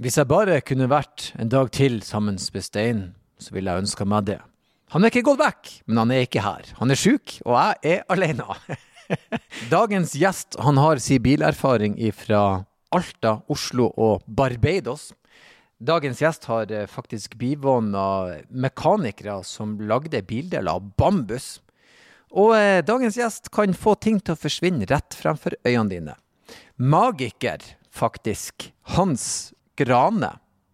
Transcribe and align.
Hvis 0.00 0.16
jeg 0.16 0.28
bare 0.30 0.62
kunne 0.64 0.88
vært 0.88 1.32
en 1.40 1.50
dag 1.52 1.68
til 1.74 2.00
sammen 2.06 2.38
med 2.40 2.64
Stein, 2.64 3.02
så 3.36 3.52
ville 3.52 3.70
jeg 3.70 3.84
ønska 3.84 4.06
meg 4.08 4.24
det. 4.30 4.38
Han 4.92 5.04
er 5.04 5.12
ikke 5.12 5.24
gått 5.26 5.40
vekk, 5.40 5.72
men 5.86 6.00
han 6.00 6.12
er 6.14 6.24
ikke 6.24 6.44
her. 6.44 6.68
Han 6.78 6.92
er 6.92 7.00
sjuk, 7.00 7.38
og 7.44 7.56
jeg 7.58 7.98
er 7.98 8.02
alene. 8.12 8.56
Dagens 9.72 10.14
gjest 10.16 10.56
han 10.60 10.80
har 10.80 11.00
sin 11.00 11.22
bilerfaring 11.24 11.98
fra 12.16 12.64
Alta, 12.92 13.38
Oslo 13.52 13.90
og 14.00 14.24
Barbados. 14.26 15.10
Dagens 15.82 16.20
gjest 16.22 16.44
har 16.48 16.72
eh, 16.72 16.88
faktisk 16.88 17.36
bivåna 17.40 18.42
mekanikere 18.48 19.40
som 19.44 19.78
lagde 19.80 20.20
bildeler 20.28 20.76
av 20.76 20.92
bambus. 20.96 21.56
Og 22.32 22.54
eh, 22.56 22.80
dagens 22.84 23.18
gjest 23.18 23.50
kan 23.52 23.74
få 23.76 23.96
ting 24.00 24.20
til 24.20 24.36
å 24.36 24.40
forsvinne 24.40 24.88
rett 24.88 25.16
fremfor 25.18 25.56
øynene 25.66 25.90
dine. 25.90 26.14
Magiker, 26.80 27.64
faktisk. 27.92 28.70
Hans 28.94 29.52
Grane 29.78 30.28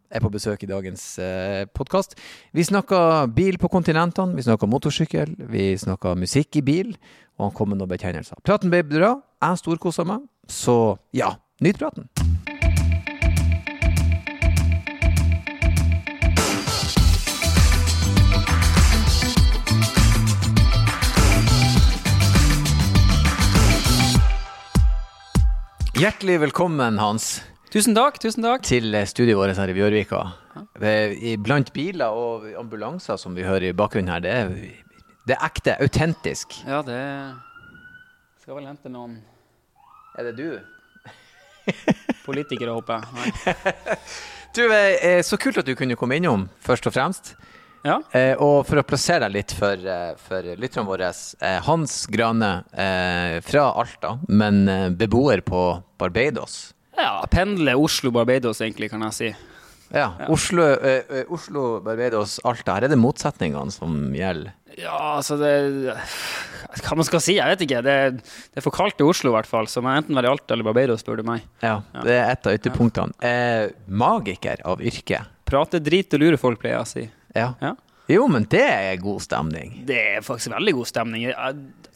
er 0.09 0.23
på 0.25 0.31
besøk 0.33 0.65
i 0.65 0.69
dagens 0.71 1.03
eh, 1.23 1.67
podkast. 1.71 2.17
Vi 2.57 2.65
snakker 2.65 3.29
bil 3.31 3.59
på 3.61 3.71
kontinentene, 3.71 4.35
vi 4.35 4.43
snakker 4.43 4.71
motorsykkel, 4.71 5.37
vi 5.53 5.71
snakker 5.79 6.19
musikk 6.19 6.59
i 6.59 6.65
bil, 6.65 6.95
og 7.39 7.49
han 7.49 7.55
kom 7.55 7.71
med 7.71 7.79
noen 7.79 7.93
bekjennelser. 7.93 8.41
Praten 8.43 8.73
ble 8.73 8.83
bra, 8.89 9.15
jeg 9.45 9.61
storkosa 9.63 10.07
meg, 10.09 10.25
så 10.51 10.97
ja, 11.15 11.37
nyt 11.63 11.79
praten. 11.79 12.09
Hjertelig 25.99 26.37
velkommen, 26.49 26.99
Hans, 27.03 27.41
Tusen 27.69 27.93
takk, 27.97 28.17
tusen 28.23 28.45
takk. 28.47 28.63
til 28.65 28.95
studioet 29.07 29.37
vårt 29.51 29.59
her 29.61 29.69
i 29.71 29.77
Bjørvika. 29.77 30.21
Eh, 30.81 31.35
Blant 31.45 31.69
biler 31.75 32.15
og 32.17 32.47
ambulanser 32.59 33.19
som 33.21 33.35
vi 33.37 33.45
hører 33.45 33.69
i 33.71 33.77
bakgrunnen 33.77 34.09
her, 34.15 34.23
det 34.25 34.33
er, 34.33 34.55
det 35.29 35.37
er 35.37 35.45
ekte, 35.45 35.75
autentisk. 35.85 36.57
Ja, 36.67 36.81
det 36.87 37.01
skal 38.43 38.57
vel 38.57 38.71
hente 38.71 38.89
noen 38.93 39.19
Er 40.19 40.31
det 40.31 40.37
du? 40.39 40.59
politikere, 42.25 42.73
håper 42.73 43.05
jeg. 43.05 43.55
Du, 44.57 44.63
eh, 44.73 45.21
Så 45.23 45.37
kult 45.39 45.59
at 45.61 45.67
du 45.69 45.75
kunne 45.77 45.95
komme 46.01 46.17
innom, 46.17 46.47
først 46.65 46.87
og 46.89 46.95
fremst. 46.97 47.35
Ja, 47.85 47.99
Eh, 48.17 48.33
og 48.43 48.65
for 48.67 48.81
å 48.81 48.83
plassere 48.83 49.29
deg 49.29 49.37
litt 49.37 49.53
for, 49.55 49.77
eh, 49.77 50.17
for 50.19 50.43
lytterne 50.59 50.89
våre. 50.89 51.13
Eh, 51.45 51.61
Hans 51.69 52.07
Grane 52.11 52.49
eh, 52.73 53.37
fra 53.45 53.69
Alta, 53.79 54.17
men 54.29 54.65
eh, 54.69 54.89
beboer 54.99 55.45
på 55.47 55.61
Barbados. 56.01 56.73
Ja 56.99 57.13
pendle 57.31 57.75
Oslo-Barbados, 57.79 58.61
egentlig, 58.65 58.91
kan 58.93 59.05
jeg 59.09 59.17
si. 59.19 59.31
Ja, 59.95 60.11
Oslo, 60.29 60.67
eh, 60.85 61.01
eh, 61.09 61.29
Oslo, 61.33 61.81
Barbados, 61.81 62.37
Alta. 62.45 62.75
Her 62.77 62.85
er 62.89 62.93
det 62.93 62.99
motsetningene 63.01 63.73
som 63.73 63.95
gjelder. 64.13 64.53
Ja, 64.77 65.17
altså 65.17 65.39
det 65.41 65.53
Hva 66.85 66.95
man 66.99 67.07
skal 67.09 67.23
si, 67.25 67.39
jeg 67.39 67.49
vet 67.55 67.63
ikke. 67.65 67.81
Det, 67.83 67.95
det 68.21 68.61
er 68.61 68.65
for 68.65 68.75
kaldt 68.75 69.01
i 69.01 69.07
Oslo, 69.07 69.33
i 69.33 69.37
hvert 69.39 69.49
fall. 69.49 69.67
Så 69.71 69.81
må 69.83 69.95
jeg 69.95 70.05
enten 70.05 70.19
være 70.19 70.29
i 70.29 70.33
Alta 70.35 70.55
eller 70.55 70.69
Barbados, 70.69 71.01
spør 71.03 71.23
du 71.23 71.25
meg. 71.31 71.47
Ja, 71.65 71.79
Det 72.05 72.15
er 72.19 72.35
et 72.35 72.47
av 72.47 72.59
ytterpunktene. 72.59 73.17
Eh, 73.25 73.73
magiker 73.89 74.61
av 74.69 74.85
yrke. 74.85 75.25
Prate 75.49 75.81
drit 75.81 76.13
og 76.13 76.21
lure 76.21 76.41
folk, 76.41 76.61
pleier 76.61 76.77
jeg 76.77 76.85
å 76.85 76.91
si. 76.93 77.07
Ja. 77.39 77.53
Ja. 77.65 77.73
Jo, 78.09 78.25
men 78.33 78.47
det 78.49 78.65
er 78.65 78.97
god 79.03 79.21
stemning. 79.21 79.83
Det 79.89 79.99
er 80.15 80.25
faktisk 80.25 80.55
veldig 80.55 80.73
god 80.79 80.89
stemning. 80.89 81.27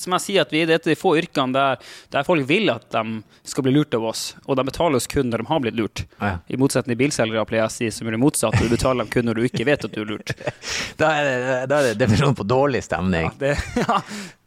Som 0.03 0.17
jeg 0.17 0.25
sier, 0.27 0.45
at 0.45 0.53
vi 0.53 0.61
er 0.61 0.73
et 0.75 0.85
av 0.85 0.91
de 0.91 0.97
få 0.99 1.15
yrkene 1.17 1.55
der, 1.57 1.81
der 2.13 2.27
folk 2.27 2.45
vil 2.49 2.69
at 2.73 2.85
de 2.93 3.23
skal 3.49 3.65
bli 3.65 3.73
lurt 3.73 3.97
av 3.97 4.05
oss, 4.11 4.25
og 4.45 4.59
de 4.59 4.67
betaler 4.69 5.01
oss 5.01 5.09
kun 5.09 5.31
når 5.33 5.45
de 5.45 5.49
har 5.49 5.63
blitt 5.65 5.79
lurt. 5.79 6.05
Ja. 6.19 6.35
I 6.53 6.59
motsetning 6.61 6.97
til 6.97 7.01
bilselgere, 7.05 7.47
pleier 7.49 7.65
jeg 7.65 7.73
å 7.73 7.77
si, 7.79 7.91
som 7.97 8.09
gjør 8.09 8.19
det 8.19 8.23
motsatte. 8.27 8.61
Du 8.67 8.75
betaler 8.75 9.07
dem 9.07 9.13
kun 9.15 9.29
når 9.31 9.41
du 9.41 9.49
ikke 9.49 9.67
vet 9.69 9.89
at 9.89 9.97
du 9.97 10.03
er 10.05 10.13
lurt. 10.13 10.37
Da 11.01 11.09
er 11.17 11.25
det, 11.25 11.57
da 11.71 11.79
er 11.81 11.87
det 11.89 11.99
definisjonen 12.03 12.37
på 12.37 12.45
dårlig 12.47 12.83
stemning. 12.85 13.31
Ja, 13.31 13.39
det, 13.41 13.57
ja. 13.87 14.01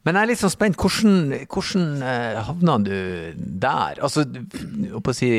Men 0.06 0.20
jeg 0.20 0.22
er 0.22 0.30
litt 0.30 0.42
sånn 0.42 0.54
spent. 0.54 0.78
Hvordan, 0.78 1.16
hvordan 1.50 1.86
eh, 2.06 2.40
havna 2.46 2.76
du 2.86 2.94
der? 3.36 4.02
Altså, 4.06 4.22
si, 5.18 5.30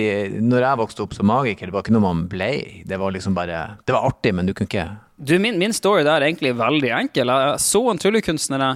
når 0.43 0.65
jeg 0.67 0.81
vokste 0.81 1.05
opp 1.05 1.15
som 1.15 1.29
magiker, 1.31 1.71
det 1.71 1.77
var 1.77 1.85
ikke 1.87 1.95
noe 1.95 2.03
man 2.03 2.25
ble. 2.31 2.51
Det 2.83 2.99
var 2.99 3.15
liksom 3.15 3.37
bare 3.37 3.61
Det 3.87 3.95
var 3.95 4.09
artig, 4.09 4.35
men 4.35 4.49
du 4.49 4.55
kunne 4.57 4.67
ikke 4.67 4.89
Du, 5.17 5.37
min, 5.41 5.61
min 5.63 5.73
story 5.73 6.03
der 6.03 6.19
er 6.19 6.27
egentlig 6.27 6.57
veldig 6.59 6.91
enkel. 6.99 7.31
Jeg 7.31 7.63
så 7.63 7.85
en 7.93 8.03
tryllekunstner 8.03 8.67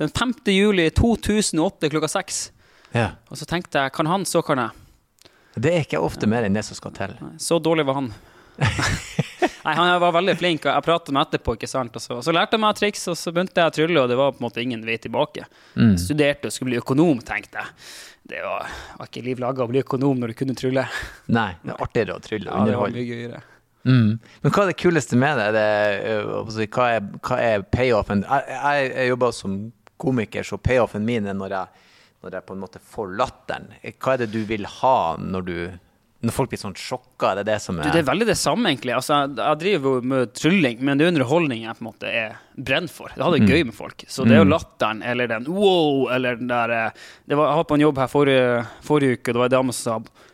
den 0.00 0.14
5. 0.16 0.34
juli 0.56 0.88
2008 0.96 1.92
klokka 1.92 2.10
seks. 2.16 2.40
Ja. 2.96 3.10
Og 3.28 3.36
så 3.36 3.44
tenkte 3.48 3.84
jeg, 3.84 3.92
kan 3.92 4.08
han, 4.08 4.24
så 4.24 4.40
kan 4.42 4.64
jeg. 4.64 5.28
Det 5.56 5.72
er 5.72 5.84
ikke 5.84 6.00
ofte 6.00 6.28
mer 6.28 6.48
enn 6.48 6.56
det 6.56 6.64
som 6.64 6.76
skal 6.80 6.96
til. 6.96 7.12
Så 7.40 7.60
dårlig 7.60 7.84
var 7.88 8.00
han. 8.00 8.10
Nei, 9.66 9.74
han 9.74 10.00
var 10.00 10.12
veldig 10.14 10.36
flink, 10.38 10.66
og 10.66 10.70
jeg 10.70 10.86
pratet 10.86 11.14
med 11.14 11.26
etterpå, 11.26 11.56
ikke 11.56 11.68
sant. 11.70 11.96
Og 11.98 12.02
så, 12.02 12.18
så 12.22 12.34
lærte 12.34 12.54
jeg 12.54 12.62
meg 12.62 12.76
triks, 12.78 13.02
og 13.10 13.16
så 13.18 13.32
begynte 13.34 13.58
jeg 13.58 13.72
å 13.72 13.74
trylle, 13.74 14.02
og 14.04 14.12
det 14.12 14.18
var 14.20 14.34
på 14.34 14.40
en 14.40 14.46
måte 14.46 14.62
ingen 14.62 14.84
vei 14.86 14.94
tilbake. 15.02 15.46
Jeg 15.74 15.96
studerte 16.02 16.50
og 16.50 16.54
skulle 16.54 16.74
bli 16.74 16.78
økonom, 16.82 17.18
tenkte 17.26 17.58
jeg. 17.62 17.74
Det 18.26 18.42
var, 18.42 18.70
var 18.98 19.10
ikke 19.10 19.22
liv 19.22 19.42
laga 19.42 19.62
å 19.62 19.70
bli 19.70 19.82
økonom 19.82 20.22
når 20.22 20.32
du 20.32 20.38
kunne 20.38 20.56
trylle. 20.58 20.86
Nei, 21.34 21.50
det 21.62 21.74
er 21.74 21.82
artigere 21.84 22.16
å 22.16 22.22
trylle 22.22 22.50
og 22.50 22.62
Ja, 22.62 22.70
det 22.70 22.80
var 22.80 22.94
mye 22.94 23.06
gøyere. 23.06 23.42
Mm. 23.86 24.16
Men 24.42 24.50
hva 24.52 24.64
er 24.64 24.70
det 24.72 24.78
kuleste 24.82 25.18
med 25.18 25.38
det? 25.38 25.50
det 25.54 25.66
øh, 26.10 26.48
hva, 26.74 26.86
er, 26.96 27.10
hva 27.22 27.36
er 27.38 27.66
payoffen? 27.70 28.24
Jeg, 28.26 28.56
jeg, 28.56 28.88
jeg 28.96 29.10
jobber 29.12 29.34
som 29.36 29.58
komiker, 30.02 30.46
så 30.46 30.58
payoffen 30.58 31.06
min 31.06 31.30
er 31.30 31.38
når 31.38 31.54
jeg, 31.54 31.84
når 32.24 32.38
jeg 32.38 32.46
på 32.48 32.56
en 32.56 32.64
måte 32.64 32.82
får 32.82 33.14
latteren. 33.20 33.68
Hva 33.94 34.16
er 34.16 34.24
det 34.24 34.32
du 34.34 34.40
vil 34.48 34.66
ha 34.80 34.98
når 35.22 35.46
du 35.46 35.56
når 36.26 36.34
folk 36.36 36.52
blir 36.52 36.60
sånn 36.60 36.76
sjokka? 36.78 37.32
Er 37.32 37.40
det 37.40 37.46
det 37.48 37.58
som 37.64 37.78
er 37.80 37.92
det 37.94 38.02
er 38.02 38.08
veldig 38.08 38.28
det 38.28 38.36
samme, 38.38 38.72
egentlig. 38.72 38.94
Altså, 38.96 39.22
jeg, 39.30 39.60
driver 39.62 39.96
jo 39.96 40.10
med 40.12 40.34
trylling, 40.36 40.82
men 40.84 40.98
det 40.98 41.06
er 41.06 41.12
underholdning 41.14 41.64
jeg 41.64 41.78
på 41.78 41.84
en 41.84 41.88
måte 41.88 42.10
er 42.10 42.36
brent 42.56 42.92
for. 42.92 43.12
Jeg 43.14 43.24
har 43.24 43.34
det 43.36 43.48
gøy 43.50 43.66
med 43.68 43.76
folk. 43.76 44.06
Så 44.10 44.26
det 44.26 44.36
er 44.36 44.42
jo 44.42 44.50
latteren 44.50 45.02
eller 45.06 45.30
den 45.30 45.48
wow 45.50 46.06
eller 46.12 46.40
den 46.40 46.50
der 46.50 46.74
eh, 46.74 47.04
det 47.26 47.38
var, 47.38 47.52
Jeg 47.52 47.62
var 47.62 47.68
på 47.70 47.78
en 47.78 47.84
jobb 47.86 48.00
her 48.02 48.12
forrige, 48.12 48.64
forrige 48.86 49.18
uke, 49.18 49.32
det 49.32 49.42
var 49.42 49.50
en 49.50 49.56
dame 49.58 49.76
som 49.76 49.86
sa 49.86 50.24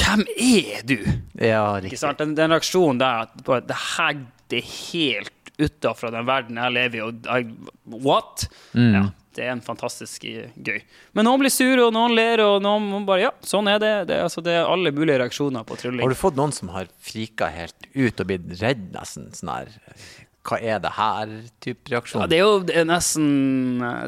Hvem 0.00 0.22
er 0.38 0.84
du? 0.86 0.98
Ja, 1.34 1.64
riktig. 1.82 1.98
Den, 2.20 2.36
den 2.38 2.54
reaksjonen 2.54 3.00
der 3.00 3.24
at 3.26 3.42
bare, 3.46 3.64
det 3.66 3.78
her 3.96 4.20
det 4.50 4.62
er 4.62 4.70
helt 4.90 5.50
utafra 5.60 6.10
den 6.14 6.26
verden 6.28 6.58
jeg 6.58 6.74
lever 6.74 6.98
i, 6.98 7.02
og 7.04 7.26
I, 7.30 7.72
what? 8.06 8.46
Ja, 8.74 9.10
det 9.36 9.44
er 9.46 9.52
en 9.54 9.60
fantastisk 9.62 10.24
gøy. 10.26 10.80
Men 11.14 11.26
noen 11.28 11.42
blir 11.44 11.52
sure, 11.54 11.84
og 11.86 11.92
noen 11.94 12.14
ler, 12.16 12.42
og 12.42 12.56
noen 12.64 13.04
bare 13.06 13.28
Ja, 13.28 13.30
sånn 13.46 13.68
er 13.70 13.78
det. 13.82 13.92
Det, 14.10 14.16
altså, 14.24 14.42
det 14.42 14.56
er 14.58 14.66
alle 14.66 14.90
mulige 14.96 15.20
reaksjoner 15.22 15.62
på 15.68 15.76
trylling. 15.78 16.02
Har 16.02 16.10
du 16.10 16.18
fått 16.18 16.38
noen 16.40 16.54
som 16.56 16.72
har 16.74 16.90
frika 17.04 17.50
helt 17.54 17.86
ut 17.94 18.20
og 18.24 18.26
blitt 18.32 18.48
redd, 18.62 18.88
nesten? 18.96 19.28
Sånn 19.36 19.52
her 19.52 19.70
Hva 20.48 20.56
er 20.58 20.78
det 20.82 20.90
her? 20.96 21.32
type 21.62 21.92
reaksjon? 21.92 22.24
Ja, 22.24 22.26
det 22.32 22.38
er 22.40 22.46
jo 22.46 22.58
det 22.64 22.76
er 22.80 22.86
nesten 22.88 23.26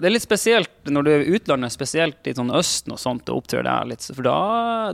Det 0.01 0.09
er 0.09 0.15
litt 0.15 0.25
spesielt 0.25 0.91
når 0.91 1.05
du 1.07 1.11
er 1.13 1.23
i 1.27 1.35
utlandet, 1.37 1.75
spesielt 1.75 2.27
i 2.27 2.35
sånn 2.35 2.51
Østen 2.57 2.95
og 2.97 3.03
sånt, 3.03 3.29
og 3.31 3.43
opptrer 3.45 3.67
der 3.69 3.87
litt. 3.93 4.03
For 4.11 4.25
da, 4.27 4.37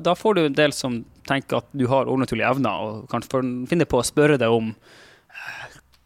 da 0.02 0.16
får 0.18 0.34
du 0.34 0.44
en 0.48 0.58
del 0.58 0.74
som 0.76 1.00
tenker 1.28 1.62
at 1.62 1.68
du 1.72 1.86
har 1.88 2.08
overnaturlige 2.08 2.50
evner, 2.52 2.84
og 2.84 3.08
kan 3.12 3.24
finne 3.70 3.86
på 3.88 4.00
å 4.00 4.04
spørre 4.06 4.36
deg 4.40 4.50
om 4.52 4.74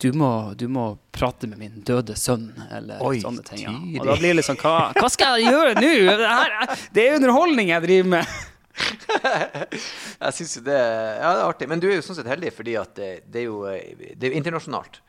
du 0.03 0.09
må, 0.19 0.29
du 0.59 0.67
må 0.73 0.87
prate 1.15 1.47
med 1.47 1.61
min 1.61 1.83
døde 1.87 2.17
sønn, 2.19 2.49
eller 2.75 3.03
Oi, 3.07 3.21
sånne 3.23 3.45
ting. 3.47 3.63
Ja. 3.63 4.01
Og 4.03 4.09
da 4.11 4.17
blir 4.19 4.35
det 4.39 4.45
sånn 4.47 4.59
Hva, 4.59 4.91
hva 4.97 5.11
skal 5.13 5.39
jeg 5.39 5.53
gjøre 5.53 5.77
nå? 5.79 5.93
Det, 6.09 6.33
her, 6.33 6.73
det 6.97 7.05
er 7.05 7.21
underholdning 7.21 7.71
jeg 7.71 7.87
driver 7.87 8.17
med. 8.17 8.41
Jeg 10.23 10.33
synes 10.33 10.55
jo 10.57 10.63
det, 10.65 10.79
ja, 10.79 11.29
det 11.37 11.43
er 11.43 11.45
artig. 11.45 11.67
Men 11.69 11.83
du 11.83 11.91
er 11.91 11.99
jo 11.99 12.05
sånn 12.07 12.17
sett 12.17 12.31
heldig, 12.31 12.55
fordi 12.57 12.77
at 12.81 12.95
det, 12.97 13.11
det, 13.29 13.43
er, 13.43 13.51
jo, 13.51 14.15
det 14.17 14.31
er 14.31 14.37
internasjonalt. 14.39 15.03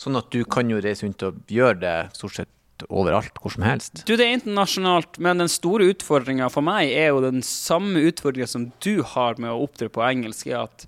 Sånn 0.00 0.16
at 0.20 0.30
du 0.32 0.44
kan 0.48 0.70
jo 0.70 0.78
reise 0.80 1.04
rundt 1.04 1.24
og 1.26 1.40
gjøre 1.50 1.80
det 1.82 1.96
stort 2.16 2.38
sett 2.38 2.52
overalt, 2.88 3.36
hvor 3.42 3.52
som 3.52 3.64
helst. 3.66 4.04
Du, 4.08 4.14
det 4.16 4.24
er 4.24 4.38
internasjonalt, 4.38 5.18
men 5.20 5.42
den 5.42 5.50
store 5.52 5.90
utfordringa 5.92 6.48
for 6.52 6.64
meg 6.64 6.92
er 6.94 7.10
jo 7.10 7.20
den 7.24 7.42
samme 7.44 8.00
utfordringa 8.08 8.48
som 8.48 8.70
du 8.80 9.02
har 9.12 9.40
med 9.42 9.52
å 9.52 9.66
opptre 9.66 9.90
på 9.92 10.04
engelsk, 10.06 10.48
er 10.48 10.62
at 10.62 10.86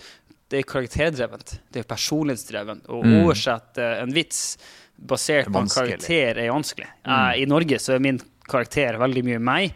det 0.52 0.60
er 0.60 0.68
karakterdrevent. 0.68 1.54
Det 1.72 1.80
er 1.82 1.88
personlighetsdrevent. 1.88 2.84
Å 2.92 3.00
oversette 3.24 3.86
en 4.02 4.12
vits 4.12 4.42
basert 5.00 5.48
på 5.48 5.58
en 5.62 5.70
karakter 5.72 6.38
er 6.44 6.50
vanskelig. 6.52 6.86
Jeg- 7.08 7.42
I 7.42 7.46
Norge 7.48 7.78
så 7.80 7.94
er 7.96 7.98
min 8.04 8.20
karakter 8.48 8.98
veldig 9.00 9.24
mye 9.24 9.40
meg. 9.40 9.72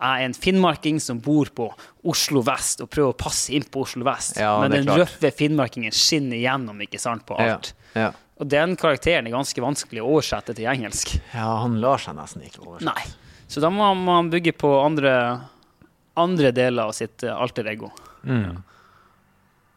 Jeg 0.00 0.22
er 0.22 0.24
en 0.24 0.32
finnmarking 0.32 1.00
som 1.02 1.18
bor 1.20 1.44
på 1.52 1.66
Oslo 2.08 2.40
vest 2.46 2.80
og 2.80 2.88
prøver 2.88 3.12
å 3.12 3.16
passe 3.18 3.50
inn 3.52 3.64
på 3.68 3.82
Oslo 3.82 4.04
vest. 4.06 4.38
Ja, 4.40 4.54
men 4.62 4.70
den 4.70 4.86
røffe 4.86 5.28
finnmarkingen 5.34 5.92
skinner 5.92 6.38
igjennom 6.38 6.80
ikke 6.80 6.98
sant, 7.02 7.26
på 7.26 7.36
alt. 7.38 7.72
ja. 7.94 8.12
Og 8.40 8.48
den 8.48 8.74
karakteren 8.74 9.26
er 9.28 9.30
ganske 9.34 9.60
vanskelig 9.60 10.00
å 10.00 10.08
oversette 10.16 10.54
til 10.56 10.64
engelsk. 10.64 11.20
ja, 11.34 11.58
han 11.60 11.78
lar 11.82 11.98
seg 11.98 12.14
nesten 12.16 12.40
ikke 12.46 12.62
oversette. 12.64 12.86
Nei. 12.94 13.04
Så 13.46 13.60
da 13.60 13.68
må 13.68 13.90
man 13.94 14.30
bygge 14.30 14.54
på 14.56 14.70
andre, 14.86 15.42
andre 16.16 16.50
deler 16.52 16.84
av 16.88 16.92
sitt 16.96 17.22
eh, 17.22 17.34
alter 17.36 17.64
ego. 17.68 17.90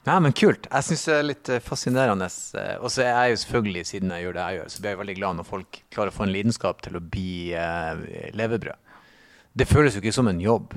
Ja, 0.06 0.18
men 0.20 0.34
kult. 0.36 0.66
Jeg 0.68 0.84
syns 0.84 1.06
det 1.08 1.14
er 1.16 1.24
litt 1.24 1.50
eh, 1.50 1.60
fascinerende. 1.64 2.26
eh, 2.60 2.76
Og 2.84 2.90
så 2.92 3.06
er 3.06 3.14
jeg 3.28 3.36
jo 3.38 3.42
selvfølgelig, 3.46 3.86
siden 3.88 4.10
jeg 4.12 4.26
gjør 4.26 4.34
det 4.34 4.48
jeg 4.50 4.58
gjør, 4.60 4.70
så 4.74 4.82
blir 4.82 4.90
jeg 4.92 5.00
veldig 5.00 5.16
glad 5.16 5.36
når 5.40 5.46
folk 5.48 5.80
klarer 5.96 6.12
å 6.12 6.18
få 6.18 6.24
en 6.28 6.34
lidenskap 6.34 6.82
til 6.84 6.98
å 7.00 7.04
bli 7.14 7.54
eh, 7.56 8.32
levebrød. 8.36 8.76
Det 9.56 9.68
føles 9.70 9.96
jo 9.96 10.02
ikke 10.02 10.14
som 10.14 10.28
en 10.28 10.42
jobb. 10.44 10.74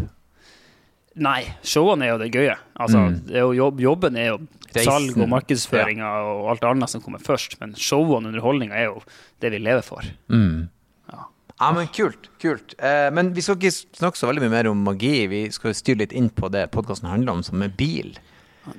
Nei, 1.16 1.46
showene 1.64 2.04
er 2.04 2.10
jo 2.12 2.18
det 2.20 2.30
gøye. 2.34 2.54
Altså, 2.78 2.98
Mm. 3.00 3.14
det 3.26 3.36
er 3.36 3.40
jo 3.46 3.52
jobb, 3.56 3.78
jobben 3.80 4.16
er 4.20 4.26
jo 4.26 4.38
Reisen. 4.74 4.84
salg 4.84 5.16
og 5.16 5.28
markedsføringa 5.32 6.10
og 6.28 6.50
alt 6.52 6.64
annet 6.68 6.90
som 6.92 7.00
kommer 7.00 7.18
først, 7.24 7.56
men 7.60 7.72
showene 7.72 8.28
og 8.28 8.34
underholdninga 8.34 8.74
er 8.76 8.84
jo 8.90 9.00
det 9.40 9.50
vi 9.50 9.58
lever 9.58 9.82
for. 9.82 10.02
Mm. 10.28 10.68
Ja. 11.10 11.24
Ja, 11.58 11.72
men 11.72 11.88
kult. 11.88 12.28
kult. 12.38 12.74
Eh, 12.78 13.08
men 13.10 13.32
vi 13.32 13.40
skal 13.40 13.56
ikke 13.56 13.72
snakke 13.96 14.18
så 14.20 14.28
veldig 14.28 14.42
mye 14.44 14.50
mer 14.50 14.68
om 14.70 14.84
magi. 14.84 15.26
Vi 15.26 15.48
skal 15.50 15.72
styre 15.72 15.98
litt 16.04 16.12
inn 16.12 16.28
på 16.28 16.50
det 16.52 16.70
podkasten 16.70 17.08
handler 17.08 17.32
om, 17.32 17.42
som 17.42 17.62
er 17.62 17.68
bil. 17.72 18.12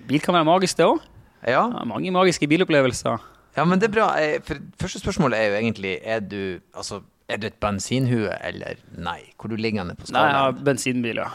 Bil 0.08 0.20
kan 0.24 0.34
være 0.36 0.46
magisk, 0.46 0.78
det 0.78 0.86
òg. 0.86 1.00
Ja, 1.48 1.64
Ja, 1.70 1.84
mange 1.86 2.12
magiske 2.12 2.48
bilopplevelser. 2.50 3.20
ja 3.58 3.64
men 3.66 3.80
det 3.80 3.88
er 3.90 3.94
bra. 3.94 4.08
For 4.46 4.58
første 4.82 5.00
spørsmålet 5.00 5.38
er 5.40 5.48
jo 5.50 5.56
egentlig 5.62 6.00
Er 6.04 6.20
du 6.20 6.60
Altså, 6.76 7.02
er 7.30 7.38
du 7.38 7.48
et 7.48 7.60
bensinhue 7.60 8.30
eller 8.44 8.76
nei? 8.98 9.22
Hvor 9.40 9.50
du 9.50 9.56
ligger 9.56 9.84
på 9.96 9.96
på 10.06 10.12
Nei, 10.12 10.22
jeg 10.26 10.36
har 10.36 10.52
bensinbil, 10.52 11.16
ja. 11.16 11.30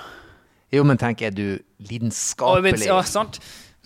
Jo, 0.72 0.82
men 0.84 0.96
tenk, 0.98 1.20
er 1.22 1.30
du 1.30 1.58
lidenskapelig? 1.78 2.86
ja, 2.86 3.02
sant. 3.02 3.38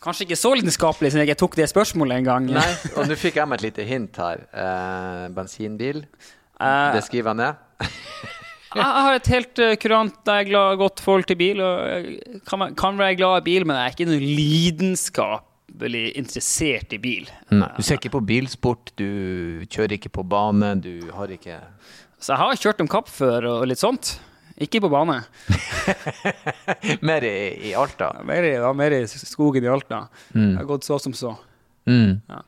Kanskje 0.02 0.22
ikke 0.28 0.36
så 0.38 0.52
lidenskapelig 0.54 1.12
siden 1.12 1.26
jeg 1.26 1.36
tok 1.40 1.56
det 1.56 1.68
spørsmålet 1.68 2.18
en 2.20 2.24
gang. 2.24 2.46
Nei, 2.46 2.74
og 2.96 3.08
nå 3.08 3.16
fikk 3.18 3.36
jeg 3.40 3.48
meg 3.48 3.58
et 3.58 3.62
lite 3.66 3.86
hint 3.88 4.16
her. 4.16 4.44
Eh, 4.54 5.28
bensinbil. 5.34 6.04
Eh, 6.60 6.92
Det 6.94 7.02
skriver 7.04 7.32
jeg 7.34 7.36
ned. 7.36 7.54
Jeg 8.76 9.04
har 9.06 9.14
et 9.18 9.30
helt 9.32 9.60
uh, 9.64 9.72
kurant 9.82 10.14
jeg 10.30 10.44
er 10.44 10.48
glad, 10.50 10.76
godt 10.80 11.00
forhold 11.04 11.24
til 11.30 11.36
bil. 11.40 11.60
Og 11.64 12.42
kan, 12.48 12.60
være- 12.62 12.74
kan 12.78 12.98
være 13.00 13.16
glad 13.18 13.40
i 13.42 13.44
bil, 13.50 13.66
men 13.66 13.76
jeg 13.76 13.84
er 13.90 13.96
ikke 13.96 14.08
noe 14.10 14.20
lidenskapelig 14.40 16.04
interessert 16.20 16.92
i 16.96 16.98
bil. 17.02 17.28
Nei, 17.52 17.68
du 17.76 17.82
ser 17.86 17.98
ikke 18.00 18.12
på 18.16 18.22
bilsport, 18.28 18.92
du 19.00 19.64
kjører 19.72 19.96
ikke 19.98 20.12
på 20.18 20.24
bane, 20.28 20.74
du 20.84 21.10
har 21.16 21.32
ikke 21.34 21.58
Så 22.18 22.32
jeg 22.32 22.40
har 22.40 22.56
kjørt 22.62 22.80
om 22.84 22.88
kapp 22.88 23.08
før 23.12 23.44
og 23.54 23.66
litt 23.68 23.82
sånt. 23.82 24.16
Ikke 24.56 24.80
på 24.80 24.88
bane. 24.88 25.18
Mer 27.04 27.24
i, 27.28 27.34
i 27.68 27.74
Alta. 27.76 28.08
Mer 28.24 28.46
i, 28.48 28.54
ja, 28.56 28.70
mer 28.72 28.94
i 28.96 29.02
skogen 29.06 29.64
i 29.66 29.68
Alta. 29.68 30.06
Jeg 30.32 30.56
har 30.56 30.68
gått 30.68 30.86
så 30.86 30.96
som 31.02 31.12
så. 31.16 31.34
Mm. 31.86 32.16
Ja. 32.30 32.40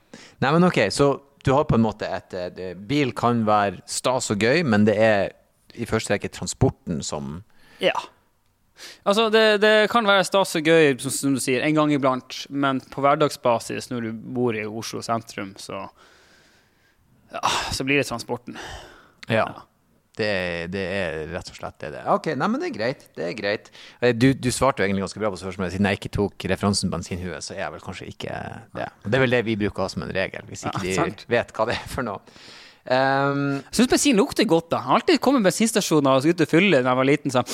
Nei, 0.42 0.52
men 0.56 0.64
ok, 0.70 0.80
så 0.94 1.10
du 1.44 1.52
har 1.54 1.66
på 1.68 1.76
en 1.78 1.84
måte 1.84 2.08
et 2.10 2.32
et 2.34 2.56
det, 2.56 2.70
Bil 2.88 3.12
kan 3.16 3.44
være 3.46 3.82
stas 3.88 4.30
og 4.34 4.40
gøy, 4.42 4.64
men 4.66 4.84
det 4.88 4.96
er 4.98 5.28
i 5.74 5.86
første 5.88 6.14
rekke 6.14 6.30
transporten 6.32 7.02
som 7.04 7.42
Ja. 7.82 7.94
Altså, 9.02 9.26
det, 9.34 9.60
det 9.60 9.88
kan 9.90 10.06
være 10.06 10.22
stas 10.24 10.54
og 10.54 10.62
gøy, 10.70 10.92
som, 11.02 11.34
du 11.34 11.40
sier, 11.42 11.64
en 11.66 11.74
gang 11.74 11.90
iblant, 11.90 12.44
men 12.48 12.78
på 12.92 13.02
hverdagsbasis 13.02 13.90
når 13.90 14.04
du 14.06 14.12
bor 14.36 14.54
i 14.54 14.62
Oslo 14.66 15.02
sentrum, 15.02 15.56
så 15.58 15.88
ja, 17.32 17.42
så 17.74 17.84
blir 17.84 17.98
det 17.98 18.06
transporten. 18.06 18.54
Ja. 19.28 19.48
Det, 20.18 20.28
det 20.74 20.82
er 20.82 21.16
rett 21.30 21.50
og 21.52 21.58
slett 21.58 21.76
det 21.82 21.90
det 21.94 21.98
er. 22.00 22.06
Ok, 22.10 22.30
nei, 22.38 22.46
men 22.50 22.58
det 22.62 22.70
er 22.72 22.74
greit. 22.74 23.02
Det 23.14 23.26
er 23.28 23.34
greit. 23.38 23.68
Eh, 24.02 24.14
Du, 24.18 24.32
du 24.34 24.48
svarte 24.54 24.82
jo 24.82 24.86
egentlig 24.88 25.04
ganske 25.04 25.20
bra 25.22 25.30
på 25.30 25.38
spørsmålet. 25.38 25.76
Siden 25.76 25.86
jeg 25.90 26.00
ikke 26.00 26.10
tok 26.16 26.46
referansen 26.50 26.90
bensinhue, 26.90 27.38
så 27.44 27.54
er 27.54 27.60
jeg 27.64 27.74
vel 27.76 27.84
kanskje 27.84 28.08
ikke 28.10 28.38
det. 28.74 28.88
Og 29.04 29.10
det 29.12 29.18
er 29.18 29.22
vel 29.26 29.36
det 29.36 29.42
vi 29.46 29.54
bruker 29.60 29.90
som 29.92 30.02
en 30.06 30.14
regel, 30.14 30.42
hvis 30.50 30.64
ikke 30.66 30.86
Ja, 30.90 31.04
de 31.06 31.28
vet 31.30 31.52
hva 31.54 31.68
det 31.70 31.76
er 31.78 31.92
for 31.92 32.06
noe. 32.08 32.18
Um, 32.86 33.58
Jeg 33.66 33.74
syns 33.80 33.90
bensin 33.90 34.16
lukter 34.16 34.44
godt. 34.48 34.70
da 34.70 34.76
Jeg 34.78 34.84
har 34.86 34.94
alltid 35.00 35.20
kommet 35.20 35.42
bensinstasjoner 35.44 36.14
og 36.16 36.22
skulle 36.22 36.38
ut 36.38 36.44
og 36.46 36.48
fylle 36.52 36.80
da 36.82 36.88
jeg 36.92 37.00
var 37.02 37.08
liten. 37.08 37.30
sånn 37.34 37.44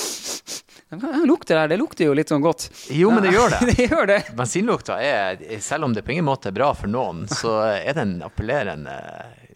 «Hva 0.95 1.25
lukter 1.27 1.57
det 1.57 1.61
her? 1.65 1.69
Det 1.73 1.79
lukter 1.81 2.05
jo 2.07 2.13
litt 2.15 2.29
sånn 2.31 2.43
godt. 2.45 2.69
jo, 2.95 3.09
men 3.11 3.25
det 3.25 3.33
gjør 3.35 3.51
det. 3.57 3.61
det 3.75 3.87
gjør 3.91 4.07
det. 4.07 4.19
Bensinlukta 4.39 4.99
er, 5.03 5.41
selv 5.65 5.89
om 5.89 5.95
det 5.97 6.05
på 6.07 6.13
ingen 6.15 6.27
måte 6.29 6.53
er 6.53 6.55
bra 6.55 6.69
for 6.77 6.87
noen, 6.93 7.25
så 7.27 7.57
er 7.81 7.97
det 7.97 8.05
en 8.05 8.13
appellerende 8.23 8.95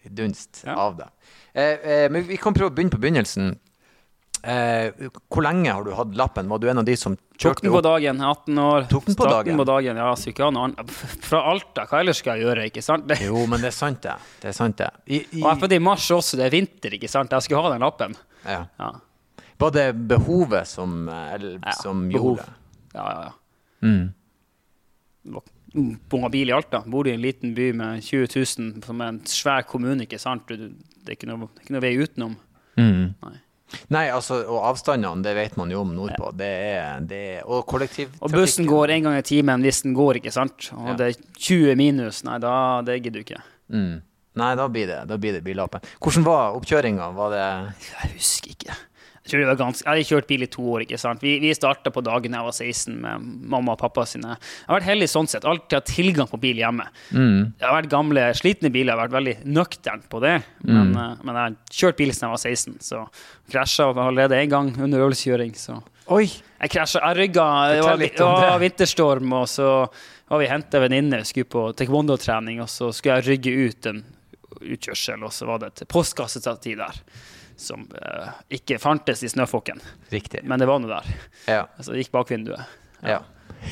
dunst 0.09 0.65
Ja. 0.65 0.75
av 0.75 0.97
det. 0.97 1.07
Eh, 1.53 1.77
eh, 1.79 2.09
men 2.11 2.25
vi 2.27 2.35
kan 2.41 2.53
prøve 2.53 2.73
å 2.73 2.75
begynne 2.75 2.91
på 2.91 2.99
begynnelsen. 2.99 3.53
Eh, 4.43 4.93
hvor 5.27 5.43
lenge 5.43 5.71
har 5.73 5.83
du 5.83 5.91
hatt 5.97 6.13
lappen? 6.15 6.47
Var 6.47 6.59
du 6.63 6.69
en 6.71 6.79
av 6.79 6.85
de 6.87 6.95
som 6.97 7.15
Tok 7.17 7.41
kjørte 7.41 7.65
den 7.65 7.73
på 7.73 7.79
opp? 7.81 7.87
dagen, 7.89 8.21
18 8.23 8.61
år. 8.63 8.85
Tok 8.91 9.05
den 9.09 9.17
på 9.19 9.27
dagen? 9.27 9.57
på 9.59 9.65
dagen, 9.67 9.99
ja, 9.99 10.13
ha. 10.13 10.85
Fra 11.27 11.41
Alta, 11.51 11.85
hva 11.89 11.99
ellers 11.99 12.21
skal 12.23 12.37
jeg 12.39 12.47
gjøre, 12.47 12.67
ikke 12.71 12.83
sant? 12.85 13.11
Jo, 13.19 13.43
men 13.51 13.59
det 13.59 13.71
er 13.73 13.75
sant, 13.75 14.01
det. 14.05 14.15
Det 14.39 14.51
er 14.53 14.55
sant, 14.55 14.77
det. 14.79 14.89
I, 15.07 15.19
i, 15.19 15.41
Og 15.43 15.49
jeg 15.49 15.61
fødte 15.65 15.75
i 15.79 15.83
mars 15.83 16.07
også, 16.15 16.39
det 16.39 16.47
er 16.47 16.55
vinter, 16.55 16.95
ikke 16.95 17.11
sant? 17.11 17.35
Jeg 17.35 17.47
skulle 17.47 17.63
ha 17.65 17.73
den 17.75 17.83
lappen. 17.83 18.15
ja. 18.45 18.63
Ja, 18.79 18.93
Var 19.59 19.71
det 19.75 19.87
behovet 20.07 20.67
som, 20.71 21.09
eller, 21.09 21.59
ja. 21.59 21.75
som 21.81 22.05
behov. 22.07 22.37
gjorde 22.37 22.45
det? 22.47 22.55
Ja, 22.95 23.09
ja, 23.11 23.23
ja. 23.27 23.33
Mm. 23.83 24.13
Bunga 26.09 26.29
bil 26.31 26.49
i 26.49 26.53
Alta. 26.55 26.79
Bor 26.87 27.07
i 27.07 27.11
en 27.13 27.21
liten 27.21 27.51
by 27.53 27.73
med 27.75 28.03
20 28.03 28.27
000, 28.39 28.83
som 28.85 29.01
er 29.03 29.11
en 29.11 29.19
svær 29.27 29.67
kommune, 29.67 30.07
ikke 30.07 30.19
sant? 30.21 30.47
Det 30.47 31.11
er 31.11 31.17
ikke 31.17 31.27
noe, 31.29 31.49
det 31.51 31.59
er 31.59 31.67
ikke 31.67 31.75
noe 31.75 31.83
vei 31.83 31.93
utenom. 31.99 32.37
Mm. 32.79 33.13
Nei. 33.19 33.35
Nei, 33.93 34.07
altså, 34.09 34.39
og 34.49 34.63
avstandene, 34.71 35.23
det 35.23 35.35
vet 35.37 35.55
man 35.59 35.69
jo 35.73 35.81
om 35.81 35.93
nordpå. 35.95 36.31
Det 36.37 36.49
er, 36.73 36.99
det 37.05 37.21
er, 37.37 37.41
og 37.45 37.65
kollektivtrafikk 37.69 38.23
Og 38.25 38.31
bussen 38.33 38.67
går 38.69 38.95
en 38.95 39.03
gang 39.09 39.17
i 39.19 39.25
timen 39.25 39.61
hvis 39.65 39.83
den 39.85 39.93
går, 39.97 40.19
ikke 40.21 40.33
sant? 40.33 40.71
Og 40.75 40.87
Ja. 40.91 40.97
det 40.99 41.07
er 41.07 41.21
20 41.37 41.75
minus. 41.79 42.23
Nei, 42.23 42.37
da 42.39 42.81
det 42.85 42.99
gidder 43.03 43.19
du 43.21 43.25
ikke. 43.27 43.41
Mm. 43.71 44.01
Nei, 44.39 44.51
da 44.55 44.67
blir 44.71 44.87
det, 44.87 44.99
da 45.09 45.17
blir 45.17 45.33
det 45.33 45.43
billappen. 45.43 45.81
Hvordan 45.99 46.23
var 46.25 46.55
oppkjøringa? 46.59 47.09
Var 47.15 47.29
det 47.33 47.43
Jeg 47.89 48.11
husker 48.15 48.49
ikke. 48.55 48.77
Tror 49.29 49.43
det 49.43 49.49
var 49.51 49.59
ganske, 49.59 49.85
jeg 49.85 49.91
hadde 49.91 50.07
kjørt 50.09 50.29
bil 50.29 50.45
i 50.45 50.49
to 50.49 50.63
år. 50.73 50.85
ikke 50.85 50.99
sant? 51.01 51.21
Vi, 51.25 51.35
vi 51.43 51.53
starta 51.53 51.91
på 51.93 52.03
dagen 52.05 52.35
jeg 52.35 52.47
var 52.47 52.55
16 52.55 52.95
med 53.03 53.27
mamma 53.53 53.75
og 53.75 53.81
pappa 53.81 54.05
sine. 54.09 54.35
Jeg 54.35 54.69
har 54.69 54.79
vært 54.79 54.89
heldig 54.89 55.09
sånn 55.11 55.29
sett. 55.29 55.47
Alltid 55.49 55.77
hatt 55.77 55.91
tilgang 55.91 56.29
på 56.31 56.41
bil 56.41 56.61
hjemme. 56.61 56.87
mm. 57.11 57.39
Jeg 57.59 57.67
har 57.67 57.75
vært 57.77 57.91
gamle, 57.91 58.25
slitne 58.37 58.73
biler. 58.73 58.93
Jeg 58.93 58.97
har 58.97 59.05
vært 59.05 59.17
veldig 59.19 59.37
nøktern 59.59 60.03
på 60.09 60.23
det. 60.25 60.35
Men, 60.65 60.93
eh, 60.95 61.15
men 61.23 61.33
jeg 61.35 61.41
har 61.43 61.79
kjørt 61.81 62.01
bil 62.01 62.13
siden 62.13 62.27
jeg 62.29 62.35
var 62.35 62.43
16, 62.43 62.77
så 62.89 63.05
krasja 63.53 63.89
allerede 63.93 64.37
én 64.41 64.51
gang 64.51 64.73
under 64.77 65.05
øvelseskjøring. 65.07 65.55
Så 65.57 65.79
Oi! 66.09 66.25
jeg 66.59 66.71
krasja. 66.73 67.01
Jeg 67.05 67.17
rygga. 67.23 67.49
Det 67.73 67.83
var, 67.85 67.99
litt 68.01 68.17
det 68.17 68.29
var 68.49 68.61
vinterstorm, 68.61 69.33
og 69.39 69.45
så 69.49 69.69
var 70.29 70.41
vi 70.41 70.49
henta 70.49 70.81
venninne, 70.81 71.23
skulle 71.25 71.49
på 71.49 71.69
taekwondo-trening, 71.77 72.61
og 72.63 72.69
så 72.69 72.91
skulle 72.93 73.19
jeg 73.19 73.29
rygge 73.29 73.53
ut 73.69 73.89
en 73.89 74.01
utkjørsel, 74.61 75.23
og 75.25 75.33
så 75.35 75.47
var 75.49 75.59
det 75.63 75.71
et 75.73 75.87
postkassestativ 75.91 76.77
der. 76.81 77.01
Som 77.59 77.87
eh, 77.91 78.29
ikke 78.55 78.77
fantes 78.79 79.19
i 79.23 79.29
snøfokken, 79.31 79.81
Riktig. 80.13 80.45
men 80.47 80.61
det 80.61 80.67
var 80.69 80.79
noe 80.79 80.93
der. 81.01 81.09
Ja. 81.49 81.63
Så 81.83 81.91
det 81.91 82.05
gikk 82.05 82.13
bakvinduet. 82.15 82.63
ja. 83.03 83.21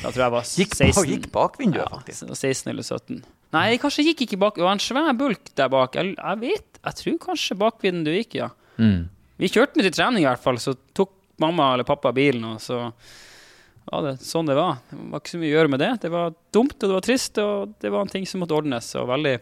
Da 0.02 0.10
tror 0.12 0.20
jeg 0.20 0.32
var 0.34 0.42
var 0.42 0.48
Gikk, 0.58 0.74
16. 0.76 0.90
bak, 0.98 1.06
gikk 1.08 1.26
bakvinduet, 1.32 1.80
Ja, 1.80 1.96
faktisk. 1.96 2.18
så 2.20 2.26
det 2.28 2.36
16 2.36 2.70
eller 2.74 2.82
17. 2.84 3.22
Nei, 3.56 3.78
kanskje 3.80 4.04
gikk 4.04 4.20
ikke 4.26 4.38
bak. 4.42 4.58
Det 4.58 4.66
var 4.66 4.74
en 4.76 4.82
svær 4.84 5.14
bulk 5.16 5.48
der 5.56 5.70
bak. 5.72 5.94
Jeg, 5.96 6.10
jeg 6.18 6.40
vet, 6.42 6.80
jeg 6.84 6.98
tror 6.98 7.16
kanskje 7.22 7.56
bakvinduet 7.62 8.18
gikk, 8.18 8.34
ja. 8.42 8.50
Mm. 8.76 9.06
Vi 9.40 9.48
kjørte 9.48 9.78
den 9.78 9.86
til 9.88 9.94
trening 9.96 10.26
i 10.26 10.28
hvert 10.28 10.42
fall, 10.44 10.58
så 10.60 10.74
tok 10.92 11.14
mamma 11.40 11.70
eller 11.72 11.88
pappa 11.88 12.12
bilen, 12.12 12.44
og 12.44 12.60
så 12.60 12.90
var 13.88 14.04
det 14.04 14.14
sånn 14.26 14.50
det 14.50 14.58
var. 14.58 14.82
Det 14.90 14.98
var 15.14 15.22
ikke 15.22 15.32
så 15.32 15.40
mye 15.40 15.48
å 15.48 15.56
gjøre 15.56 15.72
med 15.72 15.80
det. 15.80 15.90
Det 16.04 16.10
var 16.12 16.34
dumt, 16.52 16.76
og 16.76 16.84
det 16.84 16.96
var 16.98 17.06
trist, 17.08 17.40
og 17.40 17.72
det 17.80 17.92
var 17.94 18.04
en 18.04 18.12
ting 18.12 18.26
som 18.28 18.42
måtte 18.44 18.58
ordnes. 18.58 18.90
Og 19.00 19.08
veldig 19.08 19.36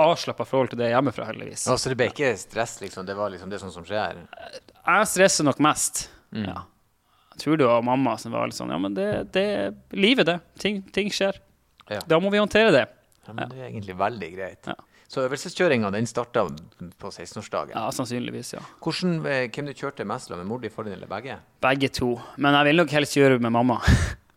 avslappa 0.00 0.44
forhold 0.48 0.72
til 0.72 0.80
det 0.80 0.90
hjemmefra, 0.92 1.26
heldigvis. 1.30 1.66
Ja, 1.68 1.76
så 1.80 1.92
det 1.92 1.98
ble 2.00 2.10
ikke 2.12 2.32
stress, 2.40 2.78
liksom? 2.82 3.06
Det 3.08 3.16
var 3.16 3.32
liksom 3.32 3.52
det 3.52 3.60
sånn 3.62 3.72
som 3.74 3.86
skjer? 3.86 4.22
Jeg 4.76 5.10
stresser 5.12 5.46
nok 5.46 5.60
mest. 5.64 6.06
Mm. 6.36 6.48
Ja. 6.50 6.64
Jeg 7.36 7.42
tror 7.44 7.60
det 7.60 7.68
var 7.68 7.84
mamma 7.84 8.16
som 8.20 8.32
var 8.32 8.48
litt 8.48 8.56
sånn 8.56 8.72
Ja, 8.72 8.78
men 8.80 8.94
det, 8.96 9.06
det 9.34 9.44
er 9.44 9.74
livet, 9.96 10.28
det. 10.28 10.38
Ting, 10.60 10.82
ting 10.92 11.10
skjer. 11.12 11.38
Ja. 11.92 12.00
Da 12.08 12.20
må 12.20 12.32
vi 12.32 12.40
håndtere 12.40 12.72
det. 12.74 12.84
Ja, 13.26 13.32
men 13.32 13.50
det 13.50 13.58
er 13.60 13.70
egentlig 13.70 13.96
veldig 13.98 14.30
greit. 14.36 14.68
Ja. 14.70 14.76
Så 15.06 15.22
øvelseskjøringa 15.22 15.90
den 15.94 16.08
starta 16.10 16.42
på 16.98 17.10
16-årsdagen. 17.12 17.76
Ja, 17.76 17.84
sannsynligvis, 17.94 18.54
ja. 18.56 18.62
Hvordan, 18.82 19.20
eh, 19.30 19.44
Hvem 19.54 19.68
du 19.70 19.74
kjørte 19.76 20.06
mest 20.08 20.32
med, 20.32 20.42
mor 20.48 20.58
di, 20.62 20.70
far 20.72 20.88
din 20.88 20.96
eller 20.96 21.10
begge? 21.10 21.38
Begge 21.62 21.90
to. 21.94 22.16
Men 22.42 22.56
jeg 22.58 22.70
vil 22.70 22.82
nok 22.82 22.94
helst 22.96 23.14
kjøre 23.18 23.38
med 23.38 23.54
mamma. 23.54 23.78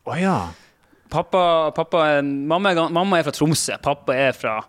Oh, 0.06 0.16
ja. 0.18 0.50
Pappa, 1.10 1.72
pappa 1.74 2.22
mamma, 2.22 2.72
er, 2.72 2.92
mamma 2.94 3.18
er 3.18 3.26
fra 3.26 3.34
Tromsø, 3.34 3.76
pappa 3.82 4.14
er 4.14 4.36
fra 4.38 4.60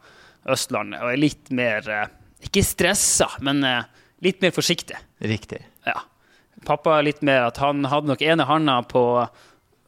Østlandet 0.49 1.03
og 1.03 1.13
er 1.13 1.21
litt 1.21 1.51
mer 1.53 1.89
eh, 1.93 2.09
Ikke 2.47 2.65
stressa, 2.65 3.29
men 3.45 3.65
eh, 3.67 3.85
litt 4.25 4.41
mer 4.41 4.55
forsiktig. 4.57 4.97
Riktig. 5.21 5.61
Ja. 5.85 5.99
Pappa 6.65 7.01
litt 7.05 7.23
mer 7.25 7.49
at 7.51 7.61
han 7.61 7.85
hadde 7.89 8.09
nok 8.13 8.23
ene 8.25 8.45
handa 8.49 8.79
på, 8.89 9.03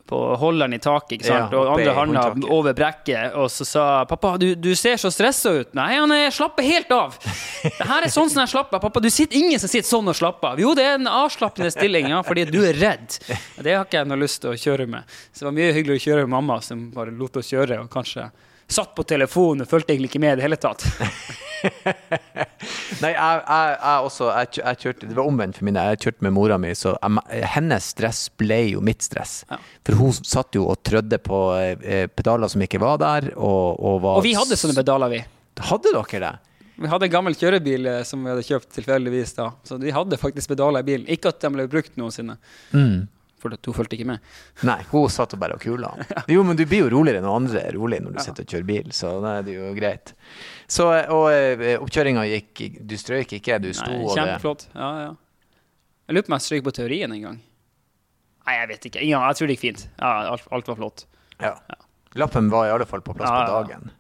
på 0.09 0.21
holderen 0.40 0.73
i 0.76 0.78
taket, 0.80 1.18
ikke 1.18 1.28
sant? 1.28 1.52
Ja, 1.52 1.61
og 1.61 1.73
andre 1.75 1.94
handa 1.97 2.23
over 2.52 2.76
brekket. 2.76 3.35
Og 3.40 3.50
så 3.52 3.66
sa 3.68 3.87
pappa 4.09 4.35
du, 4.40 4.54
du 4.56 4.71
ser 4.76 5.00
så 5.00 5.11
stressa 5.12 5.52
ut. 5.59 5.73
Nei, 5.76 5.90
han 5.99 6.12
er 6.16 6.32
slapper 6.32 6.64
helt 6.68 6.92
av. 6.97 7.16
Det 7.62 7.88
her 7.88 8.04
er 8.04 8.12
sånn 8.12 8.30
som 8.32 8.40
jeg 8.42 8.52
slapper 8.52 8.76
av. 8.78 8.85
Pappa, 8.87 9.00
du 9.04 9.11
sitter 9.12 9.37
ingen 9.38 9.61
som 9.61 9.73
sitter 9.73 9.88
sånn 9.88 10.09
og 10.12 10.16
slapper 10.16 10.54
av. 10.54 10.62
Jo, 10.64 10.73
det 10.76 10.87
er 10.88 10.97
en 11.00 11.09
avslappende 11.09 11.73
stilling, 11.73 12.09
ja, 12.12 12.23
fordi 12.26 12.47
du 12.52 12.61
er 12.64 12.76
redd. 12.80 13.21
Det 13.64 13.76
har 13.76 13.85
ikke 13.85 14.00
jeg 14.00 14.12
noe 14.12 14.21
lyst 14.21 14.40
til 14.44 14.52
å 14.52 14.56
kjøre 14.59 14.88
med. 14.97 15.12
Så 15.32 15.44
det 15.44 15.50
var 15.50 15.61
mye 15.61 15.76
hyggelig 15.76 16.00
å 16.00 16.04
kjøre 16.09 16.25
med 16.25 16.35
mamma, 16.37 16.61
som 16.64 16.88
bare 16.92 17.12
lot 17.16 17.37
oss 17.40 17.52
kjøre, 17.52 17.80
og 17.85 17.92
kanskje 17.92 18.30
satt 18.75 18.95
på 18.97 19.05
telefonen 19.09 19.64
og 19.64 19.71
fulgte 19.71 19.95
egentlig 19.95 20.12
ikke 20.12 20.23
med 20.23 20.35
i 20.35 20.41
det 20.41 20.47
hele 20.47 20.59
tatt. 20.61 20.85
Nei, 23.02 23.11
jeg, 23.12 23.43
jeg, 23.47 23.75
jeg 23.76 24.07
også 24.07 24.29
jeg, 24.33 24.49
jeg 24.59 24.79
kjørte 24.83 25.09
Det 25.09 25.14
var 25.14 25.29
omvendt 25.31 25.59
for 25.59 25.67
min. 25.69 25.79
Jeg 25.79 26.00
kjørte 26.02 26.26
med 26.26 26.35
mora 26.35 26.59
mi, 26.61 26.73
så 26.79 26.95
hennes 27.55 27.91
stress 27.95 28.25
ble 28.38 28.59
jo 28.73 28.83
mitt 28.85 29.05
stress. 29.07 29.43
Ja. 29.50 29.59
For 29.87 29.99
hun 30.00 30.17
satt 30.17 30.59
jo 30.59 30.67
og 30.73 30.81
trødde 30.87 31.21
på 31.23 31.43
eh, 31.59 32.07
pedaler 32.11 32.50
som 32.50 32.64
ikke 32.67 32.83
var 32.83 32.99
der, 33.02 33.33
og, 33.37 33.79
og 33.79 34.00
var 34.05 34.21
Og 34.21 34.26
vi 34.26 34.35
hadde 34.38 34.59
sånne 34.59 34.79
pedaler, 34.79 35.12
vi. 35.12 35.23
Hadde 35.62 35.95
dere 35.95 36.23
det? 36.26 36.33
Vi 36.83 36.88
hadde 36.91 37.07
en 37.07 37.12
gammel 37.12 37.37
kjørebil 37.38 37.87
eh, 37.91 38.02
som 38.09 38.23
vi 38.25 38.33
hadde 38.33 38.47
kjøpt 38.47 38.71
tilfeldigvis 38.79 39.37
da. 39.38 39.50
Så 39.67 39.79
vi 39.83 39.93
hadde 39.95 40.19
faktisk 40.21 40.55
pedaler 40.55 40.83
i 40.83 40.88
bilen. 40.88 41.09
Ikke 41.12 41.31
at 41.31 41.43
de 41.43 41.50
ble 41.55 41.69
brukt 41.71 41.99
noensinne. 42.00 42.38
Mm. 42.73 43.05
For 43.42 43.50
hun 43.50 43.75
fulgte 43.75 43.96
ikke 43.99 44.06
med. 44.06 44.22
Nei, 44.68 44.78
hun 44.92 45.08
satt 45.11 45.34
og 45.34 45.40
bare 45.42 45.56
og 45.58 45.62
kula. 45.64 45.90
Jo, 46.30 46.44
men 46.46 46.54
du 46.58 46.62
blir 46.62 46.84
jo 46.84 46.92
roligere 46.94 47.18
enn 47.18 47.26
andre 47.26 47.64
er 47.66 47.75
rolig 47.75 47.99
når 48.04 48.14
du 48.14 48.20
sitter 48.22 48.46
og 48.46 48.54
kjører 48.54 48.68
bil, 48.68 48.92
så 48.94 49.16
da 49.25 49.32
er 49.40 49.46
det 49.49 49.56
jo 49.56 49.72
greit. 49.75 50.14
Så, 50.70 50.87
og 51.11 51.26
eh, 51.34 51.75
oppkjøringa 51.82 52.22
gikk 52.30 52.62
Du 52.88 52.94
strøyk 53.00 53.34
ikke, 53.40 53.58
du 53.61 53.72
sto 53.75 53.90
Nei, 53.90 54.12
kjempeflott. 54.14 54.68
Ja, 54.78 54.90
ja. 55.08 55.11
Jeg 56.06 56.16
lurer 56.16 56.26
på 56.28 56.32
om 56.32 56.37
jeg 56.38 56.46
strøk 56.46 56.64
på 56.68 56.75
teorien 56.78 57.12
en 57.18 57.25
gang. 57.26 57.40
Nei, 58.46 58.54
jeg 58.58 58.70
vet 58.72 58.87
ikke. 58.90 59.02
Ja, 59.06 59.25
jeg 59.30 59.38
tror 59.38 59.50
det 59.50 59.56
gikk 59.58 59.64
fint. 59.66 59.82
Ja, 59.99 60.12
alt, 60.32 60.46
alt 60.54 60.70
var 60.70 60.78
flott. 60.80 61.04
Ja. 61.42 61.52
Lappen 62.18 62.50
var 62.52 62.68
i 62.68 62.72
alle 62.75 62.87
fall 62.88 63.02
på 63.04 63.14
plass 63.16 63.30
Ja, 63.30 63.42
på 63.42 63.52
ja. 63.52 63.61
dagen. 63.62 63.92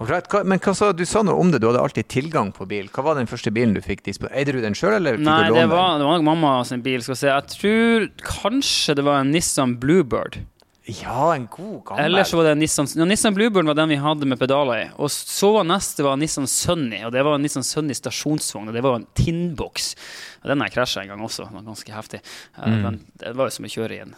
Men 0.00 0.58
hva 0.58 0.72
sa, 0.74 0.88
du 0.92 1.04
sa 1.06 1.22
noe 1.22 1.38
om 1.38 1.52
det, 1.52 1.60
du 1.62 1.68
hadde 1.68 1.78
alltid 1.80 2.08
tilgang 2.10 2.48
på 2.52 2.66
bil. 2.66 2.88
Hva 2.90 3.04
var 3.06 3.14
den 3.14 3.28
første 3.30 3.52
bilen 3.54 3.76
du 3.76 3.80
fikk 3.84 4.02
disponert? 4.04 4.34
Eide 4.34 4.52
du 4.56 4.58
den 4.64 4.74
sjøl, 4.74 4.96
eller 4.96 5.14
fikk 5.20 5.26
Nei, 5.28 5.36
du 5.46 5.52
det 5.54 5.54
låne 5.54 5.68
var, 5.70 5.92
den? 5.92 6.00
det 6.02 6.08
var 6.08 6.18
nok 6.18 6.24
mamma 6.26 6.54
sin 6.66 6.82
bil. 6.82 7.02
Skal 7.04 7.14
jeg 7.14 7.20
si. 7.22 7.28
Jeg 7.30 7.52
tror 7.54 8.08
kanskje 8.26 8.96
det 8.98 9.04
var 9.06 9.20
en 9.22 9.30
Nissan 9.30 9.76
Bluebird. 9.78 10.40
Ja, 10.84 11.30
en 11.32 11.46
god 11.48 11.78
gammel. 11.86 12.04
Eller 12.04 12.26
så 12.28 12.36
var 12.36 12.44
det 12.44 12.56
en 12.56 12.60
Nissan 12.60 12.90
ja, 12.92 13.06
Nissan 13.08 13.32
Bluebird 13.38 13.64
var 13.70 13.78
den 13.78 13.88
vi 13.94 13.96
hadde 14.02 14.26
med 14.28 14.36
pedaler 14.42 14.82
i. 14.82 14.88
Og 15.00 15.08
så 15.14 15.52
var 15.54 15.64
neste 15.64 16.04
var 16.04 16.18
Nissan 16.20 16.50
Sunny, 16.50 16.98
og 17.06 17.14
det 17.14 17.22
var 17.24 17.38
en 17.38 17.46
Nissan 17.46 17.64
Sunny 17.64 17.94
stasjonsvogn. 17.96 18.68
Og 18.68 18.74
det 18.76 18.82
var 18.84 18.98
en 18.98 19.06
tinnboks. 19.16 19.94
Og 20.42 20.50
Den 20.50 20.60
har 20.60 20.68
jeg 20.68 20.76
krasja 20.80 21.06
en 21.06 21.14
gang 21.14 21.22
også. 21.24 21.46
Den 21.46 21.60
var 21.62 21.68
ganske 21.70 21.94
heftig. 21.94 22.20
Eh, 22.58 22.66
Mm. 22.66 22.82
Men 22.82 22.98
det 23.22 23.32
var 23.38 23.46
jo 23.48 23.54
som 23.56 23.64
å 23.70 23.72
kjøre 23.78 23.94
i 23.94 24.02
en, 24.04 24.12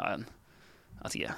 ja, 0.00 0.14
en 0.16 0.24
jeg 0.24 1.04
vet 1.04 1.14
ikke, 1.20 1.36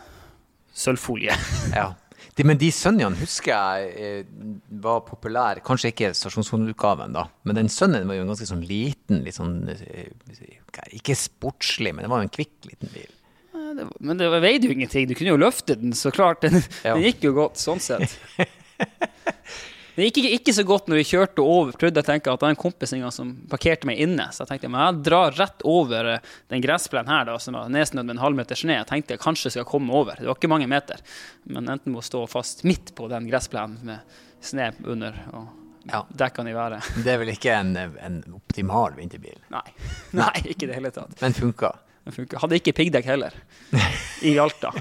sølvfolie. 0.87 1.37
Ja. 1.75 1.91
De, 2.41 2.45
men 2.49 2.57
de 2.57 2.71
sønnene 2.73 3.19
husker 3.21 3.53
jeg 3.53 3.89
eh, 4.01 4.35
var 4.81 5.03
populære, 5.05 5.61
Kanskje 5.67 5.91
ikke 5.93 6.09
stasjonsutgaven, 6.17 7.13
da. 7.13 7.27
Men 7.45 7.59
den 7.59 7.69
sønnen 7.73 8.09
var 8.09 8.17
jo 8.17 8.25
en 8.25 8.31
ganske 8.33 8.49
sånn 8.49 8.63
liten, 8.65 9.21
litt 9.27 9.37
sånn 9.37 9.59
eh, 9.69 10.09
Ikke 10.97 11.13
sportslig, 11.21 11.93
men 11.93 12.07
det 12.07 12.13
var 12.13 12.23
jo 12.23 12.29
en 12.31 12.33
kvikk 12.39 12.71
liten 12.71 12.95
bil. 12.95 13.11
Eh, 13.53 13.69
det 13.77 13.85
var- 13.91 13.97
Men 14.01 14.17
det 14.23 14.31
veide 14.41 14.65
jo 14.71 14.73
ingenting. 14.73 15.09
Du 15.11 15.15
kunne 15.19 15.35
jo 15.35 15.43
løfte 15.43 15.77
den, 15.77 15.93
så 15.93 16.09
klart. 16.17 16.41
Den, 16.47 16.63
Ja. 16.85 16.95
den 16.97 17.05
gikk 17.05 17.21
jo 17.29 17.35
godt 17.37 17.61
sånn 17.61 17.81
sett. 17.85 18.17
Det 20.01 20.07
gikk 20.09 20.19
ikke, 20.23 20.33
ikke 20.39 20.55
så 20.57 20.65
godt 20.65 20.87
når 20.89 20.97
vi 21.03 21.05
kjørte 21.11 21.45
over. 21.45 21.75
Prøvde 21.77 22.01
jeg 22.01 22.09
tenke 22.09 22.33
at 22.33 22.41
det 22.41 22.47
var 22.47 22.55
en 22.55 22.61
kompis 22.63 22.95
som 23.13 23.35
parkerte 23.53 23.89
meg 23.91 24.01
inne. 24.01 24.31
Så 24.33 24.43
jeg 24.47 24.55
tenkte 24.55 24.71
men 24.73 24.81
jeg 24.87 25.03
drar 25.11 25.37
rett 25.37 25.65
over 25.69 26.09
eh, 26.15 26.27
den 26.53 26.65
gressplenen 26.65 27.13
her, 27.13 27.29
da, 27.29 27.37
som 27.43 27.59
var 27.59 27.69
nedsnødd 27.75 28.09
med 28.09 28.17
en 28.17 28.23
halvmeter 28.25 28.57
snø. 28.57 28.79
Jeg 28.79 28.89
tenkte 28.89 29.15
jeg 29.19 29.23
kanskje 29.23 29.53
skal 29.59 29.69
komme 29.69 29.93
over. 29.93 30.17
Det 30.17 30.25
var 30.31 30.39
ikke 30.41 30.51
mange 30.53 30.71
meter. 30.73 31.03
Men 31.53 31.69
enten 31.69 31.93
må 31.93 32.01
stå 32.07 32.25
fast 32.33 32.65
midt 32.65 32.95
på 32.97 33.11
den 33.13 33.29
gressplenen 33.29 33.77
med 33.85 34.19
snø 34.41 34.71
under 34.89 35.21
og 35.37 35.57
Ja. 35.91 36.03
dekkene 36.13 36.51
i 36.53 36.55
været. 36.57 36.85
Det 37.05 37.09
er 37.15 37.19
vel 37.23 37.31
ikke 37.33 37.55
en, 37.57 37.71
en 37.77 38.19
optimal 38.37 38.93
vinterbil, 38.99 39.39
Nei. 39.53 39.63
Nei, 40.21 40.33
ikke 40.53 40.67
i 40.67 40.69
det 40.69 40.77
hele 40.77 40.91
tatt. 40.93 41.15
men 41.23 41.33
funka. 41.37 41.71
Den 42.05 42.13
funka. 42.17 42.41
Hadde 42.43 42.59
ikke 42.61 42.73
piggdekk 42.77 43.09
heller. 43.09 43.33
I 44.25 44.35
Alta. 44.41 44.73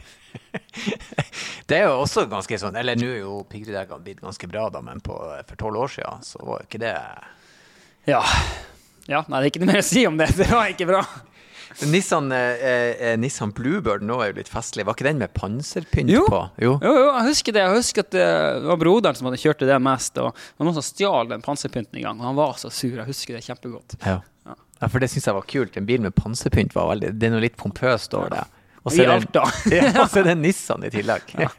Det 1.70 1.78
er 1.78 1.88
jo 1.88 2.00
også 2.02 2.24
ganske 2.32 2.58
sånn 2.58 2.78
Eller 2.80 2.98
nå 2.98 3.08
er 3.14 3.20
jo 3.22 3.40
piggdekkene 3.50 4.02
blitt 4.06 4.22
ganske 4.24 4.48
bra, 4.50 4.68
da, 4.74 4.82
men 4.86 5.02
på, 5.06 5.16
for 5.46 5.60
tolv 5.62 5.84
år 5.86 5.92
siden 6.00 6.24
så 6.26 6.42
var 6.42 6.64
jo 6.64 6.70
ikke 6.70 6.82
det 6.82 6.94
Ja. 8.10 8.24
ja. 9.10 9.24
Nei, 9.30 9.42
det 9.42 9.44
er 9.44 9.52
ikke 9.54 9.62
noe 9.66 9.72
mer 9.74 9.84
å 9.84 9.90
si 9.90 10.06
om 10.10 10.18
det. 10.18 10.32
Det 10.40 10.50
var 10.50 10.72
ikke 10.72 10.88
bra. 10.90 11.04
Nissan, 11.86 12.32
eh, 12.34 12.66
eh, 12.66 13.18
Nissan 13.22 13.52
Bluebird 13.56 14.02
nå 14.04 14.18
er 14.24 14.32
jo 14.32 14.40
litt 14.40 14.50
festlig. 14.52 14.84
Var 14.88 14.98
ikke 14.98 15.06
den 15.06 15.20
med 15.22 15.32
panserpynt 15.38 16.10
Jo. 16.12 16.24
på? 16.28 16.40
Jo. 16.60 16.72
Jo, 16.82 16.94
jo, 16.98 17.06
jeg 17.14 17.28
husker 17.30 17.56
det. 17.56 17.62
Jeg 17.68 17.78
husker 17.78 18.08
at 18.08 18.12
det 18.16 18.26
var 18.66 18.80
broderen 18.82 19.16
som 19.20 19.30
hadde 19.30 19.40
kjørt 19.40 19.62
det 19.70 19.78
mest. 19.86 20.18
Og 20.18 20.34
det 20.34 20.58
var 20.60 20.68
noen 20.70 20.78
som 20.80 20.88
stjal 20.90 21.30
den 21.30 21.46
panserpynten 21.46 22.02
en 22.02 22.08
gang, 22.10 22.20
og 22.24 22.32
han 22.32 22.40
var 22.40 22.58
så 22.60 22.72
sur. 22.74 22.98
Jeg 22.98 23.08
husker 23.08 23.38
det 23.38 23.46
kjempegodt. 23.46 23.96
Ja. 24.02 24.18
Ja. 24.50 24.56
ja, 24.82 24.90
for 24.90 25.04
det 25.04 25.12
syns 25.14 25.30
jeg 25.30 25.38
var 25.38 25.46
kult. 25.54 25.78
En 25.78 25.88
bil 25.88 26.02
med 26.04 26.16
panserpynt 26.18 26.74
var 26.76 26.90
veldig 26.96 27.14
Det 27.22 27.30
er 27.30 27.36
noe 27.38 27.46
litt 27.46 27.60
pompøst 27.62 28.18
over 28.18 28.34
det. 28.34 28.44
Og 28.90 28.96
så 28.96 29.06
det 29.06 29.16
Alta. 29.16 29.46
ja, 29.78 29.90
og 30.04 30.10
så 30.10 30.22
er 30.22 30.30
det 30.30 30.36
en 30.38 30.44
Nissan 30.48 30.86
i 30.88 30.94
tillegg. 30.94 31.36
Nei, 31.38 31.50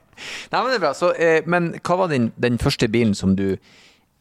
men 0.58 0.68
det 0.68 0.78
er 0.78 0.82
bra. 0.82 0.92
Så, 0.96 1.12
eh, 1.16 1.46
men 1.48 1.72
hva 1.80 2.02
var 2.02 2.10
din, 2.12 2.30
den 2.40 2.58
første 2.60 2.90
bilen 2.92 3.16
som 3.16 3.36
du 3.38 3.54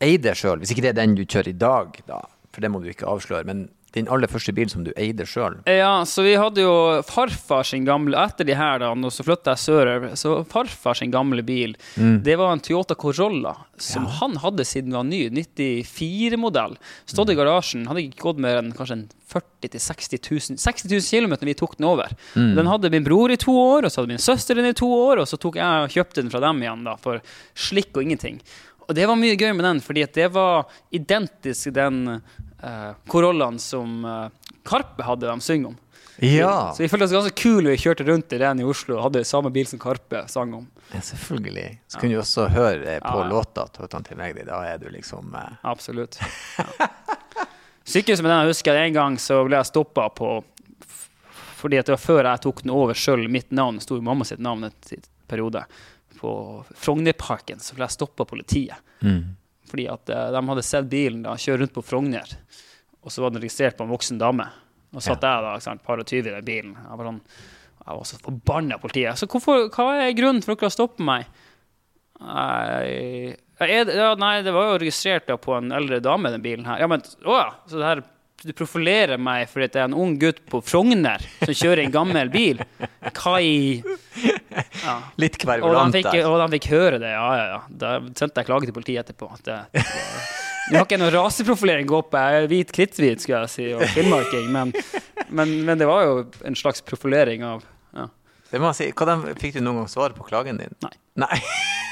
eide 0.04 0.36
sjøl? 0.38 0.62
Hvis 0.62 0.72
ikke 0.76 0.86
det 0.86 0.94
er 0.94 1.02
den 1.02 1.18
du 1.18 1.26
kjører 1.26 1.52
i 1.52 1.58
dag, 1.60 2.00
da. 2.08 2.24
For 2.56 2.66
det 2.66 2.72
må 2.74 2.82
du 2.82 2.88
ikke 2.92 3.10
avsløre. 3.10 3.46
Men 3.50 3.68
din 3.96 4.10
aller 4.12 4.30
første 4.30 4.54
bil 4.56 4.70
som 4.72 4.84
du 4.86 4.92
eide 5.00 5.26
sjøl? 5.26 5.60
Ja, 5.70 6.06
så 6.06 6.24
vi 6.26 6.36
hadde 6.40 6.64
jo 6.66 6.74
farfar 7.08 7.66
sin 7.68 7.88
gamle 7.88 8.18
Etter 8.20 8.48
de 8.48 8.58
her, 8.58 8.82
da, 8.84 8.92
så 9.10 9.26
flytta 9.26 9.56
jeg 9.56 9.64
sørover, 9.64 10.16
så 10.20 10.36
farfar 10.50 11.00
sin 11.00 11.14
gamle 11.14 11.44
bil, 11.46 11.76
det 11.98 12.36
var 12.40 12.54
en 12.54 12.64
Toyota 12.64 12.98
Corolla 13.00 13.56
som 13.80 14.06
han 14.20 14.36
hadde 14.44 14.66
siden 14.68 14.92
den 14.92 14.98
var 14.98 15.08
ny, 15.08 15.22
94-modell. 15.32 16.76
Stått 17.10 17.32
i 17.32 17.38
garasjen, 17.40 17.88
hadde 17.88 18.04
ikke 18.04 18.26
gått 18.28 18.42
mer 18.44 18.60
enn 18.60 18.74
kanskje 18.76 18.98
en 18.98 19.06
40 19.30 19.78
000-60 19.78 20.56
000 20.56 20.60
60 20.60 20.90
000 20.90 21.02
km 21.06 21.36
vi 21.46 21.56
tok 21.58 21.78
den 21.78 21.88
over. 21.90 22.12
Den 22.34 22.70
hadde 22.70 22.92
min 22.94 23.06
bror 23.06 23.32
i 23.32 23.38
to 23.40 23.54
år, 23.54 23.86
og 23.86 23.94
så 23.94 24.02
hadde 24.02 24.14
min 24.14 24.24
søster 24.24 24.58
den 24.58 24.72
i 24.72 24.78
to 24.78 24.90
år, 24.90 25.22
og 25.22 25.30
så 25.30 25.38
tok 25.40 25.60
jeg 25.62 25.86
og 25.86 25.94
kjøpte 25.94 26.24
den 26.24 26.34
fra 26.34 26.42
dem 26.44 26.64
igjen 26.66 26.86
da, 26.88 26.98
for 27.00 27.22
slikk 27.58 27.94
og 27.96 28.08
ingenting. 28.08 28.42
Og 28.90 28.96
det 28.98 29.06
var 29.06 29.20
mye 29.22 29.38
gøy 29.38 29.54
med 29.54 29.68
den, 29.68 29.82
fordi 29.86 30.08
det 30.18 30.32
var 30.34 30.66
identisk 30.98 31.70
den 31.76 32.22
uh, 32.64 32.92
korollene 33.08 33.60
som 33.60 34.04
uh, 34.06 34.28
Karpe 34.68 35.04
hadde, 35.08 35.28
de 35.30 35.42
synger 35.46 35.74
om. 35.74 35.78
Ja. 36.20 36.74
Så 36.76 36.84
vi 36.84 36.90
følte 36.92 37.06
oss 37.08 37.14
ganske 37.16 37.36
kule 37.40 37.72
vi 37.72 37.80
kjørte 37.80 38.04
rundt 38.04 38.34
i 38.36 38.38
den 38.42 38.60
i 38.60 38.66
Oslo 38.68 38.98
og 38.98 39.06
hadde 39.06 39.22
samme 39.28 39.52
bil 39.56 39.68
som 39.70 39.80
Karpe 39.80 40.26
sang 40.28 40.52
om. 40.58 40.66
ja, 40.92 41.00
selvfølgelig. 41.02 41.80
Så 41.88 42.00
kunne 42.02 42.18
du 42.18 42.20
også 42.20 42.48
høre 42.52 42.84
eh, 42.96 43.00
på 43.00 43.14
Ja, 43.14 43.24
ja. 43.24 43.30
låta 43.32 43.68
til 44.04 44.18
meg. 44.20 44.36
Da 44.50 44.60
er 44.68 44.78
du 44.82 44.90
liksom 44.92 45.32
eh, 45.40 45.54
Absolutt. 45.64 46.20
Ja. 46.58 46.90
Sykehuset 47.90 48.22
med 48.22 48.32
den 48.34 48.42
jeg 48.44 48.52
husker 48.52 48.76
en 48.78 48.94
gang 48.94 49.16
så 49.18 49.40
ble 49.48 49.58
jeg 49.58 49.66
stoppa 49.72 50.10
på 50.14 50.34
Fordi 51.60 51.80
at 51.80 51.88
det 51.88 51.96
var 51.96 52.04
før 52.04 52.28
jeg 52.28 52.42
tok 52.44 52.62
den 52.64 52.76
over 52.76 52.94
sjøl. 53.00 53.24
Mitt 53.32 53.50
navn 53.56 53.80
sto 53.84 53.98
i 53.98 54.04
mamma 54.04 54.28
sitt 54.28 54.44
navn 54.44 54.68
en 54.68 54.76
periode. 55.28 55.64
På 56.20 56.66
Frognerparken 56.76 57.60
så 57.64 57.76
ble 57.80 57.88
jeg 57.88 57.96
stoppa 57.96 58.24
av 58.28 58.30
politiet. 58.36 58.76
mm. 59.02 59.24
Fordi 59.70 59.86
at 59.92 60.12
eh, 60.14 60.32
de 60.36 60.42
hadde 60.52 60.66
sett 60.66 60.90
bilen 60.92 61.22
da, 61.26 61.38
kjøre 61.40 61.64
rundt 61.64 61.76
på 61.76 61.86
Frogner, 61.86 62.36
og 63.00 63.14
så 63.14 63.24
var 63.24 63.34
den 63.34 63.44
registrert 63.44 63.78
på 63.78 63.86
en 63.86 63.94
voksen 63.94 64.20
dame. 64.22 64.50
Og 64.96 65.04
satt 65.06 65.22
jeg 65.24 65.46
da, 65.46 65.54
sant, 65.62 65.84
par 65.86 66.02
og 66.02 66.08
tyve 66.10 66.32
i 66.32 66.34
den 66.34 66.46
bilen. 66.46 66.74
Jeg 66.74 66.98
var, 66.98 67.10
sånn, 67.12 67.22
jeg 67.84 68.00
var 68.00 68.08
så 68.10 68.18
forbanna 68.24 68.80
politiet. 68.82 69.20
Så 69.22 69.30
hvorfor, 69.30 69.68
hva 69.76 69.92
er 70.02 70.16
grunnen 70.18 70.42
for 70.46 70.58
dere 70.58 70.72
å 70.72 70.74
stoppe 70.74 71.06
meg? 71.06 71.30
Nei, 72.20 73.36
er 73.64 73.92
ja, 73.96 74.14
nei, 74.20 74.40
det 74.44 74.52
var 74.56 74.74
jo 74.74 74.80
registrert 74.82 75.28
da, 75.30 75.38
på 75.40 75.54
en 75.56 75.72
eldre 75.76 76.02
dame, 76.04 76.32
den 76.34 76.44
bilen 76.44 76.68
her. 76.68 76.82
Ja, 76.82 76.90
men, 76.92 77.06
å 77.24 77.38
ja, 77.38 77.52
så 77.70 77.80
det 77.80 77.88
her, 77.90 78.02
du 78.40 78.54
profilerer 78.56 79.20
meg 79.20 79.50
fordi 79.52 79.68
det 79.74 79.82
er 79.82 79.90
en 79.90 79.98
ung 80.00 80.16
gutt 80.20 80.40
på 80.48 80.62
Frogner 80.64 81.24
som 81.42 81.52
kjører 81.52 81.84
en 81.84 81.96
gammel 81.96 82.32
bil? 82.32 82.62
Hva 83.12 83.40
i 83.44 83.82
ja. 84.52 84.96
Litt 85.22 85.38
fikk, 85.40 85.48
der. 85.48 86.26
og 86.30 86.40
de 86.44 86.48
fikk 86.58 86.70
høre 86.74 87.00
det, 87.02 87.12
ja, 87.14 87.26
ja, 87.40 87.48
ja. 87.54 87.60
Da 87.70 87.96
sendte 88.18 88.42
jeg 88.42 88.50
klage 88.50 88.70
til 88.70 88.76
politiet 88.76 89.04
etterpå. 89.06 89.30
At 89.36 89.44
det, 89.48 89.58
det, 89.78 89.86
nå 90.70 90.78
har 90.78 90.86
ikke 90.86 91.00
noen 91.02 91.10
noe 91.10 91.24
raseprofilering 91.24 91.90
gå 91.90 92.02
på, 92.12 92.22
jeg 92.22 92.44
er 92.44 92.50
hvit 92.52 92.74
kritthvit, 92.76 93.24
skulle 93.24 93.44
jeg 93.48 93.54
si, 93.56 93.68
og 93.74 93.84
finnmarking, 93.96 94.50
men, 94.54 94.74
men, 95.34 95.56
men 95.66 95.82
det 95.82 95.88
var 95.90 96.06
jo 96.06 96.24
en 96.46 96.58
slags 96.60 96.84
profilering 96.86 97.46
av 97.48 97.66
ja. 97.98 98.06
Det 98.52 98.62
må 98.62 98.72
jeg 98.72 98.78
si. 98.80 98.88
Hva 98.98 99.06
de, 99.10 99.36
fikk 99.42 99.58
du 99.58 99.62
noen 99.66 99.84
gang 99.84 99.92
svar 99.92 100.14
på 100.18 100.26
klagen 100.26 100.58
din? 100.62 100.74
Nei. 100.86 100.96
Nei. 101.26 101.38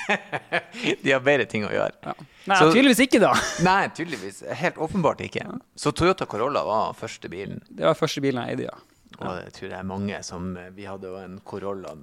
De 1.03 1.11
har 1.11 1.21
bedre 1.23 1.45
ting 1.49 1.65
å 1.67 1.71
gjøre. 1.73 1.93
ja. 2.05 2.13
Nei, 2.47 2.57
Så- 2.61 2.71
tydeligvis 2.71 3.01
ikke, 3.03 3.19
da. 3.19 3.33
Nei, 3.67 3.87
tydeligvis. 3.91 4.43
Helt 4.61 4.77
åpenbart 4.79 5.19
ikke. 5.25 5.43
Så 5.75 5.91
Toyota 5.91 6.25
Corolla 6.29 6.63
var 6.63 6.93
første 6.97 7.29
bilen. 7.31 7.59
Det 7.67 7.83
var 7.85 7.97
første 7.99 8.23
bilen 8.23 8.39
jeg 8.45 8.55
eide, 8.55 8.69
ja. 8.69 8.77
Og 9.17 9.31
jeg 9.41 9.53
tror 9.55 9.71
det 9.71 9.77
er 9.79 9.87
mange 9.89 10.17
som 10.25 10.51
Vi 10.75 10.85
hadde 10.85 11.09
jo 11.09 11.17
en 11.17 11.39
Corolla, 11.47 11.95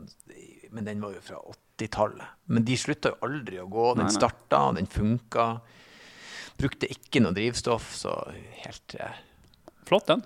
men 0.75 0.89
den 0.89 1.03
var 1.05 1.15
jo 1.15 1.23
fra 1.23 1.39
80-tallet. 1.53 2.33
Men 2.51 2.67
de 2.67 2.79
slutta 2.79 3.13
jo 3.15 3.29
aldri 3.29 3.61
å 3.63 3.69
gå. 3.71 3.87
Den 4.01 4.11
starta, 4.13 4.65
den 4.75 4.91
funka. 4.91 5.47
Brukte 6.59 6.91
ikke 6.91 7.23
noe 7.23 7.35
drivstoff, 7.35 7.93
så 7.99 8.15
helt 8.65 8.97
eh. 8.99 9.23
Flott, 9.85 10.07
den. 10.09 10.23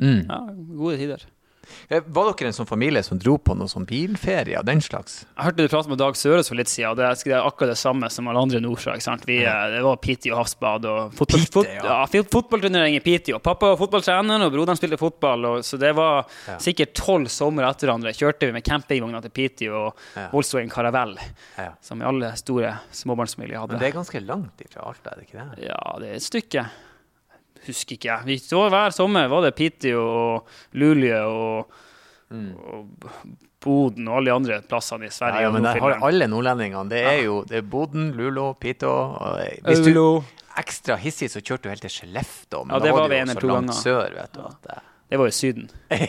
mm. 0.00 0.20
Ja, 0.30 0.40
gode 0.78 0.98
tider. 1.00 1.26
Eh, 1.90 2.00
Var 2.06 2.32
dere 2.32 2.46
en 2.50 2.52
sånn 2.56 2.66
familie 2.68 3.02
som 3.04 3.18
dro 3.18 3.36
på 3.38 3.54
noen 3.56 3.68
sånn 3.70 3.86
bilferie 3.86 4.58
og 4.58 4.64
den 4.66 4.80
slags? 4.80 5.24
Jeg 5.36 5.44
hørte 5.46 5.56
du 5.64 5.68
prate 5.68 5.88
med 5.88 5.98
Dag 5.98 6.14
Søres 6.14 6.48
for 6.48 6.56
litt 6.56 6.68
siden, 6.68 6.90
og 6.90 6.96
det 6.96 7.04
er 7.04 7.40
akkurat 7.40 7.72
det 7.74 7.78
samme 7.78 8.10
som 8.10 8.28
alle 8.28 8.40
andre 8.44 8.60
nordfra. 8.60 8.94
ikke 8.94 9.02
sant? 9.08 9.24
Vi, 9.26 9.38
eh, 9.44 9.70
det 9.74 9.82
var 9.82 9.96
Piteå 9.96 10.36
havsbad 10.36 10.84
og 10.90 11.12
fotball, 11.14 11.40
Pite, 11.40 11.52
fot, 11.52 11.66
ja. 11.66 11.82
ja, 11.84 12.06
fot- 12.06 12.30
fotballturnering 12.30 12.96
i 13.00 13.32
Og 13.34 13.42
Pappa 13.42 13.66
var 13.74 13.76
fotballtrener, 13.76 14.44
og 14.46 14.52
broderen 14.52 14.76
spilte 14.76 14.98
fotball, 14.98 15.44
og, 15.44 15.58
så 15.64 15.78
det 15.78 15.94
var 15.94 16.26
Ja. 16.48 16.56
sikkert 16.58 16.94
tolv 16.94 17.28
somre 17.28 17.68
etter 17.68 17.86
hverandre. 17.88 18.12
Kjørte 18.14 18.46
vi 18.46 18.52
med 18.52 18.64
campingvogna 18.64 19.20
til 19.22 19.30
Piti 19.30 19.68
og 19.68 19.94
Ja. 20.16 20.28
Volkswagen 20.32 20.70
Caravelle, 20.70 21.20
Ja. 21.58 21.72
som 21.80 22.00
i 22.00 22.04
alle 22.04 22.34
store 22.36 22.78
småbarnsfamilier 22.92 23.68
Men 23.68 23.78
det 23.78 23.88
er 23.94 23.98
ganske 23.98 24.20
langt 24.26 24.60
ifra 24.60 24.86
Alta, 24.88 25.10
er 25.12 25.16
det 25.20 25.28
ikke 25.28 25.56
det? 25.56 25.66
Ja, 25.68 25.98
det 25.98 26.08
er 26.10 26.14
et 26.14 26.22
stykke. 26.22 26.66
Husker 27.66 27.96
ikke 27.96 28.10
jeg. 28.10 28.26
Vi 28.28 28.36
så 28.42 28.66
hver 28.72 28.90
sommer 28.94 29.28
var 29.32 29.40
det 29.46 29.54
Piteå 29.58 30.02
og 30.04 30.48
Luleå 30.80 31.24
og, 31.30 31.60
og 32.34 33.08
Boden 33.64 34.08
og 34.10 34.18
alle 34.18 34.28
de 34.28 34.34
andre 34.34 34.58
plassene 34.68 35.08
i 35.08 35.12
Sverige. 35.14 35.40
ja, 35.40 35.46
ja 35.48 35.52
men 35.54 35.64
der 35.64 35.78
har 35.80 36.02
alle 36.04 36.26
nordlendingene. 36.28 36.90
Det 36.92 37.00
er 37.08 37.20
jo 37.24 37.38
det 37.48 37.56
er 37.62 37.68
Boden, 37.74 38.10
Luleå, 38.18 38.50
Piteå 38.60 38.92
eh, 39.40 39.54
Hvis 39.64 39.80
du 39.86 39.90
Aulo. 39.94 40.08
ekstra 40.60 40.98
hissig, 41.00 41.30
så 41.32 41.40
kjørte 41.40 41.64
du 41.64 41.70
helt 41.72 41.84
til 41.86 41.94
Skellefteå. 41.94 42.60
Men 42.66 42.72
Ja, 42.76 42.82
det 42.84 42.90
da 42.90 42.92
var 42.98 43.08
var 43.08 43.08
du 43.08 43.14
jo 43.32 43.38
så 43.40 43.48
langt 43.54 43.74
sør, 43.78 44.08
vet 44.18 44.32
du. 44.36 44.40
At 44.50 44.60
det, 44.68 44.78
Det 45.10 45.16
var 45.22 45.26
i 45.26 45.30
Syden. 45.36 45.70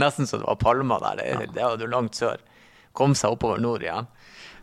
Nesten 0.00 0.26
så 0.26 0.38
det 0.40 0.46
var 0.46 0.56
palmer 0.60 1.00
der. 1.02 1.22
Det, 1.40 1.48
det 1.54 1.62
var 1.62 1.78
jo 1.80 1.88
langt 1.90 2.16
sør. 2.18 2.40
Kom 2.96 3.14
seg 3.18 3.34
oppover 3.36 3.60
nord 3.60 3.84
igjen. 3.84 4.06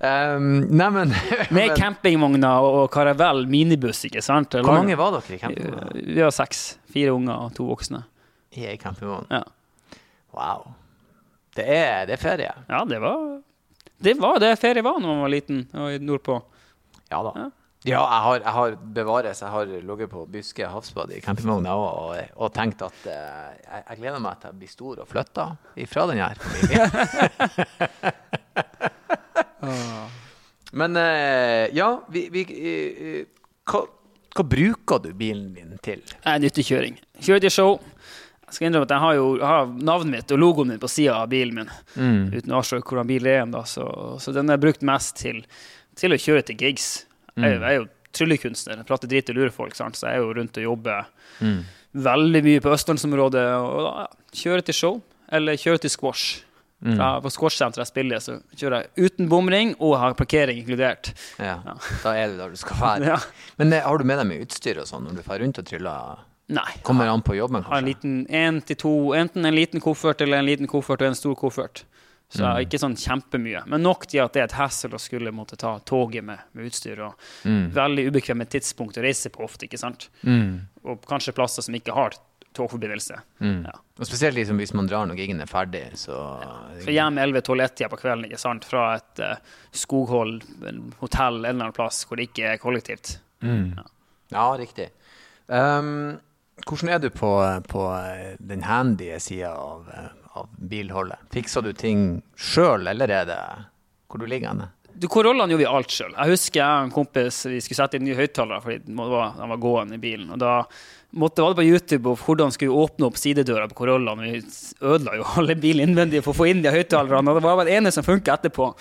Um, 0.03 0.65
Neimen 0.67 1.13
Med 1.55 1.77
campingvogner 1.79 2.65
og 2.67 2.89
karavell 2.91 3.45
minibuss, 3.47 4.01
ikke 4.09 4.23
sant? 4.25 4.57
Hvor 4.59 4.75
mange 4.75 4.97
var 4.99 5.15
dere 5.15 5.37
i 5.37 5.39
campingvogna? 5.39 5.93
Vi 5.95 6.19
var 6.19 6.33
seks. 6.35 6.63
Fire 6.91 7.13
unger 7.15 7.37
og 7.37 7.53
to 7.55 7.69
voksne. 7.69 8.03
I 8.53 8.67
ei 8.73 8.77
campingvogn? 8.81 9.29
Ja. 9.31 9.45
Wow. 10.35 10.73
Det 11.55 11.65
er, 11.69 12.03
det 12.09 12.17
er 12.17 12.21
ferie? 12.21 12.51
Ja, 12.67 12.83
det 12.89 12.99
var 13.01 13.39
det 14.03 14.17
var 14.19 14.39
det 14.43 14.57
ferie 14.59 14.83
var 14.83 14.97
når 14.99 15.07
man 15.07 15.21
var 15.23 15.31
liten 15.31 15.61
og 15.79 16.01
nordpå. 16.03 16.41
Ja 17.13 17.21
da. 17.23 17.31
Ja. 17.37 17.51
Ja, 17.83 17.99
jeg 17.99 18.21
har, 18.23 18.37
jeg 18.39 18.53
har 18.55 18.75
bevares. 18.95 19.41
Jeg 19.43 19.51
har 19.51 19.71
ligget 19.71 20.11
på 20.11 20.21
Byske 20.31 20.67
havsbad 20.71 21.11
i 21.11 21.19
campingvogna 21.23 21.73
og, 21.75 22.11
og, 22.13 22.29
og 22.39 22.53
tenkt 22.55 22.83
at 22.85 23.07
eh, 23.11 23.49
jeg, 23.59 23.83
jeg 23.89 23.99
gleder 23.99 24.23
meg 24.23 24.39
til 24.39 24.51
jeg 24.51 24.59
blir 24.61 24.71
stor 24.71 25.01
og 25.03 25.09
flytter 25.11 25.55
ifra 25.83 26.05
den 26.11 26.23
her 26.23 26.39
familien. 26.39 26.87
Men 30.73 30.95
eh, 30.97 31.67
ja, 31.77 31.89
vi, 32.09 32.27
vi 32.33 32.41
eh, 32.49 33.03
eh, 33.19 33.25
hva, 33.69 33.83
hva 34.33 34.45
bruker 34.49 35.01
du 35.03 35.11
bilen 35.13 35.51
din 35.53 35.75
til? 35.85 36.01
Nyttekjøring. 36.25 36.95
Kjører 37.21 37.43
til 37.45 37.53
show. 37.53 37.75
Jeg 38.47 38.57
skal 38.57 38.67
innrømme 38.69 38.85
at 38.89 38.93
jeg 38.93 39.01
har 39.03 39.15
jo 39.17 39.27
jeg 39.39 39.47
har 39.49 39.69
navnet 39.89 40.11
mitt 40.13 40.31
og 40.35 40.41
logoen 40.41 40.69
min 40.73 40.81
på 40.81 40.89
sida 40.91 41.15
av 41.23 41.29
bilen 41.31 41.55
min. 41.61 41.69
Uten 42.33 42.53
å 42.53 42.59
avsløre 42.59 42.83
hvordan 42.85 43.07
bil 43.09 43.29
er. 43.29 43.45
Da. 43.53 43.63
Så, 43.69 43.85
så 44.21 44.33
den 44.35 44.49
er 44.53 44.59
brukt 44.61 44.83
mest 44.85 45.15
til, 45.21 45.43
til 45.97 46.13
å 46.13 46.19
kjøre 46.21 46.43
til 46.49 46.57
gigs. 46.61 46.87
Jeg, 47.37 47.55
jo- 47.55 47.61
jeg 47.63 47.69
er 47.71 47.79
jo 47.79 47.87
tryllekunstner. 48.13 48.81
Jeg 48.81 48.89
prater 48.89 49.09
drit 49.09 49.29
og 49.33 49.37
lurer 49.39 49.53
folk, 49.55 49.73
sant? 49.77 49.97
så 49.97 50.09
jeg 50.11 50.19
er 50.19 50.25
jo 50.25 50.33
rundt 50.37 50.57
og 50.61 50.67
jobber 50.67 51.07
veldig 51.93 52.41
mye 52.45 52.61
på 52.61 52.73
østlandsområdet. 52.75 53.45
Og 53.61 53.79
da 53.87 53.93
ja, 54.03 54.07
kjører 54.43 54.65
til 54.67 54.77
show, 54.77 54.99
eller 55.33 55.57
kjører 55.57 55.81
til 55.85 55.93
squash. 55.93 56.43
Fra, 56.83 57.09
på 57.23 57.31
squashsenteret 57.31 57.85
jeg 57.85 57.91
spiller, 57.91 58.19
så 58.23 58.37
kjører 58.59 58.83
jeg 58.83 59.07
uten 59.07 59.29
bomring 59.31 59.71
og 59.79 59.95
har 60.01 60.17
parkering 60.19 60.59
inkludert. 60.59 61.13
Ja, 61.39 61.61
Da 62.03 62.15
er 62.17 62.33
du 62.33 62.37
der 62.41 62.51
du 62.51 62.59
skal 62.59 62.79
være. 62.81 63.07
Ja. 63.13 63.17
Men 63.59 63.73
eh, 63.73 63.83
har 63.83 63.97
du 63.97 64.03
med 64.07 64.19
deg 64.19 64.27
mye 64.29 64.43
utstyr 64.43 64.79
og 64.81 64.87
sånn 64.89 65.07
når 65.07 65.17
du 65.17 65.23
drar 65.23 65.39
rundt 65.43 65.59
og 65.61 65.67
tryller? 65.69 66.21
Nei. 66.53 66.69
Kommer 66.83 67.07
an 67.07 67.23
på 67.23 67.37
jobben, 67.37 67.63
har 67.63 67.79
en 67.79 67.87
liten 67.87 68.15
en 68.27 68.59
til 68.67 68.79
to, 68.79 68.93
enten 69.15 69.47
en 69.47 69.55
liten 69.55 69.83
koffert 69.83 70.21
eller 70.21 70.41
en 70.41 70.47
liten 70.47 70.69
koffert 70.69 71.01
og 71.01 71.11
en 71.11 71.17
stor 71.17 71.35
koffert. 71.39 71.85
Så 72.33 72.41
mm. 72.41 72.63
ikke 72.65 72.79
sånn 72.81 72.95
kjempemye. 72.97 73.61
Men 73.69 73.83
nok 73.85 74.07
til 74.09 74.23
at 74.23 74.33
det 74.33 74.41
er 74.41 74.47
et 74.49 74.57
hassle 74.57 74.97
å 74.97 75.01
skulle 75.01 75.31
måtte 75.35 75.57
ta 75.59 75.75
toget 75.85 76.25
med, 76.25 76.41
med 76.57 76.71
utstyr. 76.71 77.03
Og 77.05 77.27
veldig 77.77 78.07
ubekvemme 78.09 78.47
tidspunkt 78.49 78.97
å 78.97 79.03
reise 79.05 79.29
på 79.33 79.43
ofte, 79.45 79.67
ikke 79.67 79.79
sant. 79.79 80.07
Og 80.83 81.05
kanskje 81.09 81.35
plasser 81.37 81.65
som 81.65 81.77
ikke 81.77 81.93
har 81.93 82.17
togforbindelse. 82.55 83.19
Ja. 83.43 83.73
Og 83.99 84.07
spesielt 84.07 84.37
liksom 84.37 84.59
hvis 84.61 84.73
man 84.77 84.87
drar 84.89 85.07
når 85.09 85.19
gigen 85.21 85.41
er 85.43 85.49
ferdig, 85.49 85.83
så 85.99 86.17
Så 86.83 86.93
hjem 86.93 87.19
11-12-1-tida 87.21 87.89
på 87.91 87.99
kvelden 88.01 88.27
ikke 88.29 88.41
sant? 88.41 88.65
fra 88.65 88.95
et 88.97 89.23
uh, 89.23 89.35
skoghold, 89.71 90.39
en 90.69 90.83
hotell 91.01 91.39
en 91.41 91.45
eller 91.45 91.67
annen 91.67 91.77
plass 91.77 92.03
hvor 92.07 92.19
det 92.19 92.29
ikke 92.31 92.53
er 92.53 92.61
kollektivt. 92.61 93.17
Ja, 93.43 94.45
riktig. 94.57 94.89
Um, 95.47 96.19
hvordan 96.67 96.93
er 96.93 96.99
du 97.03 97.09
på, 97.09 97.31
på 97.67 97.87
eh, 97.97 98.35
den 98.39 98.63
handy 98.63 99.09
sida 99.19 99.51
av, 99.57 99.89
eh, 99.89 100.11
av 100.39 100.49
bilholdet? 100.57 101.19
Fikser 101.33 101.65
du 101.65 101.73
ting 101.73 102.21
sjøl, 102.37 102.87
eller 102.87 103.11
er 103.11 103.27
det 103.27 103.41
hvor 104.07 104.21
du 104.21 104.27
ligger 104.29 104.53
henne? 104.53 104.69
Du, 104.93 105.07
Corollaen 105.09 105.49
gjorde 105.49 105.63
vi 105.63 105.69
alt 105.69 105.93
sjøl. 105.93 106.13
Jeg 106.13 106.35
husker 106.35 106.59
jeg 106.61 106.69
og 106.69 106.87
en 106.87 106.93
kompis 106.93 107.39
vi 107.49 107.61
skulle 107.65 107.79
sette 107.81 107.97
inn 107.97 108.05
nye 108.05 108.17
høyttalere 108.19 108.61
fordi 108.61 108.83
han 108.85 108.99
var, 109.09 109.31
de 109.39 109.47
var 109.49 109.61
gående 109.63 109.97
i 109.97 110.03
bilen. 110.03 110.29
Og 110.35 110.41
da 110.43 110.51
måtte 111.13 111.43
var 111.43 111.53
det 111.53 111.61
på 111.61 111.67
YouTube 111.67 112.09
og 112.11 112.21
hvordan 112.25 112.53
skulle 112.53 112.75
åpne 112.83 113.07
opp 113.07 113.17
sidedøra 113.21 113.67
på 113.69 113.77
Corollaen. 113.83 114.23
Vi 114.25 114.41
ødela 114.81 115.17
jo 115.19 115.27
alle 115.39 115.55
bilen 115.59 115.89
innvendig 115.89 116.23
for 116.25 116.33
å 116.33 116.39
få 116.41 116.49
inn 116.51 116.63
de 116.65 116.73
høyttalerne. 116.73 117.35
Det 117.37 117.45
var 117.45 117.63
det 117.67 117.77
ene 117.77 117.93
som 117.93 118.05
funka 118.05 118.37
etterpå. 118.37 118.71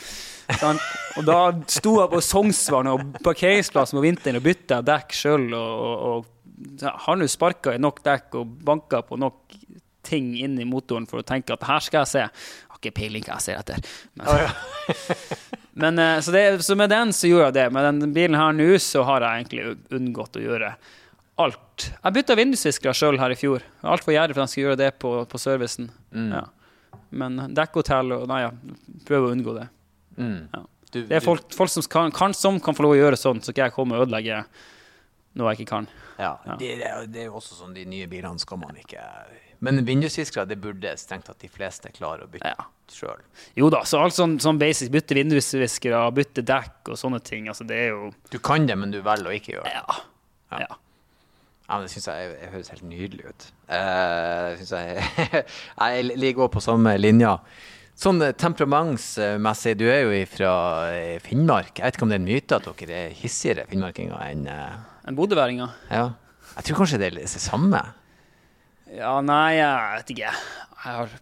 Sånn. 0.61 0.81
Og 1.21 1.27
da 1.29 1.39
sto 1.71 1.97
jeg 2.01 2.13
på 2.13 2.23
Sognsvann 2.25 2.91
og 2.93 3.05
parkeringsplassen 3.25 3.99
på 3.99 4.05
vinteren 4.05 4.41
og 4.41 4.47
bytta 4.47 4.81
dekk 4.87 5.17
sjøl. 5.17 5.49
Og, 5.57 5.85
og, 5.87 6.23
og 6.89 6.99
har 7.07 7.19
nå 7.19 7.29
sparka 7.31 7.75
i 7.75 7.83
nok 7.83 8.03
dekk 8.05 8.41
og 8.41 8.59
banka 8.67 9.03
på 9.07 9.19
nok 9.21 9.59
ting 10.07 10.33
inn 10.41 10.59
i 10.59 10.67
motoren 10.67 11.07
for 11.07 11.23
å 11.23 11.27
tenke 11.27 11.55
at 11.55 11.65
her 11.69 11.85
skal 11.85 12.03
jeg 12.03 12.13
se. 12.13 12.25
Jeg 12.27 12.73
har 12.73 12.81
ikke 12.81 12.97
peiling 12.97 13.27
hva 13.27 13.39
jeg 13.39 13.47
ser 13.47 13.61
etter. 13.61 13.93
Men, 14.19 14.33
Men, 15.83 15.99
eh, 15.99 16.19
så, 16.21 16.33
det, 16.35 16.43
så 16.67 16.77
med 16.77 16.91
den 16.93 17.15
så 17.17 17.31
gjorde 17.31 17.47
jeg 17.49 17.57
det. 17.57 17.69
Med 17.73 17.87
den 17.89 18.13
bilen 18.13 18.37
her 18.37 18.53
nå 18.57 18.75
så 18.83 19.07
har 19.09 19.25
jeg 19.25 19.45
egentlig 19.45 19.97
unngått 19.97 20.37
å 20.37 20.43
gjøre 20.43 20.75
alt. 21.39 21.87
Jeg 22.05 22.13
bytta 22.19 22.35
vindusviskere 22.37 22.93
sjøl 22.95 23.19
her 23.19 23.31
i 23.33 23.39
fjor. 23.39 23.63
Altfor 23.83 24.13
gjerrig 24.15 24.35
for 24.37 24.43
at 24.43 24.49
jeg 24.49 24.53
skulle 24.53 24.67
gjøre 24.69 24.81
det 24.83 24.91
på, 25.03 25.13
på 25.31 25.39
servicen. 25.41 25.91
Ja. 26.13 26.45
Men 27.13 27.39
dekkhotell 27.57 28.13
og 28.17 28.27
Nei, 28.29 28.43
ja, 28.45 28.51
prøv 29.09 29.29
å 29.29 29.33
unngå 29.35 29.55
det. 29.59 29.69
Ja. 30.19 30.63
Du, 30.93 30.99
Det 31.09 31.17
er 31.17 31.25
folk, 31.25 31.47
folk 31.57 31.71
som, 31.73 31.83
kan, 31.89 32.13
kan, 32.13 32.35
som 32.37 32.59
kan 32.61 32.77
få 32.77 32.85
lov 32.85 32.93
å 32.93 33.01
gjøre 33.01 33.17
sånn, 33.17 33.41
så 33.41 33.53
ikke 33.55 33.65
jeg 33.65 33.73
kommer 33.79 33.97
og 33.97 34.07
ødelegger 34.07 34.45
noe 35.41 35.53
jeg 35.55 35.63
ikke 35.63 35.71
kan. 35.73 35.87
ja. 36.21 36.35
Det, 36.61 36.75
det, 36.83 36.85
er- 36.91 37.07
det 37.09 37.23
er 37.23 37.31
jo 37.31 37.39
også 37.41 37.57
sånn 37.63 37.73
de 37.73 37.87
nye 37.89 38.07
bilene 38.13 38.39
skal 38.39 38.61
man 38.61 38.77
ikke 38.77 39.01
Men 39.65 39.81
vindusviskere, 39.87 40.45
det 40.51 40.59
burde 40.61 40.93
strengt 41.01 41.25
tatt 41.31 41.39
de 41.41 41.49
fleste 41.49 41.89
klare 41.97 42.27
å 42.27 42.29
bytte 42.29 42.51
Ja. 42.53 42.67
sjøl. 42.93 43.23
Jo 43.57 43.71
da, 43.73 43.81
så 43.89 44.03
alt 44.05 44.13
sånn, 44.13 44.37
sånn 44.43 44.59
basic, 44.61 44.91
bytte 44.93 45.15
vindusviskere, 45.17 46.03
bytte 46.13 46.45
dekk 46.45 46.93
og 46.93 46.99
sånne 47.01 47.23
ting, 47.25 47.49
altså 47.49 47.65
det 47.67 47.79
er 47.87 47.89
jo 47.95 48.13
Du 48.31 48.39
kan 48.39 48.67
det, 48.69 48.77
men 48.77 48.91
du 48.93 49.01
velger 49.01 49.31
å 49.33 49.37
ikke 49.39 49.55
gjøre 49.57 49.65
det. 49.65 49.73
Ja. 49.81 50.67
Ja. 50.67 50.77
Ja. 51.73 51.79
Men 51.81 51.89
det 51.89 51.93
syns 51.95 52.09
jeg, 52.11 52.33
jeg 52.37 52.51
høres 52.53 52.73
helt 52.75 52.89
nydelig 52.89 53.31
ut. 53.31 53.47
Uh, 53.73 54.49
synes 54.61 54.73
jeg, 54.77 55.45
jeg 55.81 56.19
ligger 56.21 56.47
også 56.47 56.57
på 56.59 56.65
samme 56.69 56.93
linja. 57.01 57.39
Sånn 58.03 58.23
eh, 58.25 58.33
temperamentsmessig, 58.37 59.75
du 59.81 59.85
er 59.93 60.05
jo 60.05 60.21
fra 60.29 60.53
Finnmark. 61.25 61.75
Jeg 61.77 61.85
vet 61.85 61.99
ikke 61.99 62.07
om 62.07 62.13
det 62.13 62.17
er 62.19 62.23
en 62.23 62.29
myte 62.29 62.59
at 62.59 62.69
dere 62.81 63.01
er 63.07 63.17
hissigere 63.17 63.67
finnmarkinger 63.69 64.17
enn 64.27 64.47
uh... 64.49 64.79
En 65.09 65.19
bodøværinger. 65.19 65.75
Ja. 65.91 66.07
Jeg 66.57 66.69
tror 66.69 66.83
kanskje 66.83 67.01
det 67.01 67.11
er 67.11 67.19
det 67.21 67.29
samme. 67.33 67.81
Ja, 68.93 69.17
nei, 69.25 69.57
jeg 69.57 69.99
vet 69.99 70.15
ikke. 70.15 70.31
Jeg, 70.33 70.95
har, 70.95 71.13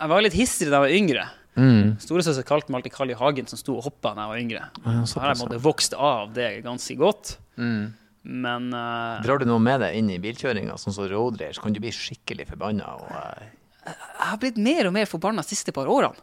jeg 0.00 0.12
var 0.14 0.24
litt 0.24 0.36
hissig 0.38 0.68
da 0.68 0.78
jeg 0.78 0.86
var 0.86 0.94
yngre. 0.98 1.26
Mm. 1.54 1.94
Storesøster 2.02 2.46
kalte 2.46 2.72
meg 2.72 2.80
alltid 2.80 2.94
Carl 2.96 3.12
I. 3.12 3.18
Hagen, 3.18 3.46
som 3.50 3.60
sto 3.60 3.76
og 3.78 3.86
hoppa 3.86 4.14
da 4.16 4.26
jeg 4.26 4.32
var 4.32 4.42
yngre. 4.42 4.64
Ja, 4.82 4.94
Så 5.06 5.22
har 5.22 5.32
jeg 5.32 5.42
måtte 5.44 5.60
vokst 5.62 5.94
av 5.94 6.32
det 6.34 6.48
ganske 6.66 6.96
godt. 6.98 7.36
Mm. 7.60 7.92
Men 8.24 8.70
uh, 8.72 9.20
Drar 9.24 9.42
du 9.42 9.44
noe 9.48 9.60
med 9.60 9.82
deg 9.84 9.98
inn 9.98 10.08
i 10.14 10.18
bilkjøringa, 10.22 10.78
sånn 10.80 10.96
som 10.96 11.08
road 11.10 11.36
rage, 11.42 11.60
kan 11.60 11.74
du 11.74 11.80
bli 11.82 11.92
skikkelig 11.92 12.46
forbanna. 12.48 12.94
Og, 12.96 13.10
eh, 13.12 13.50
jeg 13.84 14.28
har 14.30 14.38
blitt 14.40 14.60
mer 14.64 14.88
og 14.88 14.94
mer 14.96 15.08
forbanna 15.10 15.44
de 15.44 15.52
siste 15.52 15.74
par 15.76 15.90
årene. 15.92 16.16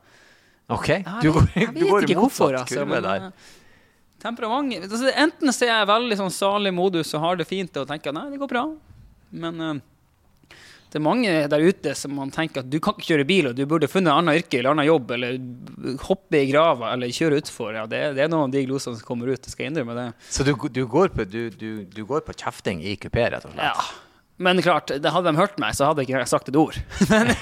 OK, 0.71 0.87
du 1.21 1.27
jeg, 1.29 1.47
jeg 1.55 1.73
du 1.75 1.83
går 1.89 2.07
i 2.09 2.15
motsatt 2.17 2.55
altså, 2.61 2.79
kurve 2.79 3.01
der. 3.05 3.27
eh, 3.27 3.57
Temperament 4.21 4.85
altså, 4.85 5.09
Enten 5.19 5.51
så 5.51 5.65
er 5.65 5.71
jeg 5.73 5.89
veldig 5.89 6.17
sånn 6.19 6.33
salig 6.33 6.71
modus 6.73 7.11
og 7.17 7.25
har 7.25 7.39
det 7.41 7.47
fint 7.49 7.77
og 7.81 7.89
tenker 7.89 8.15
nei, 8.15 8.27
det 8.31 8.39
går 8.41 8.49
bra. 8.49 8.63
Men 9.31 9.81
det 10.91 10.99
er 10.99 11.03
mange 11.05 11.33
der 11.47 11.63
ute 11.63 11.93
som 11.95 12.11
man 12.17 12.33
tenker 12.35 12.65
at 12.65 12.69
du 12.71 12.77
kan 12.83 12.97
ikke 12.97 13.13
kjøre 13.13 13.25
bil, 13.29 13.47
og 13.47 13.55
du 13.55 13.63
burde 13.69 13.87
funnet 13.87 14.11
et 14.11 14.19
annet 14.19 14.41
yrke 14.41 14.59
eller 14.59 14.73
annen 14.73 14.89
jobb, 14.89 15.13
eller 15.15 15.97
hoppe 16.03 16.41
i 16.41 16.49
grava 16.49 16.91
eller 16.91 17.13
kjøre 17.15 17.39
utfor. 17.39 17.71
Ja, 17.79 17.85
det, 17.87 18.01
det 18.17 18.25
er 18.25 18.31
noen 18.31 18.49
av 18.49 18.55
de 18.57 18.65
glosene 18.67 18.99
som 18.99 19.07
kommer 19.07 19.31
ut, 19.31 19.39
jeg 19.39 19.55
skal 19.55 19.69
innrømme 19.69 19.95
det. 19.95 20.07
Så 20.27 20.43
du, 20.47 20.51
du, 20.67 20.83
går 20.91 21.13
på, 21.15 21.25
du, 21.31 21.41
du, 21.55 21.69
du 21.87 22.01
går 22.09 22.25
på 22.27 22.35
kjefting 22.35 22.83
i 22.83 22.97
kupé, 22.99 23.29
rett 23.31 23.47
og 23.47 23.55
slett? 23.55 23.71
Ja. 23.71 24.10
Men 24.41 24.61
klart, 24.65 24.91
det 25.01 25.13
hadde 25.13 25.31
de 25.31 25.39
hørt 25.39 25.59
meg, 25.61 25.75
så 25.77 25.91
hadde 25.91 26.03
jeg 26.03 26.11
ikke 26.11 26.29
sagt 26.29 26.49
et 26.51 26.57
ord. 26.59 26.77
Men 27.11 27.33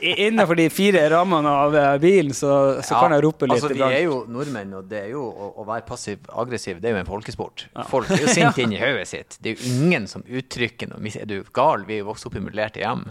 innenfor 0.00 0.54
de 0.54 0.68
fire 0.70 1.10
rammene 1.10 1.48
av 1.48 1.76
eh, 1.76 1.98
bilen, 2.02 2.34
så, 2.36 2.50
så 2.84 2.98
kan 3.00 3.14
jeg 3.14 3.24
rope 3.24 3.48
litt. 3.48 3.62
Altså, 3.62 3.72
vi 3.74 3.84
er 3.86 4.04
jo 4.04 4.20
nordmenn, 4.30 4.74
og 4.78 4.88
det 4.90 5.00
er 5.06 5.10
jo 5.14 5.24
å, 5.28 5.50
å 5.62 5.66
være 5.68 5.86
passiv-aggressiv, 5.88 6.80
det 6.82 6.90
er 6.90 6.96
jo 6.96 7.02
en 7.02 7.08
folkesport. 7.08 7.66
Folk 7.90 8.12
er 8.14 8.24
jo 8.24 8.34
sinte 8.38 8.64
inn 8.64 8.74
i 8.76 8.80
hodet 8.80 9.08
sitt. 9.10 9.38
Det 9.42 9.52
er 9.52 9.58
jo 9.58 9.74
ingen 9.74 10.08
som 10.10 10.24
uttrykker 10.26 10.92
noe. 10.92 11.02
Er 11.08 11.28
du 11.28 11.38
gal? 11.56 11.86
Vi 11.88 11.98
er 11.98 12.02
jo 12.02 12.10
vokst 12.10 12.28
opp 12.28 12.38
i 12.38 12.44
modellerte 12.44 12.82
hjem. 12.84 13.06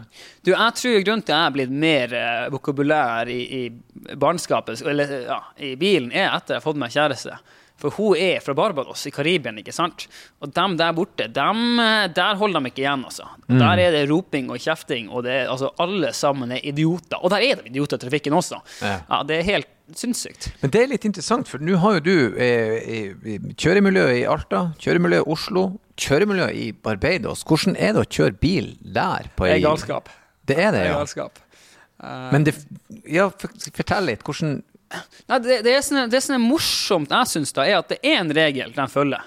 Du, 0.46 0.54
jeg 0.54 0.80
tror 0.82 1.00
grunnen 1.08 1.26
til 1.26 1.36
at 1.36 1.42
jeg 1.42 1.52
er 1.52 1.58
blitt 1.58 1.78
mer 1.86 2.18
eh, 2.22 2.48
vokabulær 2.54 3.32
i, 3.34 3.42
i 3.62 4.16
barnskapet, 4.16 4.84
eller 4.88 5.16
ja, 5.28 5.42
i 5.58 5.76
bilen, 5.80 6.12
er 6.14 6.32
etter 6.32 6.58
jeg 6.58 6.62
har 6.62 6.68
fått 6.70 6.82
meg 6.82 6.94
kjæreste. 6.94 7.40
For 7.78 7.94
hun 7.94 8.18
er 8.18 8.40
fra 8.42 8.56
Barbados 8.58 9.04
i 9.06 9.12
Karibien, 9.14 9.60
ikke 9.62 9.74
sant? 9.76 10.08
Og 10.42 10.50
dem 10.56 10.78
der 10.80 10.96
borte, 10.98 11.28
dem, 11.30 11.80
eh, 11.84 12.08
der 12.10 12.40
holder 12.40 12.64
de 12.66 12.72
ikke 12.72 12.82
igjen, 12.82 13.04
altså. 13.06 13.28
Der 13.48 13.82
er 13.84 13.94
det 13.94 14.08
roping 14.10 14.50
og 14.50 14.58
kjefting, 14.64 15.12
og 15.14 15.24
det 15.28 15.44
altså, 15.48 15.70
alle 15.84 16.10
sammen 16.18 16.52
er 16.56 16.64
idioter. 16.66 17.22
Og 17.22 17.30
der 17.34 17.46
er 17.46 17.62
det 17.62 17.70
idioter 17.70 18.00
i 18.00 18.06
trafikken 18.08 18.34
også. 18.34 18.62
Ja. 18.82 18.96
Ja, 19.10 19.22
det 19.30 19.38
er 19.40 19.50
helt 19.52 19.70
sinnssykt. 19.96 20.50
Men 20.62 20.74
det 20.74 20.82
er 20.82 20.90
litt 20.92 21.06
interessant, 21.08 21.48
for 21.48 21.64
nå 21.64 21.78
har 21.84 22.00
jo 22.00 22.06
du 22.10 22.40
eh, 22.42 23.14
kjøremiljøet 23.56 24.24
i 24.24 24.26
Alta, 24.28 24.72
kjøremiljøet 24.82 25.24
i 25.28 25.36
Oslo, 25.38 25.68
kjøremiljøet 26.02 26.58
i 26.58 26.72
Barbados. 26.74 27.46
Hvordan 27.48 27.78
er 27.78 27.94
det 27.96 28.04
å 28.04 28.10
kjøre 28.18 28.40
bil 28.42 28.74
der? 28.82 29.30
På 29.38 29.46
Det 29.48 29.60
er 29.60 29.68
galskap. 29.70 30.10
Det 30.48 30.58
er 30.58 30.74
det, 30.74 30.82
ja. 30.82 30.90
Det 30.90 30.96
er 30.96 30.98
galskap. 31.04 31.44
Men 32.34 32.44
det, 32.46 32.54
ja, 33.10 33.30
fortell 33.74 34.06
litt. 34.12 34.26
Hvordan 34.26 34.60
Nei, 35.28 35.40
det, 35.44 35.62
det, 35.66 35.74
er 35.74 35.84
sånne, 35.84 36.06
det 36.12 36.22
som 36.24 36.38
er 36.38 36.44
morsomt, 36.44 37.12
jeg 37.12 37.32
synes 37.34 37.56
da, 37.56 37.66
er 37.68 37.82
at 37.82 37.90
det 37.92 37.98
er 38.02 38.22
en 38.22 38.32
regel 38.36 38.72
den 38.76 38.92
følger. 38.92 39.26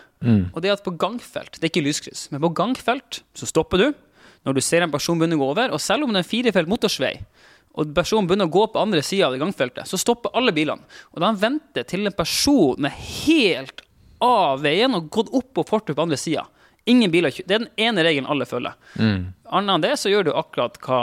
Og 0.52 0.60
det 0.60 0.68
er 0.70 0.76
at 0.76 0.84
på 0.84 0.92
gangfelt, 1.00 1.56
det 1.56 1.64
er 1.64 1.72
ikke 1.72 1.84
lyskryss, 1.86 2.26
men 2.32 2.42
på 2.44 2.52
gangfelt 2.56 3.22
så 3.36 3.48
stopper 3.48 3.80
du. 3.80 3.90
når 4.44 4.56
du 4.56 4.60
ser 4.64 4.80
en 4.80 4.92
person 4.92 5.18
begynne 5.20 5.36
å 5.36 5.40
gå 5.42 5.48
over, 5.52 5.72
og 5.76 5.80
selv 5.84 6.06
om 6.06 6.14
det 6.14 6.22
er 6.22 6.24
en 6.24 6.30
firefelt 6.30 6.68
motorsvei, 6.68 7.12
og 7.78 7.92
personen 7.94 8.26
begynner 8.28 8.48
å 8.48 8.54
gå 8.54 8.62
på 8.72 8.80
andre 8.80 9.02
sida 9.04 9.28
av 9.28 9.34
det 9.34 9.40
gangfeltet, 9.42 9.86
så 9.86 10.00
stopper 10.00 10.32
alle 10.36 10.54
bilene. 10.56 10.82
Og 11.12 11.20
da 11.22 11.30
venter 11.36 11.84
til 11.88 12.08
en 12.08 12.16
person 12.16 12.88
er 12.88 12.96
helt 12.96 13.84
av 14.24 14.64
veien 14.64 14.96
og 14.96 15.10
gått 15.12 15.30
opp 15.36 15.52
på 15.56 15.66
fortauet 15.68 15.98
på 15.98 16.06
andre 16.08 16.18
sida. 16.20 16.46
Ingen 16.88 17.12
biler 17.12 17.34
Det 17.34 17.54
er 17.54 17.64
den 17.66 17.72
ene 17.80 18.04
regelen 18.06 18.28
alle 18.30 18.46
følger. 18.48 18.76
Annet 19.50 19.74
enn 19.74 19.84
det 19.84 19.92
så 20.00 20.12
gjør 20.12 20.30
du 20.30 20.32
akkurat 20.38 20.78
hva 20.84 21.00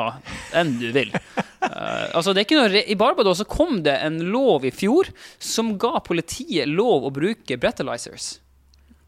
enn 0.58 0.74
du 0.82 0.90
vil. 0.96 1.14
Uh, 1.62 2.08
altså 2.18 2.34
det 2.34 2.42
er 2.42 2.48
ikke 2.48 2.60
noe 2.60 2.82
I 2.82 2.98
Barbados 3.00 3.42
så 3.42 3.48
kom 3.50 3.82
det 3.86 3.96
en 4.02 4.20
lov 4.32 4.66
i 4.68 4.74
fjor 4.74 5.12
som 5.44 5.76
ga 5.80 6.00
politiet 6.06 6.70
lov 6.70 7.08
å 7.08 7.14
bruke 7.14 7.60
breathalyzers. 7.62 8.38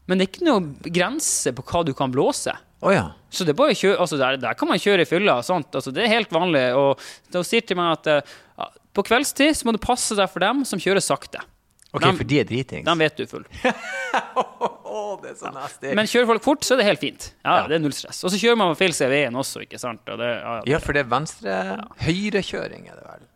Men 0.06 0.18
det 0.18 0.26
er 0.26 0.32
ikke 0.32 0.48
noe 0.48 0.90
grense 0.90 1.52
på 1.54 1.64
hva 1.66 1.84
du 1.86 1.94
kan 1.96 2.12
blåse. 2.14 2.54
Oh, 2.80 2.92
ja. 2.94 3.10
Så 3.30 3.44
det 3.44 3.52
er 3.52 3.60
bare 3.60 3.76
kjøre, 3.76 3.98
altså 4.00 4.16
der, 4.18 4.38
der 4.40 4.56
kan 4.58 4.70
man 4.70 4.80
kjøre 4.80 5.04
i 5.04 5.08
fylla. 5.08 5.40
Sånt. 5.46 5.74
Altså 5.76 5.92
det 5.94 6.06
er 6.06 6.14
helt 6.14 6.32
vanlig. 6.34 6.64
Og 6.78 7.02
de 7.34 7.42
sier 7.46 7.66
til 7.66 7.78
meg 7.78 7.98
at 7.98 8.24
uh, 8.24 8.70
på 8.96 9.04
kveldstid 9.06 9.54
så 9.56 9.68
må 9.68 9.74
du 9.76 9.82
passe 9.82 10.16
deg 10.18 10.30
for 10.32 10.42
dem 10.42 10.64
som 10.68 10.80
kjører 10.82 11.04
sakte. 11.04 11.42
Ok, 11.92 12.02
Dem- 12.04 12.16
for 12.20 12.24
de 12.30 12.38
er 12.40 12.44
dritings. 12.46 12.84
De 12.86 12.94
vet 13.00 13.16
du 13.18 13.22
er 13.24 13.30
full. 13.30 13.44
oh, 14.90 15.16
det 15.22 15.32
er 15.32 15.38
så 15.40 15.50
nasty. 15.54 15.90
Men 15.98 16.06
kjører 16.10 16.28
folk 16.30 16.44
fort, 16.44 16.62
så 16.66 16.74
er 16.76 16.82
det 16.82 16.86
helt 16.90 17.02
fint. 17.02 17.26
Ja, 17.42 17.56
Ja. 17.62 17.66
Det 17.70 17.78
er 17.78 17.82
null 17.82 17.94
stress. 17.96 18.22
Og 18.24 18.30
så 18.30 18.38
kjører 18.38 18.58
man 18.60 18.72
på 18.74 18.78
feil 18.84 18.94
side 18.94 19.08
av 19.08 19.14
veien 19.16 19.38
også, 19.42 19.62
ikke 19.66 19.80
sant. 19.82 20.02
Og 20.06 20.18
det, 20.22 20.28
ja, 20.38 20.56
Ja, 20.70 20.78
for 20.82 20.94
det 20.94 21.02
er 21.04 21.10
venstre 21.10 21.56
Høyrekjøring 22.04 22.88
er 22.92 23.00
det 23.00 23.06
vel? 23.10 23.28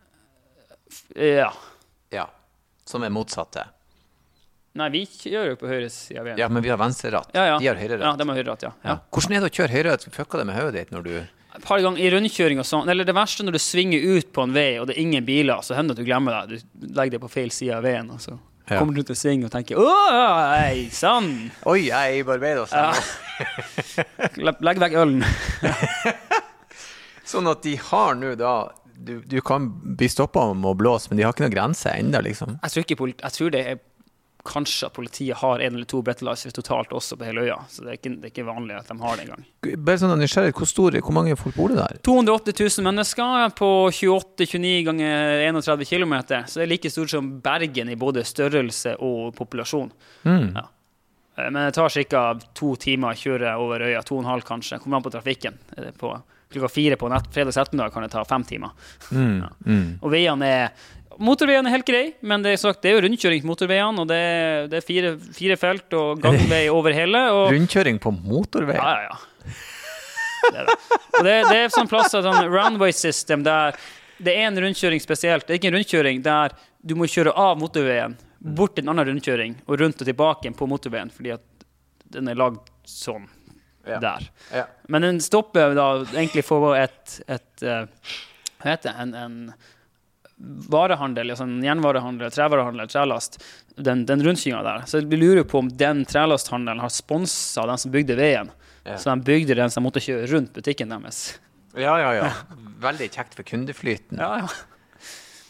ja. 1.34 1.50
Ja. 2.14 2.28
Som 2.86 3.02
er 3.02 3.10
motsatte. 3.10 3.64
Nei, 4.74 4.88
vi 4.90 5.04
kjører 5.06 5.52
jo 5.52 5.56
på 5.60 5.68
høyre 5.70 5.88
side 5.90 6.18
av 6.20 6.26
veien. 6.26 6.38
Ja, 6.38 6.48
men 6.50 6.62
vi 6.62 6.70
har 6.70 6.78
venstreratt. 6.80 7.30
Ja, 7.34 7.44
ja. 7.52 7.58
De 7.62 7.66
har 7.70 7.78
høyre 7.78 7.98
ratt. 7.98 8.06
Ja, 8.06 8.16
de 8.18 8.26
har 8.28 8.38
høyreratt, 8.38 8.62
ja. 8.66 8.72
Ja. 8.82 8.90
ja. 8.90 8.96
Hvordan 9.14 9.36
er 9.36 9.44
det 9.44 9.50
å 9.50 9.54
kjøre 9.58 9.70
høyre 9.74 9.90
ratt? 9.94 10.06
Fucka 10.14 10.38
det 10.40 10.46
med 10.50 10.56
hodet 10.58 10.74
ditt 10.80 10.90
når 10.94 11.02
du 11.06 11.12
Et 11.54 11.62
par 11.62 11.78
ganger 11.84 12.02
i 12.02 12.08
rundkjøring 12.10 12.58
og 12.58 12.66
sånn. 12.66 12.88
Eller 12.90 13.06
det 13.06 13.14
verste 13.14 13.44
når 13.46 13.54
du 13.54 13.60
svinger 13.62 14.02
ut 14.16 14.32
på 14.34 14.42
en 14.42 14.54
vei, 14.56 14.72
og 14.80 14.88
det 14.88 14.96
er 14.96 15.02
ingen 15.04 15.24
biler, 15.26 15.60
så 15.62 15.76
hender 15.78 15.94
det 15.94 16.00
at 16.02 16.04
du 16.04 16.08
glemmer 16.08 16.34
deg. 16.48 16.64
Du 16.74 16.88
legger 16.98 17.14
deg 17.16 17.22
på 17.22 17.30
feil 17.30 17.52
side 17.54 17.76
av 17.76 17.84
veien, 17.86 18.10
og 18.10 18.18
så 18.20 18.34
Ja. 18.66 18.78
kommer 18.80 18.94
du 18.96 19.02
til 19.04 19.12
å 19.14 19.18
svinge 19.20 19.44
og 19.44 19.52
tenker 19.52 19.76
Oi 19.76 20.88
sann! 20.90 21.50
Oi, 21.68 21.82
jeg 21.90 21.92
er 21.92 22.18
i 22.18 22.22
Barbados. 22.24 22.72
Ja. 22.72 22.94
Legg 24.64 24.80
vekk 24.80 24.94
ølen. 25.02 25.20
Sånn 27.28 27.46
at 27.50 27.62
de 27.64 27.76
har 27.90 28.14
nå 28.18 28.34
da 28.40 28.54
du, 28.94 29.18
du 29.26 29.40
kan 29.44 29.66
bli 29.98 30.06
stoppa 30.08 30.40
om 30.52 30.64
å 30.64 30.72
blåse, 30.78 31.10
men 31.10 31.18
de 31.18 31.24
har 31.26 31.34
ikke 31.34 31.44
noen 31.44 31.54
grense 31.54 31.90
ennå, 31.92 32.20
liksom. 32.24 32.54
Jeg 32.62 32.70
tror, 32.72 32.84
ikke 32.86 33.08
jeg 33.24 33.34
tror 33.36 33.50
det 33.52 33.62
er 33.72 33.80
kanskje 34.44 34.88
at 34.90 34.94
politiet 34.96 35.38
har 35.40 35.62
en 35.64 35.74
eller 35.78 35.88
to 35.88 36.02
breathalyzers 36.04 36.52
totalt 36.52 36.92
også 36.92 37.16
på 37.16 37.24
hele 37.24 37.46
øya. 37.46 37.56
Så 37.72 37.84
det 37.84 37.90
er 37.94 37.98
ikke, 37.98 38.12
det 38.20 38.28
er 38.28 38.32
ikke 38.34 38.46
vanlig 38.48 38.76
at 38.76 38.90
de 38.90 38.96
har 39.00 39.16
det 39.16 39.24
engang. 39.24 39.46
Bare 39.86 40.00
sånn 40.02 40.12
nysgjerrig, 40.20 40.52
hvor, 40.58 40.68
store, 40.68 41.00
hvor 41.04 41.16
mange 41.16 41.36
folk 41.40 41.56
bor 41.56 41.72
det 41.72 41.80
der? 41.80 42.02
280 42.04 42.60
000 42.60 42.86
mennesker 42.90 43.54
på 43.56 43.70
28-29 43.96 44.74
ganger 44.90 45.46
31 45.48 45.88
km. 45.88 46.14
Så 46.44 46.60
det 46.60 46.66
er 46.66 46.72
like 46.74 46.92
stort 46.92 47.14
som 47.14 47.32
Bergen 47.44 47.90
i 47.92 47.96
både 47.96 48.24
størrelse 48.28 48.98
og 49.00 49.32
populasjon. 49.38 49.90
Mm. 50.28 50.52
Ja. 50.52 50.68
Eh, 51.38 51.50
Men 51.50 51.64
det 51.64 51.74
tar 51.74 51.88
ca. 51.88 52.24
to 52.54 52.76
timer 52.76 53.14
å 53.14 53.18
kjøre 53.18 53.56
over 53.56 53.88
øya. 53.88 54.04
To 54.04 54.18
og 54.18 54.24
en 54.24 54.32
halv 54.34 54.44
kanskje. 54.44 54.78
Kommer 54.82 55.00
an 55.00 55.06
på 55.08 55.14
trafikken. 55.14 55.56
På 55.98 56.18
klokka 56.54 56.68
fire 56.70 56.96
på 56.96 57.08
nett, 57.10 57.26
fredags 57.34 57.56
ettermiddag 57.58 57.92
kan 57.92 58.04
det 58.04 58.12
ta 58.12 58.24
fem 58.24 58.44
timer. 58.46 58.70
Mm. 59.10 59.40
Mm. 59.66 59.88
Og 60.02 60.12
veiene 60.12 60.46
er 60.46 60.68
Motorveiene 61.22 61.68
er 61.70 61.74
helt 61.76 61.86
grei, 61.88 62.04
men 62.26 62.42
det 62.42 62.52
er, 62.54 62.60
sagt, 62.62 62.80
det 62.82 62.90
er 62.90 62.96
jo 62.98 63.02
rundkjøring 63.06 63.42
på 63.44 63.50
motorveiene. 63.52 64.00
Og 64.02 64.08
det 64.10 64.16
er, 64.18 64.66
det 64.72 64.78
er 64.80 64.86
fire, 64.86 65.12
fire 65.36 65.56
felt 65.60 65.94
og 65.98 66.22
gangvei 66.24 66.64
over 66.76 66.94
hele. 66.96 67.20
Og, 67.34 67.50
Rundkjøring 67.54 68.00
på 68.02 68.12
motorvei? 68.16 68.76
ja, 68.80 68.94
ja, 69.04 69.12
ja. 69.14 69.54
Det 70.44 70.58
er 70.60 70.66
det. 70.68 70.74
Og 71.18 71.24
det, 71.24 71.34
det 71.48 71.56
er 71.62 71.70
sånn 71.72 71.88
plass 71.88 72.10
sånn 72.12 72.42
runway 72.52 72.92
system 72.92 73.44
der 73.46 73.76
det 74.24 74.34
er 74.36 74.46
en 74.50 74.58
rundkjøring 74.60 75.00
spesielt. 75.02 75.46
Det 75.48 75.54
er 75.54 75.58
ikke 75.60 75.70
en 75.72 75.76
rundkjøring 75.78 76.20
der 76.24 76.52
du 76.84 76.92
må 77.00 77.06
kjøre 77.08 77.32
av 77.40 77.56
motorveien, 77.58 78.12
bort 78.38 78.74
til 78.76 78.84
en 78.84 78.92
annen 78.92 79.08
rundkjøring 79.08 79.54
og 79.64 79.80
rundt 79.80 80.02
og 80.04 80.08
tilbake 80.10 80.52
på 80.58 80.68
motorveien, 80.68 81.08
fordi 81.10 81.32
at 81.34 81.64
den 82.14 82.28
er 82.30 82.36
lagd 82.38 82.68
sånn 82.88 83.24
Ja. 83.88 83.98
der. 84.00 84.28
Ja. 84.52 84.66
Men 84.88 85.02
den 85.04 85.18
stopper 85.20 85.74
da 85.76 85.86
egentlig 86.14 86.44
for 86.46 86.76
et, 86.76 87.18
et 87.28 87.62
eh, 87.64 87.84
Hva 88.62 88.70
heter 88.70 88.92
det? 88.92 88.94
En, 89.02 89.14
en 89.14 89.34
varehandel, 90.70 91.32
altså 91.32 91.46
en 91.48 91.62
gjenvarehandel, 91.64 92.32
trevarehandel, 92.34 92.90
trelast. 92.90 93.40
Den, 93.76 94.04
den 94.08 94.22
rundkjøringa 94.24 94.62
der. 94.66 94.84
Så 94.90 95.00
vi 95.08 95.18
lurer 95.18 95.46
på 95.48 95.62
om 95.62 95.70
den 95.70 96.04
trelasthandelen 96.08 96.82
har 96.82 96.92
sponsa 96.92 97.66
den 97.70 97.80
som 97.80 97.94
bygde 97.94 98.18
veien. 98.18 98.52
Ja. 98.84 98.98
Så 99.00 99.14
de 99.14 99.26
bygde 99.26 99.56
den 99.58 99.72
som 99.72 99.86
måtte 99.86 100.02
kjøre 100.04 100.28
rundt 100.34 100.52
butikken 100.56 100.92
deres. 100.92 101.40
ja, 101.76 101.96
ja, 102.00 102.14
ja. 102.20 102.30
Veldig 102.84 103.10
kjekt 103.14 103.36
for 103.38 103.46
kundeflyten. 103.48 104.20
Ja, 104.20 104.44
ja. 104.44 104.48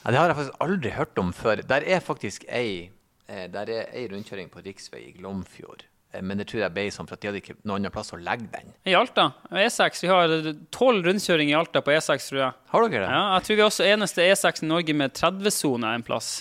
Ja, 0.04 0.12
det 0.12 0.18
har 0.20 0.28
jeg 0.28 0.36
faktisk 0.36 0.60
aldri 0.60 0.90
hørt 0.92 1.18
om 1.18 1.32
før. 1.32 1.62
Der 1.64 1.84
er 1.88 2.02
faktisk 2.04 2.44
ei, 2.52 2.90
eh, 3.26 3.46
der 3.48 3.70
er 3.72 3.86
ei 3.96 4.04
rundkjøring 4.12 4.50
på 4.52 4.60
riksvei 4.66 5.06
i 5.08 5.14
Glomfjord. 5.16 5.86
Eh, 6.14 6.22
Men 6.22 6.38
det 6.40 6.46
tror 6.50 6.62
jeg 6.64 6.74
ble 6.76 6.86
sånn 6.94 7.08
for 7.10 7.18
at 7.18 7.24
de 7.24 7.30
hadde 7.32 7.42
ikke 7.42 7.56
noen 7.62 7.80
annen 7.82 7.94
plass 7.94 8.14
å 8.14 8.20
legge 8.20 8.48
den. 8.54 8.72
I 8.88 8.94
Alta, 8.98 9.28
E6, 9.50 10.02
vi 10.06 10.10
har 10.12 10.34
tolv 10.74 11.04
rundkjøringer 11.08 11.54
i 11.56 11.58
Alta 11.58 11.82
på 11.84 11.94
E6, 11.96 12.28
tror 12.30 12.40
jeg. 12.44 12.52
Har 12.74 12.88
dere 12.88 13.04
det? 13.04 13.10
Ja, 13.12 13.22
jeg 13.36 13.46
tror 13.48 13.56
vi 13.58 13.64
er 13.64 13.70
også 13.72 13.88
eneste 13.90 14.28
E6 14.30 14.62
i 14.64 14.70
Norge 14.70 14.96
med 15.02 15.14
30-sone 15.18 15.94
en 15.98 16.06
plass. 16.06 16.32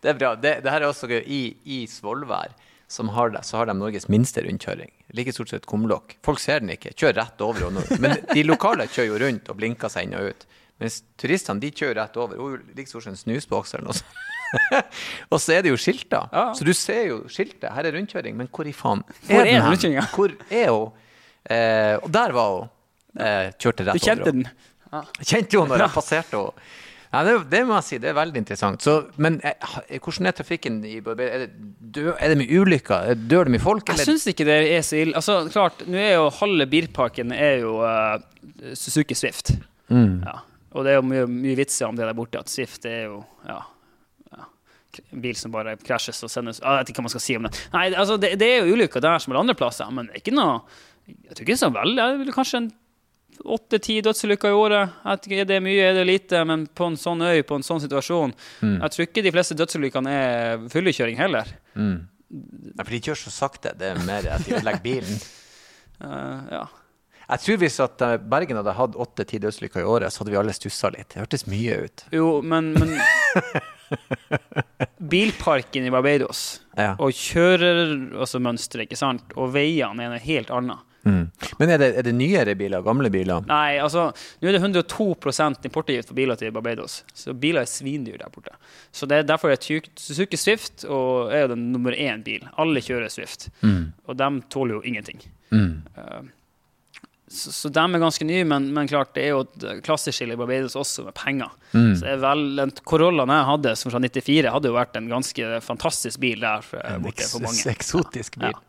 Det 0.00 0.10
er 0.12 0.18
bra. 0.20 0.34
Det, 0.36 0.50
det 0.62 0.70
her 0.70 0.84
er 0.84 0.90
også 0.90 1.08
gøy. 1.10 1.22
I, 1.24 1.40
i 1.64 1.78
Svolvær 1.90 2.52
som 2.92 3.08
har 3.16 3.32
det, 3.34 3.40
så 3.48 3.56
har 3.58 3.66
de 3.66 3.74
Norges 3.74 4.04
minste 4.12 4.42
rundkjøring. 4.44 4.92
Like 5.16 5.32
stort 5.34 5.50
som 5.50 5.58
et 5.58 5.66
kumlokk. 5.66 6.12
Folk 6.22 6.38
ser 6.38 6.60
den 6.62 6.70
ikke. 6.76 6.92
Kjører 6.94 7.16
rett 7.24 7.42
over. 7.42 7.64
Og 7.66 7.72
nord. 7.74 7.90
Men 8.04 8.20
de 8.30 8.44
lokale 8.46 8.86
kjører 8.86 9.08
jo 9.10 9.18
rundt 9.24 9.50
og 9.50 9.58
blinker 9.58 9.90
seg 9.90 10.06
inn 10.06 10.14
og 10.20 10.28
ut. 10.30 10.46
Mens 10.82 11.00
turistene 11.18 11.64
de 11.64 11.72
kjører 11.72 11.98
rett 12.04 12.20
over. 12.20 12.38
Hun 12.38 12.68
like 12.76 12.86
stort 12.92 13.08
som 13.08 13.16
en 13.16 13.18
snusboks 13.18 13.74
eller 13.74 13.88
noe 13.88 13.96
sånt. 13.98 14.22
og 15.32 15.40
så 15.42 15.56
er 15.56 15.66
det 15.66 15.72
jo 15.72 15.80
skilta. 15.80 16.24
Ja. 16.32 16.46
Så 16.56 16.66
du 16.66 16.72
ser 16.76 17.02
jo 17.10 17.18
skiltet. 17.32 17.68
Her 17.72 17.88
er 17.88 17.96
rundkjøring, 17.98 18.36
men 18.38 18.48
hvor 18.52 18.68
i 18.68 18.74
faen 18.76 19.02
Hvor 19.26 19.42
er 19.42 19.50
den 19.50 19.92
hen? 19.96 20.08
Hvor 20.14 20.34
er 20.50 20.72
hun? 20.72 21.04
Eh, 21.46 21.94
og 22.02 22.08
der 22.14 22.34
var 22.36 22.56
hun. 22.56 22.72
Eh, 23.16 23.52
kjørte 23.62 23.86
rett 23.86 23.96
Du 23.96 24.04
kjente 24.04 24.28
over. 24.30 24.42
den? 24.42 25.06
Kjente 25.24 25.58
hun 25.60 25.70
når 25.72 25.86
jeg 25.86 25.94
passerte 25.96 26.36
henne. 26.40 26.66
Ja, 27.14 27.20
det, 27.24 27.34
det 27.48 27.60
må 27.64 27.76
jeg 27.78 27.84
si, 27.86 27.98
det 28.02 28.08
er 28.10 28.16
veldig 28.18 28.40
interessant. 28.42 28.82
Så, 28.82 28.96
men 29.22 29.38
eh, 29.46 29.54
hvordan 30.02 30.26
er 30.28 30.34
trafikken 30.36 30.80
i 30.84 30.98
Barbados? 31.00 31.46
Er 31.46 31.52
det, 31.94 32.02
er 32.18 32.32
det 32.32 32.38
mye 32.42 32.58
ulykker? 32.60 33.12
Er- 33.12 33.20
Dør 33.30 33.46
det 33.48 33.54
mye 33.54 33.62
folk? 33.62 33.86
Jeg 33.88 33.94
Eller? 33.94 34.10
syns 34.10 34.26
ikke 34.32 34.44
det 34.48 34.56
er 34.74 34.82
så 34.84 34.98
ille. 35.00 35.14
Altså, 35.16 35.36
klart, 35.54 35.84
nå 35.88 35.96
er 36.02 36.16
jo 36.18 36.26
halve 36.40 36.66
bilparken 36.74 37.32
er 37.32 37.62
jo 37.62 37.76
uh, 37.80 38.18
Suzuki 38.76 39.16
Swift. 39.16 39.54
Mm. 39.88 40.18
Ja. 40.26 40.34
Og 40.76 40.84
det 40.84 40.92
er 40.92 40.98
jo 40.98 41.06
mye, 41.08 41.24
mye 41.30 41.56
vitser 41.56 41.88
om 41.88 41.96
det 41.96 42.04
der 42.04 42.18
borte, 42.18 42.42
at 42.42 42.52
Swift 42.52 42.84
er 42.90 43.06
jo 43.06 43.22
ja, 43.46 43.62
ja, 43.62 43.62
bil 45.10 45.36
som 45.38 45.52
bare 45.54 45.76
krasjes 45.82 46.22
og 46.26 46.32
sendes 46.32 46.60
Jeg 46.62 46.80
vet 46.80 46.90
ikke 46.90 47.02
hva 47.02 47.06
man 47.08 47.14
skal 47.14 47.24
si 47.26 47.36
om 47.38 47.46
det. 47.48 47.52
Nei, 47.74 47.86
altså, 47.92 48.16
det, 48.20 48.34
det 48.40 48.48
er 48.48 48.66
jo 48.66 48.76
ulykker 48.76 49.04
der 49.04 49.22
som 49.22 49.32
alle 49.34 49.44
andre 49.46 49.58
plasser, 49.58 49.90
men 49.94 50.08
det 50.08 50.18
er 50.18 50.24
ikke 50.24 50.36
noe 50.36 50.58
Jeg 51.06 51.32
tror 51.32 51.44
ikke 51.44 51.52
det 51.52 51.56
er 51.58 51.62
så 51.64 51.72
veldig 51.76 51.96
Det 52.00 52.08
er 52.08 52.20
vel 52.24 52.36
kanskje 52.36 52.62
en 52.64 52.72
åtte-ti 53.36 53.98
dødsulykker 54.00 54.48
i 54.48 54.56
året. 54.56 54.94
Jeg 55.04 55.10
vet 55.10 55.26
ikke, 55.28 55.40
Er 55.42 55.48
det 55.50 55.56
mye, 55.60 55.82
er 55.84 55.96
det 55.98 56.06
lite? 56.08 56.40
Men 56.48 56.62
på 56.72 56.86
en 56.88 56.96
sånn 56.96 57.20
øy, 57.20 57.42
på 57.44 57.58
en 57.58 57.66
sånn 57.66 57.82
situasjon 57.84 58.32
Jeg 58.62 58.94
tror 58.94 59.04
ikke 59.04 59.24
de 59.26 59.32
fleste 59.34 59.56
dødsulykkene 59.58 60.14
er 60.16 60.64
fyllekjøring 60.72 61.18
heller. 61.20 61.50
Mm. 61.76 61.98
Nei, 62.32 62.82
for 62.82 62.94
de 62.94 63.02
kjører 63.04 63.20
så 63.20 63.34
sakte. 63.34 63.74
Det 63.78 63.92
er 63.92 64.00
mer 64.08 64.26
at 64.34 64.46
de 64.46 64.56
ødelegger 64.56 64.82
bilen. 64.82 65.20
uh, 66.00 66.40
ja. 66.56 66.64
Jeg 67.26 67.42
tror 67.42 67.58
hvis 67.62 67.78
at 67.82 68.02
eh, 68.06 68.16
Bergen 68.22 68.58
hadde 68.60 68.74
hatt 68.78 68.98
åtte-ti 69.02 69.40
dødsulykker 69.42 69.82
i 69.82 69.88
året, 69.96 70.14
så 70.14 70.22
hadde 70.22 70.34
vi 70.34 70.38
alle 70.40 70.54
stussa 70.54 70.90
litt. 70.94 71.10
Det 71.14 71.22
hørtes 71.24 71.46
mye 71.50 71.80
ut. 71.86 72.04
Jo, 72.14 72.28
men, 72.46 72.70
men 72.78 72.94
Bilparken 74.98 75.84
i 75.86 75.90
Barbados 75.90 76.60
Ja. 76.76 76.94
og 76.98 77.12
kjørermønsteret, 77.14 78.20
altså 78.20 78.82
ikke 78.86 78.98
sant, 78.98 79.32
og 79.38 79.52
veiene 79.54 80.04
er 80.06 80.12
noe 80.14 80.22
helt 80.22 80.50
annet. 80.54 80.82
Mm. 81.06 81.28
Men 81.60 81.70
er 81.70 81.78
det, 81.78 81.88
er 82.00 82.02
det 82.02 82.12
nyere 82.18 82.56
biler? 82.58 82.82
Gamle 82.82 83.06
biler? 83.14 83.44
Nei, 83.46 83.76
altså, 83.78 84.08
nå 84.42 84.48
er 84.50 84.56
det 84.56 84.62
102% 84.64 85.68
importavgift 85.68 86.10
for 86.10 86.18
biler 86.18 86.38
til 86.40 86.50
Barbados, 86.54 87.04
så 87.14 87.30
biler 87.38 87.62
er 87.62 87.70
svindyr 87.70 88.18
der 88.18 88.32
borte. 88.34 88.56
Så 88.90 89.06
det 89.06 89.20
er 89.20 89.28
derfor 89.28 89.54
er 89.54 89.60
Suzuki 89.62 90.36
Swift 90.40 90.82
og 90.90 91.30
er 91.30 91.44
jo 91.44 91.52
den 91.54 91.68
nummer 91.72 91.94
én 91.94 92.24
bil. 92.26 92.42
Alle 92.58 92.82
kjører 92.82 93.08
Swift, 93.14 93.48
Mm. 93.62 93.92
og 94.06 94.16
de 94.18 94.32
tåler 94.50 94.74
jo 94.74 94.82
ingenting. 94.82 95.22
Mm. 95.54 95.82
Eh, 95.96 96.22
Så, 97.28 97.50
så 97.50 97.68
de 97.74 97.82
er 97.82 97.98
ganske 97.98 98.26
nye, 98.26 98.44
men, 98.46 98.68
men 98.74 98.86
klart 98.86 99.10
det 99.16 99.24
er 99.26 99.32
jo 99.34 99.40
et 99.42 99.82
klasseskille 99.86 100.36
i 100.36 100.38
Barbados 100.38 100.76
også, 100.78 101.08
med 101.08 101.16
penger. 101.18 101.50
Mm. 101.72 101.90
Så 101.98 102.06
er 102.12 102.20
vel, 102.22 102.44
Den 102.60 102.70
Corollaen 102.86 103.32
jeg 103.34 103.48
hadde, 103.48 103.74
som 103.80 103.90
fra 103.90 104.00
94, 104.04 104.52
hadde 104.54 104.70
jo 104.70 104.76
vært 104.76 104.98
en 105.00 105.10
ganske 105.10 105.58
fantastisk 105.66 106.22
bil 106.22 106.44
der 106.44 106.62
eh, 106.78 106.94
En 106.94 107.02
borte 107.02 107.26
for 107.26 107.42
mange. 107.42 107.66
eksotisk 107.72 108.38
bil. 108.38 108.54
Ja. 108.54 108.62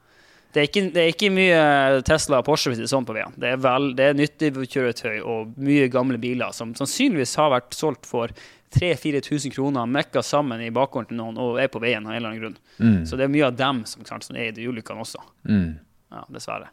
Det, 0.56 0.63
er 0.63 0.70
ikke, 0.72 0.86
det 0.96 1.04
er 1.04 1.12
ikke 1.12 1.30
mye 1.36 1.62
Tesla 2.08 2.39
og 2.41 2.48
Porsche 2.48 2.74
sånn 2.89 3.06
på 3.06 3.13
veien. 3.13 3.36
Det 3.38 3.52
er, 3.54 3.60
vel, 3.62 3.91
det 3.98 4.08
er 4.10 4.17
nyttig 4.17 4.50
kjøretøy 4.56 5.20
og 5.20 5.54
mye 5.62 5.86
gamle 5.93 6.17
biler 6.22 6.56
som 6.56 6.72
sannsynligvis 6.78 7.36
har 7.38 7.52
vært 7.54 7.78
solgt 7.78 8.10
for 8.10 8.34
3000-4000 8.74 9.54
kroner, 9.54 9.86
mekka 9.86 10.24
sammen 10.26 10.63
i 10.65 10.72
bakgården 10.74 11.13
til 11.13 11.20
noen 11.20 11.38
og 11.39 11.60
er 11.62 11.70
på 11.72 11.82
veien 11.84 12.04
av 12.08 12.15
en 12.15 12.17
eller 12.17 12.32
annen 12.32 12.41
grunn. 12.41 12.58
Mm. 12.82 13.06
Så 13.06 13.20
det 13.20 13.28
er 13.28 13.32
mye 13.38 13.46
av 13.52 13.60
dem 13.60 13.84
som, 13.86 14.02
sant, 14.08 14.26
som 14.26 14.39
er 14.39 14.50
i 14.50 14.56
de 14.56 14.65
ulykkene 14.67 15.06
også. 15.06 15.22
Mm. 15.48 15.78
Ja, 16.12 16.26
dessverre. 16.34 16.72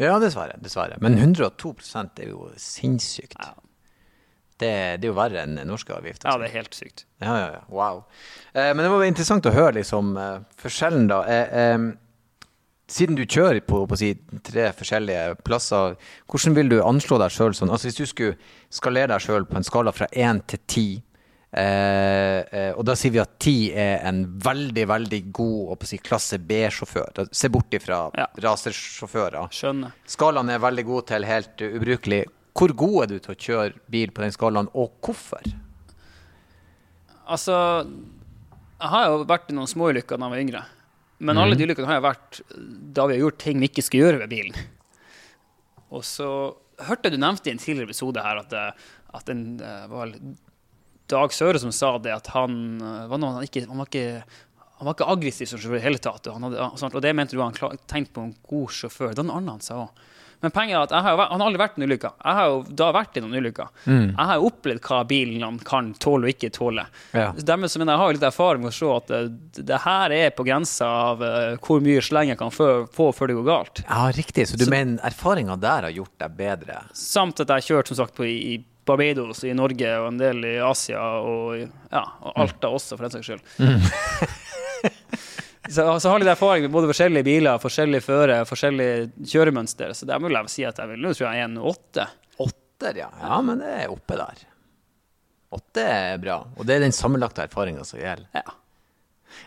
Ja, 0.00 0.16
dessverre. 0.18 0.56
dessverre. 0.62 0.96
Men 1.00 1.18
102 1.18 1.74
er 2.22 2.28
jo 2.30 2.48
sinnssykt. 2.56 3.36
Ja. 3.38 3.54
Det, 4.62 4.70
det 5.02 5.08
er 5.08 5.10
jo 5.10 5.16
verre 5.16 5.42
enn 5.42 5.58
norske 5.66 5.92
avgifter. 5.94 6.30
Ja, 6.30 6.38
det 6.38 6.48
er 6.48 6.60
helt 6.60 6.76
sykt. 6.76 7.04
Ja, 7.20 7.34
ja, 7.34 7.48
ja. 7.56 7.62
Wow. 7.72 8.04
Eh, 8.54 8.70
men 8.72 8.84
det 8.84 8.92
var 8.92 9.04
interessant 9.04 9.48
å 9.48 9.54
høre 9.54 9.80
liksom, 9.80 10.14
eh, 10.16 10.38
forskjellen, 10.62 11.08
da. 11.10 11.20
Eh, 11.26 11.56
eh, 11.62 12.52
siden 12.92 13.16
du 13.18 13.24
kjører 13.24 13.62
på, 13.66 13.82
på 13.88 13.98
si, 13.98 14.12
tre 14.44 14.68
forskjellige 14.76 15.38
plasser, 15.46 15.96
hvordan 16.30 16.56
vil 16.58 16.72
du 16.72 16.78
anslå 16.84 17.18
deg 17.22 17.32
sjøl 17.34 17.56
sånn? 17.56 17.72
Altså, 17.72 17.88
hvis 17.88 18.00
du 18.00 18.06
skulle 18.08 18.52
skalere 18.72 19.14
deg 19.14 19.24
sjøl 19.24 19.48
på 19.48 19.58
en 19.58 19.66
skala 19.66 19.94
fra 19.96 20.08
én 20.12 20.42
til 20.46 20.62
ti, 20.68 20.86
eh, 21.52 22.38
eh, 22.48 22.70
og 22.72 22.84
da 22.88 22.94
sier 22.96 23.12
vi 23.12 23.20
at 23.20 23.34
ti 23.42 23.56
er 23.76 24.00
en 24.08 24.22
veldig, 24.42 24.84
veldig 24.88 25.20
god 25.36 25.84
si, 25.88 25.98
klasse 26.00 26.38
B-sjåfør. 26.40 27.26
Se 27.32 27.50
bort 27.52 27.74
ifra 27.76 28.06
Ja. 28.16 28.26
rasersjåfører. 28.44 29.52
Skjønner. 29.52 29.92
Skalaen 30.08 30.50
er 30.50 30.62
veldig 30.62 30.84
god 30.88 31.06
til 31.12 31.26
helt 31.28 31.60
uh, 31.60 31.76
ubrukelig. 31.76 32.22
Hvor 32.56 32.72
god 32.76 32.96
er 33.02 33.12
du 33.12 33.18
til 33.18 33.34
å 33.34 33.40
kjøre 33.46 33.82
bil 33.88 34.12
på 34.12 34.24
den 34.24 34.32
skalaen, 34.32 34.68
og 34.74 34.92
hvorfor? 35.04 35.44
Altså, 37.28 37.56
jeg 38.80 38.92
har 38.92 39.08
jo 39.08 39.24
vært 39.24 39.52
i 39.52 39.56
noen 39.56 39.70
småulykker 39.70 40.18
da 40.18 40.28
jeg 40.28 40.34
var 40.34 40.42
yngre. 40.42 40.62
Men 41.22 41.36
mm. 41.36 41.42
alle 41.42 41.56
de 41.56 41.68
ulykkene 41.68 41.88
har 41.88 42.00
jeg 42.00 42.06
vært 42.08 42.40
da 42.96 43.06
vi 43.06 43.14
har 43.14 43.24
gjort 43.26 43.42
ting 43.44 43.60
vi 43.62 43.68
ikke 43.70 43.84
skulle 43.86 44.08
gjøre 44.08 44.22
ved 44.24 44.32
bilen. 44.32 44.56
Og 45.92 46.04
så 46.04 46.28
hørte 46.82 47.12
du 47.12 47.18
nevnte 47.20 47.48
i 47.48 47.54
en 47.54 47.60
tidligere 47.62 47.92
episode 47.92 48.24
her 48.24 48.40
at, 48.40 48.56
at 49.14 49.30
en, 49.30 49.44
det 49.60 49.74
var 49.92 50.08
vel 50.08 50.16
Dag 51.10 51.34
Søre 51.34 51.60
som 51.62 51.72
sa 51.74 51.96
det 52.02 52.14
at 52.14 52.32
han 52.36 52.80
eh, 52.80 53.04
var 53.10 53.20
noe, 53.20 53.38
han, 53.38 53.48
ikke, 53.48 53.66
han 53.68 53.82
var 53.82 53.90
ikke 53.90 54.22
han 54.82 54.88
var 54.88 54.96
ikke 54.96 55.10
aggressiv 55.12 55.46
som 55.46 55.60
sjåfør 55.62 55.76
i 55.76 55.78
det 55.78 55.84
hele 55.84 55.98
tatt. 56.02 56.26
Og, 56.26 56.34
han 56.34 56.48
hadde, 56.48 56.88
og 56.88 57.02
det 57.04 57.12
mente 57.14 57.36
du 57.38 57.42
han 57.42 57.54
tenkte 57.86 58.16
på 58.16 58.24
en 58.26 58.32
god 58.50 58.72
sjåfør. 58.74 59.12
Det 59.12 59.22
var 59.22 59.28
noe 59.28 59.38
annet 59.38 59.54
han 59.54 59.62
sa 59.62 59.76
òg. 59.84 60.08
Men 60.42 60.50
poenget 60.50 60.74
er 60.74 60.80
at 60.88 61.04
har, 61.06 61.20
han 61.30 61.38
har 61.38 61.46
aldri 61.46 61.60
vært 61.60 61.76
i 61.76 61.78
en 61.78 61.86
ulykke. 61.86 62.08
Jeg 62.18 62.34
har 62.34 62.48
jo 62.50 62.56
da 62.80 62.88
vært 62.96 63.18
i 63.18 63.22
noen 63.22 63.36
ulykker. 63.38 63.68
Jeg 63.86 64.26
har 64.26 64.40
jo 64.40 64.48
opplevd 64.48 64.88
hva 64.88 64.98
bilen 65.06 65.60
kan 65.62 65.92
tåle 66.02 66.26
og 66.26 66.32
ikke 66.34 66.50
tåle. 66.56 66.82
Ja. 67.14 67.28
Så 67.36 67.46
Dermed 67.46 67.70
så 67.70 67.78
mener 67.78 67.94
jeg 67.94 68.02
har 68.02 68.10
jo 68.10 68.16
litt 68.16 68.26
erfaring 68.26 68.64
med 68.64 68.72
å 68.72 68.74
se 68.74 68.90
at 68.90 69.12
det, 69.12 69.62
det 69.70 69.78
her 69.84 70.16
er 70.16 70.34
på 70.34 70.46
grensa 70.48 70.88
av 71.12 71.22
uh, 71.22 71.54
hvor 71.62 71.78
mye 71.84 72.02
sleng 72.02 72.32
jeg 72.32 72.40
kan 72.42 72.50
få, 72.50 72.68
få 72.90 73.12
før 73.14 73.30
det 73.30 73.38
går 73.38 73.48
galt. 73.52 73.84
Ja, 73.86 74.02
riktig. 74.18 74.48
Så 74.50 74.58
du 74.58 74.66
mener 74.66 74.98
erfaringa 75.06 75.54
der 75.62 75.86
har 75.86 75.94
gjort 75.94 76.16
deg 76.24 76.34
bedre? 76.42 76.82
Samt 76.90 77.38
at 77.38 77.46
jeg 77.46 77.62
har 77.62 77.68
kjørt 77.70 77.92
som 77.92 78.02
sagt 78.02 78.18
på 78.18 78.26
i 78.26 78.58
Barbados 78.88 79.44
i 79.46 79.54
Norge 79.54 79.90
og 80.00 80.08
en 80.10 80.20
del 80.20 80.44
i 80.48 80.56
Asia 80.64 81.02
og, 81.22 81.60
ja, 81.92 82.02
og 82.22 82.32
Alta 82.44 82.66
også, 82.74 82.98
for 82.98 83.06
den 83.06 83.14
saks 83.14 83.30
skyld. 83.30 83.42
så, 85.68 85.86
så 85.86 86.08
jeg 86.08 86.12
har 86.12 86.24
litt 86.24 86.34
erfaring 86.34 86.66
med 86.66 86.74
både 86.74 86.90
forskjellige 86.90 87.28
biler, 87.28 87.62
forskjellige 87.62 88.06
føre, 88.06 88.36
forskjellige 88.48 88.94
kjøremønster. 89.34 89.88
Så 89.94 90.02
der 90.10 90.22
vil 90.22 90.40
jeg 90.40 90.54
si 90.54 90.62
at 90.68 90.80
jeg 90.82 90.94
vil 90.94 91.04
nå 91.04 91.08
tror 91.14 91.28
jeg 91.28 91.44
er 91.44 91.50
en 91.50 91.60
åtte. 91.72 92.04
Åtter, 92.42 93.04
ja. 93.04 93.10
Ja, 93.22 93.36
men 93.44 93.62
det 93.62 93.70
er 93.84 93.94
oppe 93.94 94.18
der. 94.18 94.36
Åtte 95.52 95.86
er 95.86 96.18
bra. 96.18 96.40
Og 96.56 96.66
det 96.66 96.78
er 96.78 96.86
den 96.86 96.96
sammenlagte 96.96 97.44
erfaringa 97.44 97.84
som 97.86 98.00
gjelder. 98.00 98.28
Ja. 98.34 98.56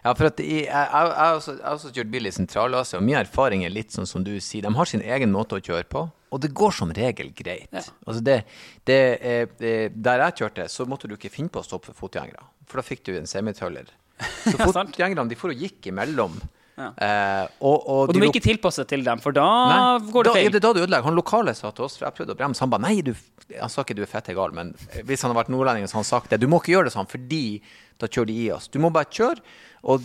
Ja, 0.06 0.13
for 0.13 0.30
at 0.30 0.41
i, 0.41 0.63
jeg, 0.63 0.65
jeg, 0.65 0.89
jeg, 0.89 1.13
har 1.17 1.38
også, 1.38 1.56
jeg 1.58 1.65
har 1.65 1.78
også 1.78 1.91
kjørt 1.93 2.12
bil 2.13 2.30
i 2.30 2.34
Sentral-Asia, 2.34 3.00
og 3.00 3.06
min 3.06 3.17
erfaring 3.19 3.65
er 3.65 3.74
litt 3.74 3.93
sånn 3.93 4.10
som 4.10 4.26
du 4.26 4.34
sier. 4.41 4.65
De 4.65 4.74
har 4.78 4.89
sin 4.89 5.04
egen 5.06 5.34
måte 5.34 5.58
å 5.58 5.63
kjøre 5.63 5.86
på, 5.89 6.06
og 6.36 6.41
det 6.43 6.52
går 6.58 6.74
som 6.76 6.91
regel 6.95 7.30
greit. 7.38 7.69
Ja. 7.71 7.84
Altså 8.06 8.21
det, 8.28 8.38
det, 8.89 9.00
er- 9.24 9.54
det, 9.62 9.74
der 9.95 10.26
jeg 10.28 10.38
kjørte, 10.41 10.67
så 10.71 10.86
måtte 10.89 11.08
du 11.10 11.15
ikke 11.15 11.32
finne 11.34 11.52
på 11.54 11.63
å 11.63 11.67
stoppe 11.67 11.93
for 11.93 12.06
fotgjengere, 12.06 12.43
for 12.67 12.82
da 12.82 12.86
fikk 12.86 13.06
du 13.08 13.13
en 13.15 13.30
semitøller. 13.30 13.88
Så 14.45 14.56
fotgjengerne 14.60 15.26
de 15.28 15.36
for 15.39 15.52
og 15.52 15.60
gikk 15.60 15.89
imellom. 15.91 16.38
Ja. 16.76 16.89
Eh, 17.00 17.45
og, 17.63 17.86
og, 17.88 18.10
Og 18.10 18.13
du 18.15 18.19
må 18.19 18.28
ikke 18.30 18.41
tilpasse 18.43 18.84
til 18.88 19.04
dem, 19.04 19.19
for 19.24 19.36
da 19.36 19.43
Nei, 19.71 20.10
går 20.12 20.28
det 20.28 20.32
da, 20.32 20.36
feil. 20.36 20.50
det 20.52 20.60
er 20.60 20.63
da 20.65 20.71
du 20.76 20.80
ødelegger. 20.82 21.06
Han 21.08 21.15
lokale 21.15 21.54
sa 21.56 21.71
til 21.76 21.86
oss, 21.88 21.95
for 22.00 22.08
jeg 22.10 22.15
prøvde 22.17 22.36
å 22.36 22.39
bremse, 22.39 22.63
han 22.63 22.71
ba 22.74 22.80
nei, 22.84 22.98
du 23.04 23.13
Han 23.62 23.69
sa 23.71 23.84
ikke 23.86 23.95
du 23.95 24.02
er 24.04 24.10
fette 24.12 24.34
gal, 24.36 24.52
men 24.58 24.71
hvis 25.06 25.21
han 25.24 25.30
hadde 25.32 25.38
vært 25.39 25.52
nordlending, 25.54 25.86
så 25.88 25.95
hadde 26.00 26.04
han 26.04 26.10
sagt 26.10 26.32
det. 26.34 26.39
Du 26.41 26.48
må 26.52 26.60
ikke 26.60 26.74
gjøre 26.74 26.89
det 26.89 26.95
sånn, 26.95 27.08
fordi 27.12 27.41
da 28.02 28.10
kjører 28.12 28.28
de 28.32 28.38
i 28.41 28.48
oss. 28.56 28.67
Du 28.74 28.80
må 28.84 28.89
bare 28.91 29.08
kjøre. 29.13 29.43
Og 29.86 30.02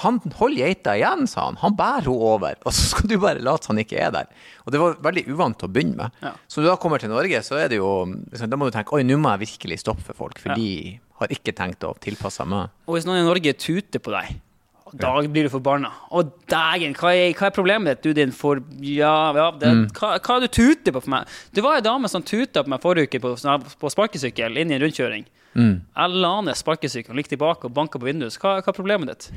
han 0.00 0.20
holder 0.38 0.60
geita 0.68 0.92
igjen, 0.94 1.24
sa 1.26 1.48
han. 1.48 1.56
Han 1.58 1.74
bærer 1.74 2.06
henne 2.06 2.28
over. 2.32 2.54
Og 2.62 2.72
så 2.76 2.84
skal 2.92 3.08
du 3.10 3.16
bare 3.18 3.42
late 3.42 3.66
som 3.66 3.74
han 3.74 3.82
ikke 3.82 3.98
er 3.98 4.12
der. 4.14 4.28
Og 4.62 4.70
det 4.70 4.78
var 4.80 4.94
veldig 5.02 5.24
uvant 5.34 5.64
å 5.66 5.70
begynne 5.74 5.96
med. 5.98 6.20
Ja. 6.22 6.30
Så 6.46 6.60
når 6.60 6.68
du 6.68 6.70
da 6.70 6.76
kommer 6.84 7.02
til 7.02 7.10
Norge, 7.10 7.40
så 7.42 7.58
er 7.58 7.68
det 7.72 7.80
jo 7.80 7.90
liksom, 8.30 8.48
Da 8.52 8.56
må 8.60 8.68
du 8.70 8.76
tenke 8.76 8.94
oi, 8.94 9.02
nå 9.02 9.18
må 9.18 9.32
jeg 9.34 9.48
virkelig 9.48 9.80
stoppe 9.82 10.06
for 10.06 10.14
folk, 10.14 10.38
for 10.38 10.54
Ja. 10.54 10.58
de 10.60 11.00
har 11.18 11.28
ikke 11.34 11.52
tenkt 11.54 11.82
å 11.86 11.92
tilpasse 11.98 12.46
meg. 12.46 12.70
Og 12.86 12.94
hvis 12.96 13.06
noen 13.10 13.24
i 13.24 13.26
Norge 13.26 13.52
tuter 13.58 13.98
på 14.02 14.14
deg, 14.14 14.36
da 14.94 15.10
blir 15.26 15.48
du 15.48 15.50
forbanna. 15.50 15.90
Å, 16.14 16.22
dægen, 16.46 16.94
hva 16.94 17.10
hva 17.34 17.48
er 17.48 17.54
problemet 17.56 17.96
ditt, 17.96 18.02
du 18.06 18.12
din 18.14 18.30
for... 18.30 18.60
Ja, 18.78 19.32
ja, 19.34 19.50
det, 19.50 19.66
Mm. 19.74 19.88
hva, 19.98 20.18
hva 20.22 20.36
er 20.36 20.40
du 20.46 20.48
tuter 20.54 20.92
på 20.94 21.02
for 21.02 21.10
meg? 21.10 21.26
Det 21.52 21.62
var 21.64 21.74
ei 21.80 21.82
dame 21.82 22.06
som 22.08 22.22
tuta 22.22 22.62
på 22.62 22.70
meg 22.70 22.80
forrige 22.84 23.08
uke 23.10 23.18
på, 23.24 23.34
på 23.80 23.90
sparkesykkel 23.90 24.56
inn 24.62 24.70
i 24.70 24.76
en 24.78 24.84
rundkjøring. 24.86 25.24
Mm. 25.54 25.74
Jeg 25.86 26.20
la 26.24 26.34
ned 26.44 26.58
sparkesykkelen, 26.58 27.22
gikk 27.22 27.32
tilbake 27.34 27.68
og 27.68 27.74
banka 27.74 28.00
på 28.00 28.08
vinduet. 28.08 28.34
Så 28.34 28.42
Hva, 28.42 28.58
hva 28.60 28.72
er 28.72 28.76
problemet 28.76 29.10
ditt? 29.12 29.28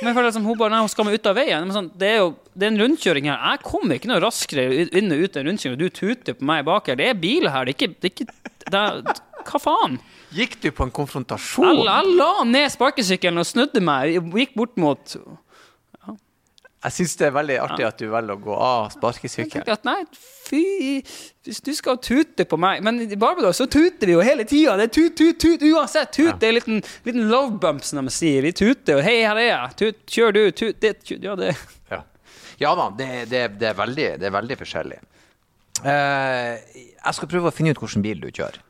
Men 0.00 0.10
jeg 0.10 0.16
føler 0.16 0.28
liksom, 0.28 0.46
hun 0.48 0.58
bare, 0.58 0.72
nei, 0.74 0.80
hun 0.84 0.90
skal 0.92 1.06
meg 1.08 1.16
ut 1.16 1.28
av 1.30 1.36
veien. 1.38 1.66
Men 1.68 1.76
sånn, 1.76 1.90
det 1.98 2.08
er 2.10 2.18
jo 2.18 2.32
det 2.52 2.66
er 2.66 2.72
en 2.72 2.80
rundkjøring 2.82 3.28
her. 3.30 3.44
Jeg 3.52 3.62
kommer 3.64 3.96
ikke 3.96 4.10
noe 4.10 4.22
raskere 4.24 4.64
inn 4.84 5.14
og 5.14 5.22
ut 5.22 5.38
en 5.38 5.48
rundkjøring, 5.48 5.76
og 5.78 5.84
du 5.84 6.00
tuter 6.00 6.36
på 6.38 6.48
meg 6.50 6.64
bak 6.66 6.90
her. 6.90 6.98
Det 7.00 7.06
er 7.12 7.22
biler 7.22 7.54
her, 7.54 7.64
det 7.68 7.74
er 7.74 7.78
ikke, 7.78 7.94
det 7.94 8.10
er 8.10 8.14
ikke 8.14 8.26
det 8.64 8.82
er, 8.82 9.22
Hva 9.44 9.60
faen? 9.60 9.96
Gikk 10.34 10.56
du 10.62 10.70
på 10.74 10.86
en 10.86 10.92
konfrontasjon? 10.94 11.68
Jeg, 11.68 11.86
jeg 11.86 12.18
la 12.18 12.30
ned 12.48 12.72
sparkesykkelen 12.74 13.42
og 13.42 13.46
snudde 13.48 13.82
meg. 13.84 14.18
Gikk 14.34 14.54
bort 14.58 14.76
mot 14.80 15.16
Jeg 16.84 16.92
syns 16.92 17.14
det 17.16 17.26
er 17.30 17.32
veldig 17.32 17.54
artig 17.64 17.84
at 17.86 18.00
du 18.00 18.08
velger 18.12 18.36
å 18.36 18.42
gå 18.44 18.56
av 18.60 18.80
Jeg 18.90 18.94
sparkesykkel. 18.98 19.62
tenkte 19.64 19.88
nei, 19.88 20.02
fy 20.44 20.60
Hvis 21.46 21.62
du 21.64 21.70
skal 21.76 21.96
tute 22.04 22.44
på 22.48 22.58
meg 22.60 22.82
Men 22.84 23.00
i 23.00 23.16
Barbados 23.16 23.56
så 23.60 23.66
tuter 23.70 24.10
vi 24.10 24.16
jo 24.16 24.24
hele 24.24 24.44
tida. 24.44 24.76
Det 24.76 24.90
er 24.90 24.92
tut, 24.92 25.16
tut, 25.16 25.38
tut 25.40 25.64
uansett. 25.70 26.12
Tut 26.12 26.26
Ja. 26.28 26.36
det 26.36 26.48
er 26.48 26.52
en 26.52 26.58
liten, 26.58 26.82
liten 27.08 27.30
love 27.30 27.56
bump, 27.62 27.82
som 27.84 28.04
de 28.04 28.12
sier. 28.12 28.42
Vi 28.44 28.52
tuter, 28.52 28.98
og 28.98 29.02
hei, 29.06 29.22
her 29.24 29.40
er 29.40 29.48
jeg. 29.48 29.72
Tut, 29.80 30.04
kjør 30.18 30.36
du. 30.36 30.42
Tut, 30.52 30.80
det, 30.80 30.92
tut, 31.04 31.24
ja, 31.24 31.34
det 31.40 31.54
Ja, 31.90 32.02
ja 32.60 32.74
da, 32.76 32.90
det, 33.00 33.08
det, 33.32 33.42
det, 33.60 33.70
er 33.72 33.80
veldig, 33.80 34.08
det 34.20 34.28
er 34.28 34.36
veldig 34.36 34.60
forskjellig. 34.60 35.00
Uh, 35.84 36.60
jeg 36.70 37.16
skal 37.16 37.28
prøve 37.32 37.48
å 37.50 37.54
finne 37.54 37.72
ut 37.74 37.80
hvilken 37.80 38.04
bil 38.04 38.20
du 38.20 38.28
kjører. 38.30 38.60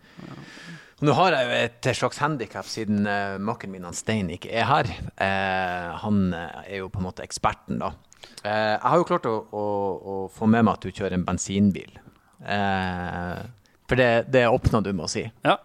Og 1.00 1.08
nå 1.08 1.14
har 1.18 1.34
jeg 1.34 1.46
jo 1.46 1.58
et 1.58 1.90
slags 1.98 2.20
handikap 2.22 2.68
siden 2.70 3.08
uh, 3.08 3.36
makken 3.42 3.72
min 3.74 3.86
han 3.86 3.96
Stein 3.96 4.30
ikke 4.34 4.52
er 4.54 4.68
her. 4.68 4.90
Uh, 5.18 5.90
han 6.04 6.24
eh, 6.36 6.62
er 6.76 6.82
jo 6.84 6.90
på 6.92 7.02
en 7.02 7.08
måte 7.08 7.24
eksperten, 7.26 7.80
da. 7.82 7.92
Uh, 8.44 8.48
jeg 8.48 8.86
har 8.86 9.00
jo 9.00 9.08
klart 9.08 9.28
å, 9.28 9.34
å, 9.50 9.66
å 10.14 10.16
få 10.32 10.48
med 10.48 10.64
meg 10.64 10.76
at 10.76 10.86
du 10.86 10.94
kjører 10.94 11.18
en 11.18 11.26
bensinbil. 11.26 11.98
Eh, 12.44 13.44
for 13.88 13.96
det, 13.96 14.24
det 14.28 14.48
åpna 14.48 14.80
du 14.80 14.92
med 14.92 15.06
å 15.06 15.10
si. 15.10 15.24
Ja. 15.44 15.58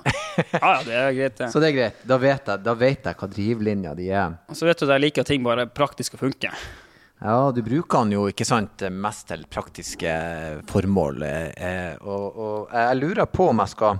Ah, 0.62 0.80
ja, 0.80 0.84
det 0.86 0.98
er 0.98 1.16
greit, 1.16 1.38
det. 1.38 1.48
Så 1.54 1.62
det 1.64 1.72
er 1.72 1.78
greit. 1.78 2.04
Da 2.08 2.18
vet 2.20 2.52
jeg, 2.52 2.64
da 2.66 2.76
vet 2.78 3.08
jeg 3.08 3.20
hva 3.20 3.32
drivlinja 3.32 3.96
di 3.96 4.10
er. 4.12 4.38
Og 4.52 4.60
så 4.60 4.68
vet 4.68 4.80
du 4.80 4.86
at 4.88 4.94
jeg 4.96 5.06
liker 5.06 5.26
at 5.26 5.32
ting 5.32 5.44
bare 5.46 5.68
praktisk 5.72 6.18
og 6.18 6.26
funker. 6.28 6.56
Ja, 7.20 7.50
du 7.52 7.60
bruker 7.64 8.06
den 8.06 8.16
jo 8.16 8.28
ikke 8.32 8.48
sant, 8.48 8.84
mest 8.96 9.28
til 9.32 9.44
praktiske 9.52 10.14
formål. 10.70 11.26
Eh, 11.28 11.96
og, 12.00 12.40
og 12.40 12.76
jeg 12.76 13.00
lurer 13.02 13.28
på 13.28 13.50
om 13.52 13.60
jeg 13.64 13.74
skal 13.76 14.00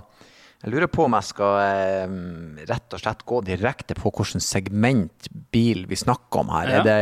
jeg 0.60 0.74
lurer 0.74 0.90
på 0.92 1.06
om 1.06 1.14
jeg 1.16 1.28
skal 1.30 1.54
eh, 1.62 2.16
rett 2.68 2.96
og 2.96 3.00
slett 3.00 3.22
gå 3.28 3.38
direkte 3.46 3.96
på 3.96 4.10
hvilket 4.12 4.44
segment 4.44 5.30
bil 5.54 5.86
vi 5.88 5.96
snakker 5.96 6.42
om 6.42 6.50
her. 6.52 6.68
Ja. 6.68 6.80
Er, 6.80 6.84
det, 6.84 6.96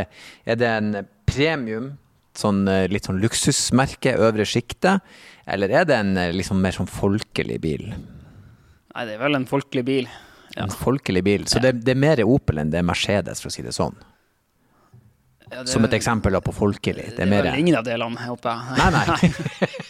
er 0.47 0.61
det 0.61 0.69
en 0.77 0.93
premium, 1.27 1.89
sånn, 2.39 2.61
eh, 2.71 2.85
litt 2.87 3.09
sånn 3.09 3.19
luksusmerke, 3.19 4.15
øvre 4.15 4.47
sjiktet? 4.47 5.03
Eller 5.49 5.75
er 5.75 5.89
det 5.89 5.97
en 5.99 6.15
liksom 6.37 6.61
mer 6.63 6.77
sånn 6.77 6.87
folkelig 6.87 7.59
bil? 7.65 7.89
Nei, 7.89 9.05
det 9.09 9.17
er 9.17 9.21
vel 9.25 9.41
en 9.41 9.49
folkelig 9.49 9.85
bil. 9.91 10.07
Ja. 10.55 10.63
En 10.63 10.71
folkelig 10.71 11.25
bil. 11.27 11.45
Så 11.51 11.59
det, 11.59 11.81
det 11.83 11.97
er 11.97 11.99
mer 11.99 12.23
Opel 12.23 12.63
enn 12.63 12.71
det 12.71 12.79
er 12.79 12.87
Mercedes, 12.87 13.43
for 13.43 13.51
å 13.51 13.57
si 13.57 13.65
det 13.65 13.75
sånn. 13.75 13.97
Ja, 15.49 15.65
det, 15.65 15.69
Som 15.71 15.83
et 15.83 15.93
eksempel 15.97 16.37
på 16.45 16.55
folkelig. 16.55 17.11
Det 17.11 17.17
Det 17.17 17.27
er 17.27 17.27
er 17.27 17.49
mer 17.49 17.59
ingen 17.59 17.75
av 17.75 17.83
delene, 17.83 18.23
håper 18.23 18.55
jeg. 18.55 18.79
Nei, 18.79 18.91
nei. 18.95 19.31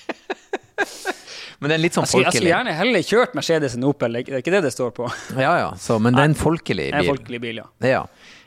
Men 1.60 1.72
det 1.72 1.76
er 1.76 1.82
litt 1.84 1.98
sånn 1.98 2.08
skulle, 2.08 2.30
jeg 2.30 2.38
skulle 2.38 2.52
gjerne 2.54 2.76
heller 2.78 3.04
kjørt 3.04 3.34
Mercedes 3.36 3.76
enn 3.76 3.88
Opel, 3.88 4.16
det 4.16 4.32
er 4.32 4.44
ikke 4.44 4.54
det 4.54 4.62
det 4.70 4.72
står 4.76 4.94
på. 4.96 5.10
Ja, 5.46 5.52
ja. 5.60 5.74
Så, 5.80 5.98
men 6.00 6.16
det 6.16 6.24
er 6.24 6.32
en 6.32 6.38
folkelig 6.40 6.88
er 6.88 7.02
en 7.02 7.04
bil. 7.04 7.12
folkelig 7.18 7.42
bil, 7.44 7.60
ja. 7.60 7.68
Ja. 7.84 8.06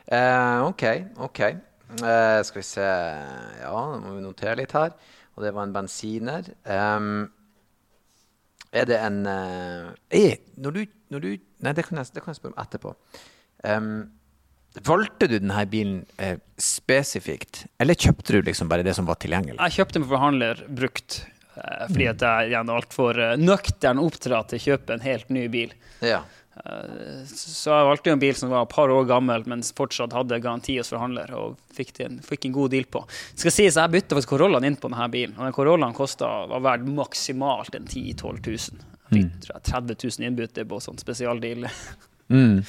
Uh, 0.08 0.70
ok, 0.70 0.86
ok. 1.28 1.42
Uh, 2.00 2.40
skal 2.48 2.62
vi 2.62 2.64
se 2.64 2.86
Ja, 2.86 3.82
nå 4.00 4.00
må 4.06 4.16
vi 4.16 4.24
notere 4.24 4.56
litt 4.62 4.72
her. 4.76 4.96
Og 5.36 5.44
det 5.44 5.52
var 5.56 5.68
en 5.68 5.76
bensiner. 5.76 6.48
Um, 6.64 7.28
er 8.72 8.88
det 8.88 8.98
en 9.04 9.20
uh, 9.28 9.92
eh, 10.12 10.40
når, 10.56 10.76
du, 10.76 10.98
når 11.12 11.24
du 11.24 11.30
Nei, 11.62 11.76
det 11.76 11.84
kan 11.86 12.00
jeg, 12.00 12.14
det 12.16 12.24
kan 12.24 12.32
jeg 12.32 12.40
spørre 12.40 12.56
om 12.56 12.62
etterpå. 12.64 12.94
Um, 13.68 13.92
valgte 14.80 15.28
du 15.28 15.36
denne 15.36 15.64
bilen 15.68 16.00
eh, 16.16 16.38
spesifikt, 16.60 17.66
eller 17.82 17.98
kjøpte 17.98 18.34
du 18.38 18.48
liksom 18.48 18.70
bare 18.70 18.84
det 18.86 18.96
som 18.96 19.06
var 19.06 19.20
tilgjengelig? 19.20 19.58
Jeg 19.60 19.76
kjøpte 19.76 19.98
den 19.98 20.06
for 20.06 20.16
forhandler 20.16 20.62
brukt, 20.80 21.18
fordi 21.54 22.06
at 22.10 22.22
jeg 22.24 22.52
er 22.56 22.70
altfor 22.76 23.18
uh, 23.20 23.32
nøktern 23.40 23.98
oppdratt 24.02 24.48
til 24.52 24.60
å 24.60 24.64
kjøpe 24.70 24.94
en 24.96 25.04
helt 25.04 25.28
ny 25.34 25.48
bil. 25.52 25.74
Ja. 26.00 26.22
Eh, 26.52 27.22
Så 27.28 27.72
jeg 27.72 27.86
valgte 27.88 28.12
en 28.12 28.20
bil 28.22 28.34
som 28.36 28.50
var 28.52 28.66
et 28.66 28.72
par 28.72 28.90
år 28.92 29.06
gammel, 29.08 29.44
men 29.48 29.62
fortsatt 29.64 30.12
hadde 30.12 30.38
garanti 30.44 30.76
hos 30.78 30.90
forhandler. 30.92 31.32
Og 31.38 31.56
fikk, 31.76 31.94
en, 32.04 32.18
fikk 32.24 32.44
en 32.48 32.52
god 32.56 32.70
deal 32.74 32.84
på. 32.92 33.04
Det 33.34 33.44
skal 33.46 33.54
sies, 33.56 33.76
Jeg 33.80 33.92
bytta 33.94 34.16
faktisk 34.18 34.32
Corollaen 34.34 34.64
inn 34.68 34.76
på 34.80 34.90
denne 34.92 35.08
bilen. 35.12 35.36
Og 35.38 35.44
den 35.48 35.56
Corollaen 35.56 35.96
kostet, 35.96 36.28
var 36.52 36.64
verdt 36.64 36.88
maksimalt 36.92 37.74
en 37.78 37.88
10 37.88 38.16
000-12 38.20 38.42
000. 38.48 38.88
Jeg 39.12 39.28
fikk 39.28 39.62
30 39.68 39.96
000 40.08 40.28
innbytte 40.28 40.64
på 40.68 40.80
sånn 40.80 41.00
spesialdeal. 41.00 41.66
Mm. 42.32 42.62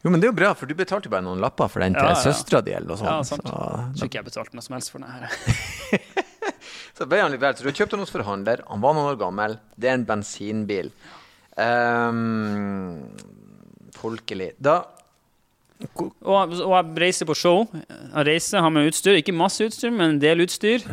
Jo, 0.00 0.08
men 0.08 0.20
det 0.22 0.28
er 0.28 0.30
jo 0.30 0.36
bra, 0.38 0.54
for 0.56 0.64
du 0.70 0.72
betalte 0.78 1.10
jo 1.10 1.12
bare 1.12 1.26
noen 1.26 1.42
lapper 1.44 1.68
for 1.68 1.84
den 1.84 1.92
til 1.92 2.06
Ja, 2.08 2.14
ja. 2.14 2.20
søstera 2.24 2.62
di 2.64 2.72
eller 2.72 2.88
noe 2.88 2.96
sånt. 2.96 3.10
Ja, 3.10 3.22
sant. 3.28 3.44
Så, 3.44 3.56
Jeg 3.90 3.98
tror 3.98 4.08
ikke 4.08 4.20
jeg 4.22 4.28
betalte 4.30 4.56
noe 4.56 4.64
som 4.64 4.76
helst 4.78 4.92
for 4.94 5.04
den 5.04 5.10
her. 5.12 6.24
så 7.00 7.08
ble 7.08 7.22
han 7.22 7.32
litt 7.32 7.40
vel. 7.40 7.56
Så 7.56 7.64
du 7.64 7.72
kjøpte 7.72 7.96
han 7.96 8.04
hos 8.04 8.12
forhandler, 8.12 8.60
han 8.68 8.82
var 8.82 8.96
noen 8.96 9.14
år 9.14 9.20
gammel, 9.20 9.56
det 9.80 9.88
er 9.88 9.96
en 9.96 10.06
bensinbil. 10.08 10.90
Um, 11.56 13.08
folkelig. 13.96 14.52
Da 14.60 14.82
Og, 15.80 16.52
og 16.60 16.74
jeg 16.76 17.00
reiser 17.00 17.28
på 17.28 17.34
show. 17.36 17.64
Jeg 17.72 18.26
reiser, 18.28 18.60
har 18.60 18.72
med 18.72 18.90
utstyr. 18.90 19.16
Ikke 19.16 19.32
masse 19.32 19.64
utstyr, 19.64 19.90
men 19.92 20.14
en 20.14 20.20
del 20.20 20.44
utstyr. 20.44 20.84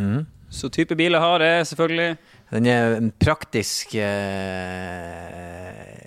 Så 0.48 0.72
type 0.72 0.96
bil 0.96 1.12
jeg 1.12 1.20
har, 1.20 1.43
er 1.43 1.63
selvfølgelig 1.67 2.17
Den 2.54 2.65
er 2.72 2.96
en 2.96 3.12
praktisk 3.12 3.98
uh, 4.00 5.98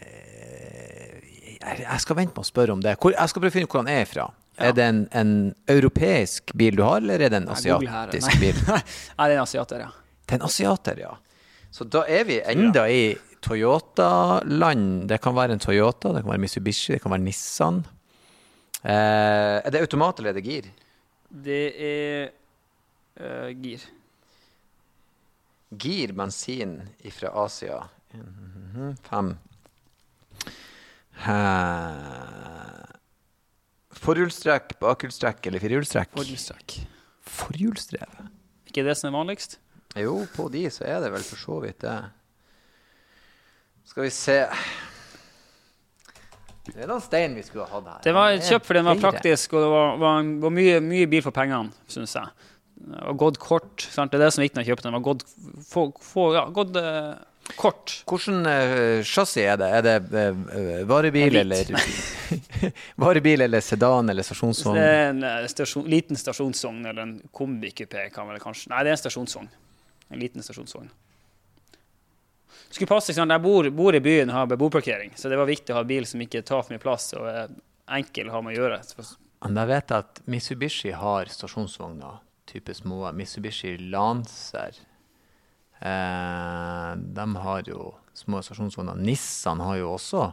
jeg 1.61 2.01
skal 2.01 2.17
vente 2.17 2.33
med 2.33 2.41
å 2.41 2.49
spørre 2.49 2.73
om 2.73 2.81
det. 2.83 2.97
Hvor, 3.01 3.13
jeg 3.13 3.31
skal 3.31 3.43
prøve 3.43 3.53
å 3.53 3.57
finne 3.59 3.69
ut 3.69 3.75
hvor 3.75 3.85
han 3.85 3.93
er 3.93 4.09
fra. 4.09 4.31
Er 4.61 4.77
det 4.77 4.85
en, 4.85 5.01
en 5.17 5.33
europeisk 5.71 6.53
bil 6.59 6.77
du 6.77 6.85
har, 6.85 7.01
eller 7.01 7.23
er 7.25 7.33
det 7.33 7.41
en 7.41 7.49
her, 7.49 7.57
asiatisk 7.57 8.37
bil? 8.43 8.59
Nei, 8.69 8.83
det 8.83 9.31
er 9.31 9.37
en 9.39 9.45
asiater, 9.47 9.85
ja. 9.87 9.91
Det 10.27 10.37
er 10.37 10.41
en 10.41 10.47
asiater, 10.47 11.03
ja. 11.07 11.15
Så 11.71 11.87
da 11.87 12.03
er 12.11 12.27
vi 12.29 12.41
enda 12.51 12.85
i 12.91 13.15
Toyota-land. 13.41 15.09
Det 15.09 15.21
kan 15.23 15.37
være 15.37 15.57
en 15.57 15.63
Toyota, 15.63 16.13
det 16.13 16.25
kan 16.25 16.33
være 16.35 16.43
Mitsubishi, 16.43 16.93
det 16.97 17.03
kan 17.05 17.15
være 17.15 17.25
Nissan. 17.25 17.81
Eh, 18.83 19.57
er 19.61 19.71
det 19.71 19.83
automat 19.85 20.21
eller 20.21 20.33
er 20.33 20.41
det 20.41 20.45
gir? 20.45 20.69
Det 21.31 21.65
er 21.87 22.31
uh, 23.21 23.51
gir. 23.55 23.85
Gir 25.71 26.13
bensin 26.17 26.81
fra 27.15 27.31
Asia. 27.45 27.85
Mhm, 28.15 28.97
Fem. 29.07 29.37
Eh, 31.21 32.70
Forhjulstrekk, 34.01 34.79
bakhjulstrekk 34.81 35.47
eller 35.51 35.61
firehjulstrekk? 35.63 36.13
Forhjulstrekk. 36.17 36.77
Forhjulsdrevet. 37.31 38.31
Ikke 38.71 38.85
det 38.87 38.95
som 38.97 39.11
er 39.11 39.19
vanligst? 39.19 39.59
Jo, 39.99 40.21
på 40.37 40.47
de 40.53 40.65
så 40.73 40.87
er 40.87 41.03
det 41.05 41.11
vel 41.13 41.25
for 41.27 41.41
så 41.41 41.59
vidt 41.65 41.83
det. 41.85 41.97
Skal 43.91 44.07
vi 44.07 44.13
se 44.15 44.37
Det 46.71 46.85
er 46.85 46.87
noen 46.87 47.03
stein 47.03 47.35
vi 47.35 47.43
skulle 47.43 47.67
ha 47.67 47.81
hatt 47.81 47.89
her. 47.91 48.03
Det 48.05 48.15
var 48.15 48.37
kjøpt 48.39 48.69
fordi 48.69 48.81
den 48.81 48.89
var 48.93 49.01
praktisk, 49.03 49.57
og 49.57 49.65
det 49.65 49.71
var, 49.73 49.97
var, 49.99 50.29
var 50.45 50.55
mye, 50.55 50.77
mye 50.85 51.09
bil 51.11 51.25
for 51.25 51.35
pengene, 51.35 51.75
syns 51.91 52.15
jeg. 52.15 52.51
Det 52.81 53.01
var 53.03 53.17
gått 53.21 53.41
kort. 53.43 53.85
Sant? 53.91 54.13
Det 54.13 54.21
er 54.21 54.25
det 54.25 54.33
som 54.33 54.41
er 54.41 54.49
viktig 54.49 54.61
når 54.61 54.65
jeg 54.65 54.73
kjøper 54.73 54.87
den. 54.87 54.95
Det 54.95 55.01
var 55.01 55.09
gått, 55.09 55.27
få, 55.67 55.85
få, 56.05 56.29
ja, 56.39 56.45
gått 56.55 56.79
kort. 57.57 57.95
Hvordan 58.09 58.47
uh, 58.47 59.03
chassis 59.07 59.43
er 59.45 59.59
det? 59.61 59.69
Er 59.79 59.85
det 59.87 59.95
eh, 60.21 60.81
varebil 60.89 61.37
eller 61.43 61.71
Varebil 63.03 63.45
eller 63.47 63.65
sedan 63.65 64.11
eller 64.13 64.27
stasjonsvogn? 64.27 64.79
det 64.79 64.87
er 64.87 65.05
en 65.11 65.23
eh, 65.27 65.47
stasjon, 65.51 65.87
liten 65.91 66.19
stasjonsvogn, 66.21 66.83
eller 66.87 67.03
en 67.03 67.15
kombikupé, 67.35 68.09
kan 68.15 68.29
vel 68.31 68.41
kanskje 68.43 68.73
Nei, 68.73 68.83
det 68.87 68.93
er 68.93 68.99
en 68.99 69.03
stasjonsvogn. 69.05 69.49
En 70.11 70.21
liten 70.23 70.45
stasjonsvogn. 70.47 70.91
Skulle 72.71 72.91
passe, 72.91 73.15
sånn. 73.17 73.33
Jeg 73.35 73.43
bor, 73.43 73.67
bor 73.75 73.97
i 73.97 74.03
byen 74.05 74.31
og 74.31 74.37
har 74.37 74.51
beboerparkering, 74.53 75.17
så 75.19 75.31
det 75.31 75.39
var 75.41 75.51
viktig 75.51 75.75
å 75.75 75.81
ha 75.81 75.87
bil 75.87 76.07
som 76.07 76.23
ikke 76.23 76.45
tar 76.47 76.63
for 76.63 76.75
mye 76.75 76.83
plass 76.83 77.11
og 77.19 77.27
er 77.31 77.51
enkel 77.99 78.31
å 78.31 78.37
ha 78.37 78.45
med 78.47 78.55
å 78.55 78.61
gjøre. 78.63 78.79
Men 79.41 79.63
jeg 79.63 79.71
vet 79.73 79.97
at 79.97 80.21
Mitsubishi 80.31 80.93
har 80.95 81.33
stasjonsvogner, 81.33 82.21
type 82.51 82.75
små. 82.77 83.09
Mitsubishi 83.17 83.75
Lancer. 83.91 84.79
Eh, 85.81 86.91
de 87.17 87.27
har 87.45 87.63
jo 87.69 87.95
små 88.17 88.43
stasjonsvogner. 88.45 88.99
Nissan 89.01 89.63
har 89.65 89.79
jo 89.81 89.95
også 89.95 90.27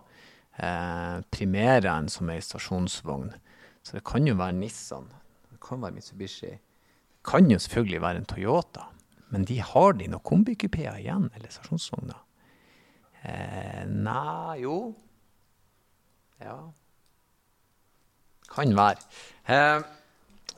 eh, 0.60 1.21
Primeraen 1.31 2.10
som 2.12 2.29
er 2.33 2.41
i 2.41 2.43
stasjonsvogn. 2.45 3.31
Så 3.86 3.95
det 3.95 4.03
kan 4.07 4.27
jo 4.27 4.36
være 4.39 4.57
Nissan. 4.60 5.07
Det 5.51 5.62
kan 5.63 5.81
være 5.83 5.95
Mitsubishi. 5.95 6.53
Det 6.57 7.23
kan 7.27 7.47
jo 7.51 7.60
selvfølgelig 7.63 8.03
være 8.03 8.23
en 8.23 8.29
Toyota. 8.29 8.88
Men 9.31 9.43
de 9.47 9.60
har 9.63 9.95
de 9.99 10.07
noen 10.12 10.23
kombikupeer 10.23 10.99
igjen, 11.01 11.29
eller 11.36 11.51
stasjonsvogner? 11.51 12.19
Eh, 13.27 13.83
nei, 13.88 14.62
jo. 14.63 14.77
Ja. 16.43 16.57
Kan 18.51 18.75
være. 18.77 19.03
Eh, 19.51 19.93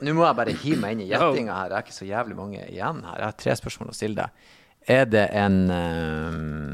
Nå 0.00 0.14
må 0.16 0.22
jeg 0.24 0.36
bare 0.38 0.52
hive 0.62 0.78
meg 0.80 0.94
inn 0.96 1.02
i 1.04 1.08
gjettinga 1.12 1.56
her. 1.58 1.68
Det 1.72 1.76
er 1.78 1.84
ikke 1.84 1.98
så 1.98 2.06
jævlig 2.08 2.36
mange 2.38 2.62
igjen 2.70 3.02
her. 3.04 3.18
Jeg 3.20 3.26
har 3.26 3.38
tre 3.42 3.56
spørsmål 3.58 3.90
å 3.92 3.96
stille 3.98 4.22
deg. 4.22 4.46
Er 4.88 5.04
det 5.10 5.26
en 5.36 5.70
um... 5.70 6.70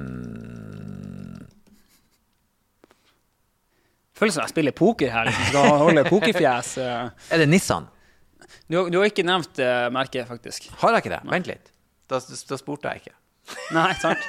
Føles 4.16 4.37
som 4.38 4.47
jeg 4.47 4.55
spiller 4.55 4.73
poker 4.73 5.12
her. 5.12 5.29
Liksom, 5.29 5.51
skal 5.51 5.79
holde 5.83 6.07
pokerfjes. 6.09 6.77
eh. 6.85 7.11
Er 7.35 7.42
det 7.42 7.49
Nissan? 7.51 7.90
Du, 8.66 8.79
du 8.88 8.99
har 9.01 9.11
ikke 9.11 9.27
nevnt 9.27 9.61
uh, 9.61 9.88
merket, 9.92 10.25
faktisk. 10.29 10.71
Har 10.81 10.97
jeg 10.97 11.05
ikke 11.05 11.14
det? 11.16 11.23
Vent 11.29 11.51
litt. 11.51 11.73
Da, 12.09 12.21
da 12.23 12.59
spurte 12.59 12.92
jeg 12.92 13.05
ikke. 13.05 13.16
Nei, 13.77 13.90
sant? 14.01 14.23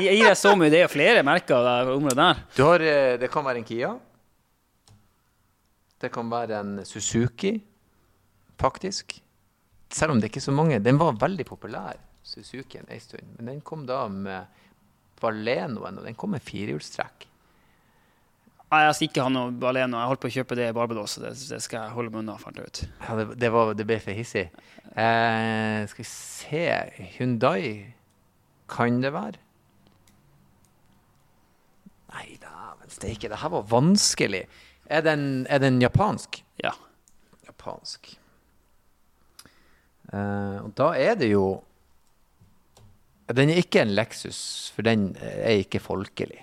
Jeg 0.00 0.14
gir 0.16 0.28
deg 0.28 0.38
så 0.38 0.54
mye. 0.56 0.70
Det 0.72 0.84
er 0.84 0.92
flere 0.92 1.24
merker 1.26 1.66
av 1.72 1.90
området 1.92 2.20
der. 2.20 2.44
Du 2.56 2.62
har, 2.64 2.84
eh, 2.84 3.16
det 3.20 3.28
kan 3.32 3.44
være 3.44 3.60
en 3.60 3.66
Kia. 3.68 3.90
Det 6.00 6.08
kan 6.12 6.30
være 6.32 6.60
en 6.62 6.78
Suzuki, 6.88 7.58
faktisk. 8.60 9.18
Selv 9.92 10.14
om 10.14 10.20
det 10.20 10.30
ikke 10.30 10.40
er 10.40 10.46
så 10.46 10.54
mange. 10.56 10.78
Den 10.80 11.00
var 11.00 11.18
veldig 11.20 11.44
populær, 11.48 11.98
Suzukien, 12.30 12.86
en 12.88 13.02
stund. 13.02 13.34
Men 13.38 13.54
den 13.54 13.64
kom 13.66 13.82
da 13.88 14.04
med 14.12 14.62
Balenoen, 15.20 15.98
og 15.98 16.06
den 16.06 16.16
kom 16.18 16.32
med 16.36 16.44
firehjulstrekk. 16.46 17.26
Nei, 18.70 18.84
jeg 18.86 18.94
skal 18.94 19.08
ikke 19.08 19.22
ha 19.26 19.30
noe 19.34 19.50
Baleno. 19.50 19.98
Jeg 19.98 20.10
holdt 20.12 20.20
på 20.22 20.28
å 20.30 20.34
kjøpe 20.36 20.56
det 20.58 20.68
i 20.70 20.74
Barbados, 20.76 21.16
så 21.16 21.24
det, 21.24 21.32
det 21.50 21.58
skal 21.64 21.88
jeg 21.88 21.94
holde 21.96 22.12
meg 22.14 22.22
unna. 22.22 22.36
fant 22.38 22.58
jeg 22.60 22.70
ut. 22.70 22.82
Ja, 23.02 23.16
det, 23.18 23.24
det, 23.42 23.50
var, 23.50 23.72
det 23.74 23.86
ble 23.88 23.96
for 23.98 24.14
hissig. 24.14 24.44
Eh, 24.94 25.78
skal 25.90 26.04
vi 26.04 26.06
se 26.06 26.66
Hyundai 27.16 27.64
kan 28.70 29.00
det 29.02 29.10
være? 29.10 29.42
Nei 32.10 32.26
dæven 32.42 32.94
steike, 32.94 33.30
det 33.30 33.40
her 33.42 33.50
var 33.56 33.66
vanskelig. 33.70 34.44
Er 34.86 35.02
den, 35.02 35.46
er 35.50 35.58
den 35.62 35.82
japansk? 35.82 36.38
Ja. 36.62 36.76
Japansk. 37.48 38.12
Eh, 40.12 40.58
og 40.62 40.70
da 40.78 40.92
er 40.94 41.18
det 41.18 41.32
jo 41.32 41.44
Den 43.36 43.52
er 43.52 43.60
ikke 43.60 43.84
en 43.84 43.94
Lexus, 43.94 44.40
for 44.74 44.86
den 44.86 45.12
er 45.22 45.60
ikke 45.60 45.82
folkelig. 45.82 46.40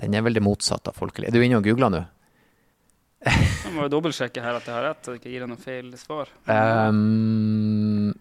Den 0.00 0.14
er 0.14 0.24
vel 0.26 0.36
det 0.36 0.44
motsatte 0.44 0.92
av 0.92 0.98
folkelig. 0.98 1.30
Er 1.30 1.36
du 1.36 1.44
inne 1.44 1.60
og 1.60 1.64
googler 1.66 1.92
nå? 1.92 2.02
Jeg 3.26 3.72
må 3.74 3.86
jo 3.86 3.92
dobbeltsjekke 3.96 4.42
her 4.44 4.58
at 4.58 4.68
jeg 4.68 4.76
har 4.76 4.84
rett, 4.84 5.08
og 5.08 5.16
ikke 5.18 5.32
gir 5.32 5.42
deg 5.42 5.50
noe 5.50 5.60
feil 5.60 5.88
svar. 5.98 6.30
Um, 6.46 8.12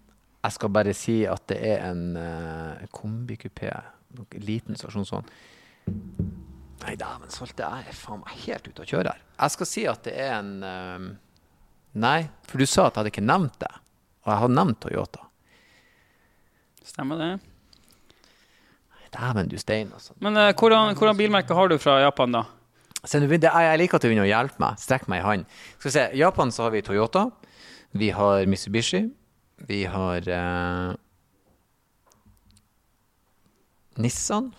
jeg 0.46 0.56
skal 0.56 0.72
bare 0.74 0.96
si 0.98 1.20
at 1.30 1.44
det 1.52 1.60
er 1.74 1.84
en 1.90 2.06
uh, 2.18 2.88
kombikupé. 2.96 3.74
Liten 4.16 4.46
liten 4.48 4.80
sånn. 4.80 5.28
Nei 6.86 6.94
dæven 7.00 7.32
salte, 7.34 7.66
jeg 7.66 7.92
er 7.92 7.98
faen 7.98 8.22
meg 8.22 8.38
helt 8.46 8.68
ute 8.70 8.84
å 8.86 8.88
kjøre 8.88 9.12
her. 9.12 9.24
Jeg 9.36 9.56
skal 9.56 9.70
si 9.70 9.84
at 9.90 10.06
det 10.08 10.16
er 10.22 10.36
en 10.38 10.54
um, 10.64 11.10
Nei, 11.96 12.26
for 12.44 12.60
du 12.60 12.68
sa 12.68 12.90
at 12.90 12.96
jeg 12.96 13.00
hadde 13.00 13.12
ikke 13.14 13.24
nevnt 13.24 13.60
det. 13.62 13.72
Og 14.26 14.32
jeg 14.34 14.42
har 14.42 14.52
nevnt 14.52 14.82
Toyota. 14.84 15.22
Stemmer 16.84 17.22
det? 17.22 17.30
Dæven, 19.16 19.48
du 19.52 19.58
stein, 19.62 19.92
altså. 19.96 20.14
Men 20.20 20.36
uh, 20.38 20.52
hvordan, 20.60 20.96
hvordan 21.00 21.18
bilmerke 21.18 21.56
har 21.56 21.72
du 21.72 21.78
fra 21.80 22.00
Japan, 22.04 22.36
da? 22.36 22.44
Jeg, 23.06 23.78
liker 23.80 24.00
at 24.00 24.02
du 24.02 24.10
begynner 24.10 24.26
å 24.26 24.30
hjelpe 24.32 24.60
meg. 24.64 24.80
Strekk 24.82 25.06
meg 25.12 25.22
i 25.22 25.26
hånd. 25.26 25.46
Skal 25.78 25.88
vi 25.90 25.94
se. 25.94 26.06
I 26.18 26.22
Japan 26.24 26.52
så 26.52 26.66
har 26.66 26.74
vi 26.74 26.82
Toyota. 26.86 27.28
Vi 27.96 28.10
har 28.18 28.48
Mitsubishi. 28.50 29.04
Vi 29.70 29.84
har 29.88 30.26
uh, 30.26 30.96
Nissan. 34.02 34.50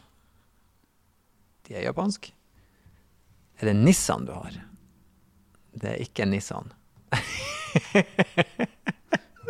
De 1.66 1.74
er 1.76 1.88
japansk. 1.88 2.30
Er 3.60 3.70
det 3.72 3.76
Nissan 3.80 4.28
du 4.28 4.32
har? 4.36 4.56
Det 5.76 5.90
er 5.96 6.02
ikke 6.06 6.28
Nissan. 6.30 6.72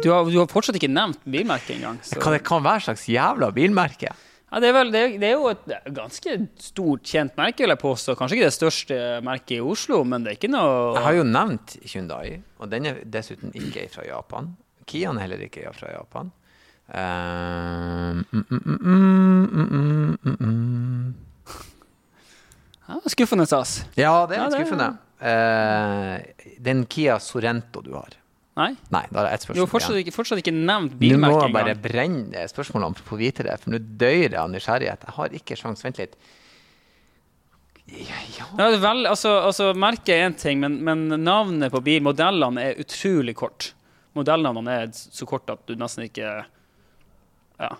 Du 0.05 0.11
har, 0.13 0.27
du 0.29 0.35
har 0.37 0.45
fortsatt 0.51 0.77
ikke 0.77 0.91
nevnt 0.93 1.23
bilmerket 1.25 1.71
engang. 1.79 1.97
så- 2.05 2.19
Hva 2.21 2.35
det 2.35 2.43
kan 2.45 2.61
være 2.63 2.83
slags 2.85 3.07
jævla 3.09 3.49
bilmerke? 3.57 4.11
Ja, 4.53 4.61
det, 4.63 4.69
er 4.71 4.75
vel, 4.77 4.91
det, 4.95 5.01
er- 5.03 5.17
det 5.19 5.27
er 5.27 5.33
jo 5.35 5.49
et 5.51 5.65
ganske 5.97 6.35
stort 6.63 7.03
kjent 7.11 7.35
merke, 7.37 7.65
vil 7.65 7.73
jeg 7.75 7.81
påstå. 7.83 8.15
Kanskje 8.17 8.37
ikke 8.39 8.47
det 8.47 8.55
største 8.55 8.99
merket 9.27 9.57
i 9.59 9.65
Oslo, 9.65 10.05
men 10.07 10.23
det 10.23 10.31
er 10.33 10.37
ikke 10.39 10.53
noe 10.53 10.93
Jeg 10.95 11.03
har 11.09 11.17
jo 11.19 11.25
nevnt 11.27 11.75
Hyundai, 11.91 12.37
og 12.63 12.71
den 12.71 12.87
er 12.93 13.01
dessuten 13.11 13.51
ikke 13.59 13.89
fra 13.93 14.05
Japan. 14.07 14.53
Kian 14.87 15.19
er 15.19 15.27
heller 15.27 15.43
ikke 15.49 15.67
fra 15.75 15.91
Japan. 15.97 16.31
Mm, 16.87 18.23
mm, 18.31 18.47
mm. 20.39 21.07
Ja, 22.87 22.95
skuffende 23.11 23.47
stas. 23.51 23.81
Ja, 23.99 24.15
det 24.31 24.39
er 24.39 24.47
litt 24.47 24.55
skuffende. 24.61 24.89
Uh, 25.17 26.21
den 26.63 26.85
Kia 26.93 27.17
Sorento 27.19 27.81
du 27.83 27.97
har. 27.97 28.13
Nei? 28.57 28.71
Nei, 28.89 29.03
da 29.13 29.21
er 29.21 29.27
det 29.27 29.33
ett 29.37 29.47
Du 29.53 29.61
har 29.61 29.69
fortsatt 29.69 29.99
ikke, 30.01 30.13
fortsatt 30.17 30.41
ikke 30.41 30.55
nevnt 30.57 30.95
Nå 30.97 31.19
må 31.21 31.29
jeg 31.35 31.53
bare 31.53 31.75
engang. 31.75 31.83
brenne 31.85 32.45
spørsmålene 32.49 32.97
for 33.03 33.19
å 33.19 33.21
vite 33.21 33.45
det, 33.45 33.57
for 33.61 33.75
nå 33.75 33.81
dør 34.01 34.15
jeg 34.23 34.39
av 34.41 34.49
nysgjerrighet. 34.53 35.05
Jeg 35.05 35.17
har 35.19 35.37
ikke 35.41 35.59
sjans. 35.61 35.85
Vent 35.85 36.01
litt. 36.01 36.17
Ja, 37.87 38.23
ja. 38.39 38.47
Ja, 38.59 38.71
vel, 38.83 39.05
altså, 39.07 39.35
altså, 39.47 39.69
merket 39.79 40.15
er 40.17 40.25
én 40.31 40.39
ting, 40.41 40.59
men, 40.65 40.81
men 40.89 41.05
navnet 41.23 41.71
på 41.75 41.83
bil, 41.85 42.01
modellene, 42.03 42.65
er 42.73 42.81
utrolig 42.83 43.37
kort. 43.39 43.75
Modellnavnene 44.17 44.79
er 44.87 44.91
så 44.97 45.29
kort 45.29 45.53
at 45.53 45.67
du 45.69 45.77
nesten 45.79 46.09
ikke 46.09 46.33
Ja. 47.61 47.71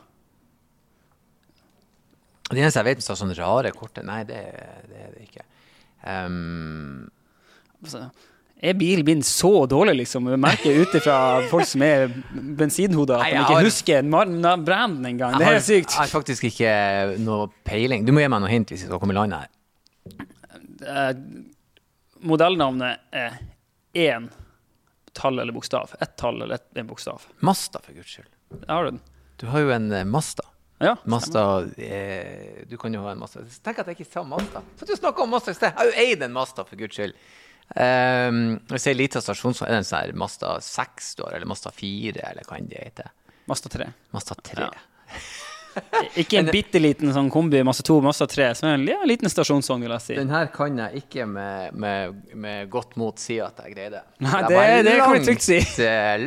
Det 2.47 2.61
eneste 2.61 2.79
jeg 2.85 2.87
vet 2.93 3.01
er 3.03 3.17
sånne 3.19 3.35
rare 3.41 3.73
korte 3.75 4.05
Nei, 4.07 4.21
det, 4.29 4.39
det 4.87 5.01
er 5.09 5.15
det 5.17 5.25
ikke. 5.25 5.47
Um, 6.07 7.09
Altså, 7.83 8.07
er 8.63 8.73
bilen 8.75 9.05
min 9.05 9.21
så 9.23 9.67
dårlig, 9.69 9.97
liksom? 10.01 10.29
Jeg 10.33 10.41
merker 10.41 10.79
ut 10.81 10.95
ifra 10.97 11.17
folk 11.51 11.67
som 11.69 11.83
er 11.83 12.07
bensinhoder, 12.57 13.19
at 13.21 13.31
de 13.33 13.41
ikke 13.43 13.57
har- 13.59 13.65
husker 13.69 14.03
branden 14.65 15.05
engang. 15.07 15.37
Det 15.39 15.47
er 15.47 15.61
sykt. 15.61 15.91
Jeg 15.93 15.99
har 15.99 16.07
faktisk 16.07 16.45
ikke 16.49 17.19
noe 17.21 17.51
peiling. 17.65 18.07
Du 18.07 18.13
må 18.13 18.21
gi 18.25 18.29
meg 18.29 18.41
noe 18.41 18.49
hint 18.51 18.69
hvis 18.73 18.83
vi 18.83 18.87
skal 18.89 18.99
komme 18.99 19.13
i 19.13 19.19
land 19.19 19.33
her. 19.37 19.49
Eh, 20.87 21.13
modellnavnet 22.23 22.99
er 23.13 23.39
én 23.95 24.29
tall 25.17 25.39
eller 25.41 25.53
bokstav. 25.53 25.95
Ett 26.01 26.17
tall 26.17 26.43
eller 26.43 26.55
ett- 26.55 26.77
en 26.77 26.87
bokstav. 26.87 27.23
Mazda, 27.41 27.81
for 27.83 27.93
guds 27.93 28.09
skyld. 28.09 28.29
Har 28.69 28.85
du 28.85 28.91
den. 28.91 29.01
Du 29.39 29.47
har 29.47 29.61
jo 29.61 29.71
en 29.71 29.93
eh, 29.93 30.05
Mazda. 30.05 30.43
Ja, 30.79 30.95
Masta 31.09 31.63
eh, 31.81 32.65
Du 32.69 32.77
kan 32.77 32.93
jo 32.93 33.01
ha 33.01 33.13
en 33.13 33.19
Mazda. 33.19 33.41
Tenk 33.65 33.79
at 33.79 33.87
jeg 33.87 33.97
ikke 33.97 34.13
sa 34.13 34.23
Mazda. 34.23 34.61
Så 34.79 34.87
du 34.87 34.93
snakka 34.97 35.23
om 35.25 35.31
Masta 35.31 35.51
i 35.51 35.55
sted. 35.55 35.73
Jeg 35.73 35.77
har 35.79 35.85
jo 35.87 35.93
eid 35.97 36.23
en 36.23 36.33
Mazda, 36.33 36.65
for 36.69 36.77
guds 36.77 36.95
skyld. 36.95 37.15
Um, 37.75 38.61
hvis 38.71 38.85
det 38.87 38.93
er 38.93 38.99
liten 39.01 39.23
stasjon, 39.25 39.55
så 39.59 39.67
er 39.67 39.75
det 39.75 39.81
en 39.83 39.89
sånn 39.89 40.13
Masta 40.21 40.53
Mazda 40.55 40.61
6 40.63 41.15
du 41.19 41.25
har, 41.27 41.35
eller 41.37 41.51
Mazda 41.51 41.73
4, 41.75 42.23
eller 42.31 42.47
hva 42.47 42.61
enn 42.61 42.69
det 42.71 42.85
heter. 42.85 43.11
Mazda 43.51 43.73
3. 43.73 43.89
Masta 44.15 44.37
3. 44.39 44.69
Ja. 44.69 44.71
Ikke 46.21 46.39
en 46.41 46.49
bitte 46.49 46.81
liten 46.81 47.13
sånn 47.13 47.29
kombi 47.33 47.61
Mazda 47.67 47.85
2, 47.91 47.99
Mazda 48.07 48.29
3, 48.33 48.47
som 48.57 48.69
er 48.71 48.79
en 48.79 48.87
ja, 48.89 49.01
liten 49.09 49.29
stasjonsvogn, 49.29 49.83
vil 49.85 49.93
jeg 49.97 50.05
si. 50.07 50.15
Den 50.17 50.31
her 50.33 50.49
kan 50.55 50.79
jeg 50.81 51.03
ikke 51.03 51.27
med, 51.29 51.75
med, 51.77 52.23
med 52.39 52.71
godt 52.73 52.97
mot 53.01 53.21
si 53.21 53.37
at 53.45 53.61
jeg 53.65 53.75
greide. 53.77 54.01
Nei, 54.25 54.41
det, 54.47 54.55
det- 54.55 54.79
det 54.87 54.87
det 54.89 54.97
kan 55.03 55.13
vi 55.19 55.27
trygt 55.27 55.47
si. 55.47 55.59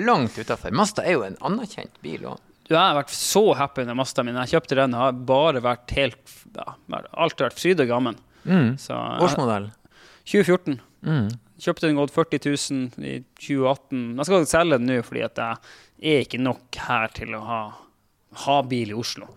langt, 0.06 0.38
eh, 0.38 0.46
utafor. 0.46 0.76
Mazda 0.76 1.08
er 1.08 1.18
jo 1.18 1.26
en 1.26 1.40
anerkjent 1.50 1.98
bil 2.06 2.28
Også. 2.30 2.46
Du, 2.70 2.76
jeg 2.76 2.84
har 2.84 3.00
vært 3.00 3.16
så 3.16 3.42
happy 3.58 3.88
med 3.90 3.98
Mazda 3.98 4.24
min. 4.28 4.38
Jeg 4.44 4.52
kjøpte 4.54 4.78
den, 4.78 4.94
har 4.94 5.16
bare 5.26 5.64
vært 5.66 5.90
helt 5.98 6.36
ja, 6.54 6.76
Alt 7.18 7.40
har 7.42 7.48
vært 7.50 7.58
fryd 7.58 7.82
og 7.82 7.90
gammen. 7.90 8.20
Mm. 8.46 8.76
Årsmodell. 8.78 9.72
2014. 10.30 10.78
Mm. 11.06 11.30
Kjøpte 11.60 11.88
den 11.88 12.00
gått 12.00 12.14
40 12.16 12.42
000 12.46 13.08
i 13.08 13.16
2018. 13.40 14.04
Jeg 14.20 14.30
skal 14.30 14.48
selge 14.50 14.80
den 14.80 14.90
nå 14.90 15.00
fordi 15.06 15.26
at 15.26 15.40
jeg 15.40 16.14
er 16.14 16.24
ikke 16.26 16.42
nok 16.42 16.80
her 16.88 17.12
til 17.16 17.36
å 17.36 17.42
ha, 17.48 17.62
ha 18.46 18.60
bil 18.68 18.94
i 18.94 18.98
Oslo. 18.98 19.28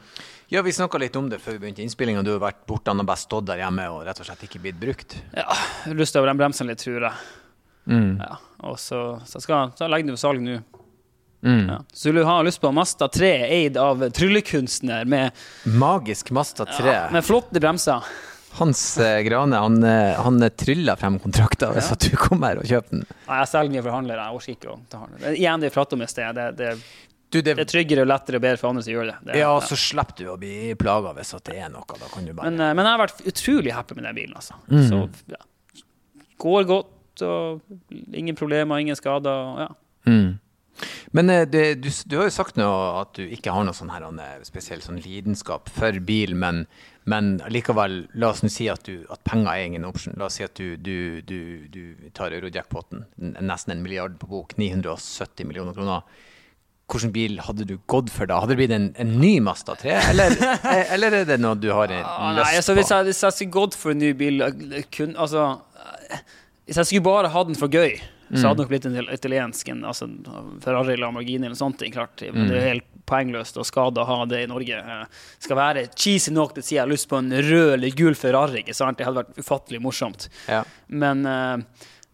Ja, 0.52 0.60
vi 0.62 0.74
snakka 0.76 0.98
litt 1.00 1.16
om 1.16 1.30
det 1.32 1.38
før 1.40 1.56
vi 1.56 1.62
begynte 1.62 1.80
innspillinga. 1.80 2.22
Du 2.22 2.34
har 2.34 2.42
vært 2.42 2.66
borte, 2.68 2.92
og 2.92 3.06
bare 3.08 3.20
stått 3.22 3.46
der 3.48 3.62
hjemme 3.62 3.86
og 3.88 4.02
rett 4.04 4.18
og 4.20 4.28
slett 4.28 4.42
ikke 4.44 4.60
blitt 4.60 4.76
brukt. 4.80 5.16
Ja, 5.32 5.48
Rusta 5.88 6.20
over 6.20 6.28
den 6.28 6.42
bremsen 6.42 6.68
litt, 6.68 6.82
tror 6.82 7.08
jeg. 7.08 7.14
Mm. 7.88 8.20
Ja, 8.20 8.36
og 8.68 8.76
så, 8.78 9.00
så 9.26 9.40
skal 9.42 9.72
så 9.78 9.88
legger 9.88 10.10
den 10.10 10.18
for 10.18 10.22
salg 10.26 10.44
nå. 10.44 10.58
Mm. 11.42 11.70
Ja. 11.72 11.78
Så 11.92 12.12
du 12.12 12.20
ha 12.28 12.36
lyst 12.44 12.60
på 12.60 12.70
Masta 12.70 13.08
3 13.08 13.30
eid 13.48 13.78
av 13.80 14.04
tryllekunstner 14.14 15.08
med, 15.08 15.40
Magisk 15.64 16.30
Masta 16.30 16.68
3. 16.68 16.86
ja, 16.86 17.08
med 17.10 17.24
flotte 17.24 17.60
bremser. 17.60 18.04
Hans 18.58 18.98
eh, 19.00 19.22
Grane 19.24 19.56
han, 19.56 19.78
eh, 19.84 20.20
han 20.20 20.42
tryller 20.56 20.98
frem 21.00 21.16
kontrakter 21.22 21.72
hvis 21.72 21.88
at 21.94 22.04
du 22.04 22.16
kommer 22.20 22.52
her 22.52 22.60
og 22.60 22.68
kjøper 22.68 22.98
den. 22.98 23.06
Nei, 23.28 23.38
jeg 23.40 23.48
selger 23.52 23.72
mye 23.76 23.84
forhandlere. 23.86 24.26
Jeg 24.26 24.40
orker 24.40 24.56
ikke 24.56 24.74
å 24.74 24.76
ta 24.92 25.00
handlere. 25.06 25.32
Igjen 25.38 25.64
det 25.64 25.70
vi 25.70 25.74
prater 25.78 25.98
om 25.98 26.04
i 26.04 26.10
sted. 26.10 26.36
Det, 26.36 26.46
det, 26.58 26.72
Du, 27.32 27.38
det, 27.40 27.54
det 27.56 27.64
er 27.64 27.70
tryggere 27.70 28.04
og 28.04 28.10
lettere 28.10 28.36
og 28.36 28.44
bedre 28.44 28.60
for 28.60 28.68
andre 28.68 28.84
som 28.84 28.92
gjør 28.92 29.08
det. 29.08 29.16
det 29.30 29.40
ja, 29.40 29.52
så 29.64 29.78
slipper 29.80 30.18
du 30.20 30.26
å 30.34 30.36
bli 30.40 30.74
plaga 30.76 31.14
hvis 31.16 31.32
det 31.48 31.56
er 31.56 31.72
noe. 31.72 31.96
Da 31.96 32.10
kan 32.12 32.28
du 32.28 32.34
bare 32.36 32.50
men, 32.50 32.60
eh, 32.60 32.74
men 32.76 32.84
jeg 32.84 32.92
har 32.92 33.02
vært 33.06 33.24
utrolig 33.32 33.72
happy 33.72 33.96
med 33.96 34.08
den 34.10 34.18
bilen. 34.20 34.36
Altså. 34.36 34.58
Mm. 34.68 34.84
Så 34.90 35.00
ja. 35.32 35.40
går 36.44 36.68
godt, 36.68 37.24
og 37.24 38.12
ingen 38.12 38.36
problemer, 38.36 38.84
ingen 38.84 39.00
skader. 39.00 39.32
og 39.32 39.64
Ja. 39.64 39.70
mm. 40.12 40.30
Men 41.12 41.30
eh, 41.30 41.44
det, 41.48 41.64
du, 41.84 41.90
du 42.08 42.16
har 42.18 42.28
jo 42.28 42.34
sagt 42.34 42.56
nå 42.60 42.68
at 43.00 43.12
du 43.18 43.24
ikke 43.24 43.52
har 43.54 43.64
noe 43.66 43.76
sånn 43.76 43.92
her, 43.92 44.06
eh, 44.24 44.40
spesiell 44.46 44.80
sånn 44.84 45.00
lidenskap 45.04 45.68
for 45.72 45.98
bil, 46.04 46.34
men, 46.38 46.64
men 47.10 47.32
likevel, 47.50 47.96
la 48.14 48.28
oss 48.30 48.42
nå 48.44 48.50
si 48.52 48.68
at, 48.70 48.84
du, 48.86 49.04
at 49.10 49.22
penger 49.26 49.50
er 49.52 49.64
ingen 49.66 49.84
option. 49.88 50.14
La 50.20 50.28
oss 50.28 50.36
si 50.38 50.44
at 50.46 50.54
du, 50.58 50.76
du, 50.78 51.20
du, 51.26 51.38
du 51.72 52.10
tar 52.14 52.30
eurojackpoten, 52.36 53.04
nesten 53.42 53.74
en 53.74 53.82
milliard 53.82 54.14
på 54.20 54.28
bok, 54.30 54.54
970 54.60 55.48
millioner 55.48 55.74
kroner. 55.74 56.04
Hvilken 56.92 57.12
bil 57.14 57.38
hadde 57.40 57.64
du 57.64 57.76
gått 57.88 58.10
for 58.12 58.28
da? 58.28 58.36
Hadde 58.42 58.52
det 58.52 58.58
blitt 58.60 58.72
en, 58.76 58.90
en 59.00 59.12
ny 59.22 59.36
Mazda 59.40 59.74
3, 59.80 59.94
eller, 60.12 60.34
eller 60.94 61.14
er 61.22 61.28
det 61.30 61.38
noe 61.40 61.56
du 61.56 61.70
har 61.72 61.88
Ah, 62.02 62.32
lyst 62.36 62.42
nei, 62.44 62.56
altså, 62.60 62.74
på? 62.74 62.78
hvis, 62.82 62.90
jeg, 62.92 63.06
hvis 63.08 63.22
jeg 63.24 63.36
skulle 63.38 63.54
gått 63.56 63.78
for 63.80 63.94
en 63.94 64.02
ny 64.02 64.10
bil 64.18 64.42
eh, 64.44 64.82
kun, 64.92 65.14
altså, 65.16 65.46
eh, 66.12 66.20
Hvis 66.68 66.82
jeg 66.82 66.90
skulle 66.90 67.06
bare 67.06 67.30
ha 67.32 67.44
den 67.48 67.56
for 67.58 67.72
gøy, 67.72 67.96
så 68.32 68.38
Mm. 68.38 68.48
hadde 68.48 68.56
det 68.56 68.62
nok 68.64 68.68
blitt 68.72 68.86
en 68.86 68.94
ital- 68.96 69.12
italiensk 69.14 69.68
en, 69.68 69.82
altså, 69.84 70.08
Ferrari 70.62 70.96
Lamborghini 70.96 71.46
eller 71.46 71.54
sånt. 71.54 71.78
Klart. 71.92 72.16
Det 72.16 72.32
Mm. 72.34 72.50
er 72.50 72.60
helt 72.72 72.84
poengløst 73.06 73.56
og 73.58 73.66
skade 73.66 74.00
å 74.00 74.06
ha 74.06 74.24
det 74.24 74.42
i 74.44 74.46
Norge. 74.46 74.72
Eh, 74.78 75.04
skal 75.38 75.56
være 75.56 75.88
cheesy 75.94 76.30
nok 76.32 76.54
til 76.54 76.62
å 76.62 76.64
si 76.64 76.74
jeg 76.76 76.80
har 76.86 76.88
lyst 76.88 77.08
på 77.10 77.18
en 77.18 77.30
rød 77.30 77.74
eller 77.74 77.90
gul 77.90 78.14
Ferrari. 78.14 78.62
Ikke 78.64 78.74
sant? 78.74 78.96
Det 78.96 79.04
hadde 79.06 79.20
vært 79.24 79.36
ufattelig 79.36 79.80
morsomt. 79.82 80.28
Ja. 80.48 80.64
Men, 80.88 81.26
eh, 81.26 81.56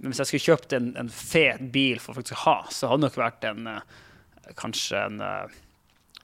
men 0.01 0.13
hvis 0.13 0.19
jeg 0.19 0.27
skulle 0.41 0.57
kjøpt 0.57 0.73
en, 0.77 0.97
en 0.97 1.09
fet 1.09 1.71
bil 1.71 1.99
for 2.01 2.15
folk 2.15 2.27
å 2.33 2.35
ha, 2.45 2.63
så 2.71 2.89
hadde 2.89 3.01
det 3.03 3.17
nok 3.17 3.33
vært 3.33 3.45
en 3.51 3.67
eh, 3.69 3.81
kanskje 4.57 5.07
en 5.07 5.21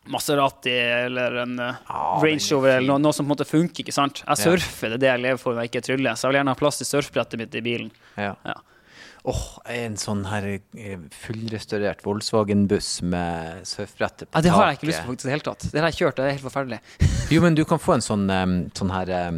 Maserati 0.07 0.71
eller 1.07 1.37
en 1.37 1.61
ah, 1.61 2.21
Range 2.21 2.37
er 2.37 2.53
Rover 2.55 2.77
eller 2.77 2.89
noe, 2.93 3.01
noe 3.01 3.13
som 3.17 3.25
på 3.25 3.31
en 3.33 3.37
måte 3.39 3.47
funker. 3.49 3.81
ikke 3.87 3.93
sant? 3.95 4.21
Jeg 4.27 4.37
surfer, 4.43 4.91
det 4.93 4.99
er 4.99 4.99
det 5.01 5.09
jeg 5.15 5.23
lever 5.23 5.39
for 5.41 5.55
når 5.55 5.63
jeg 5.65 5.71
ikke 5.73 5.85
tryller. 5.87 6.13
Så 6.19 6.27
jeg 6.27 6.33
vil 6.35 6.39
gjerne 6.43 6.53
ha 6.53 6.59
plass 6.61 6.77
til 6.83 6.89
surfbrettet 6.91 7.39
mitt 7.41 7.55
i 7.57 7.63
bilen. 7.65 7.91
Ja. 8.21 8.35
Ja. 8.45 8.55
Åh, 9.25 9.45
en 9.73 9.95
sånn 9.97 10.27
her 10.29 10.45
eh, 10.53 10.99
fullrestaurert 11.25 12.03
Volkswagen-buss 12.05 12.99
med 13.09 13.63
surfbrettet 13.65 14.29
på 14.29 14.37
Ja, 14.37 14.43
det 14.45 14.51
har 14.53 14.67
jeg 14.69 14.77
ikke 14.77 14.89
lyst 14.91 15.01
på 15.07 15.15
faktisk 15.15 15.25
i 15.25 15.29
det 15.31 15.33
hele 15.33 15.47
tatt. 15.47 15.65
Det 15.73 15.81
har 15.81 15.89
jeg 15.89 15.97
kjørt, 16.03 16.19
det 16.19 16.27
er 16.27 16.35
helt 16.37 16.45
forferdelig. 16.45 16.81
Jo, 17.33 17.41
men 17.41 17.57
du 17.57 17.63
kan 17.65 17.81
få 17.81 17.95
en 17.97 18.05
sånn, 18.05 18.27
sånn 18.77 18.91
her 18.93 19.09
eh, 19.17 19.31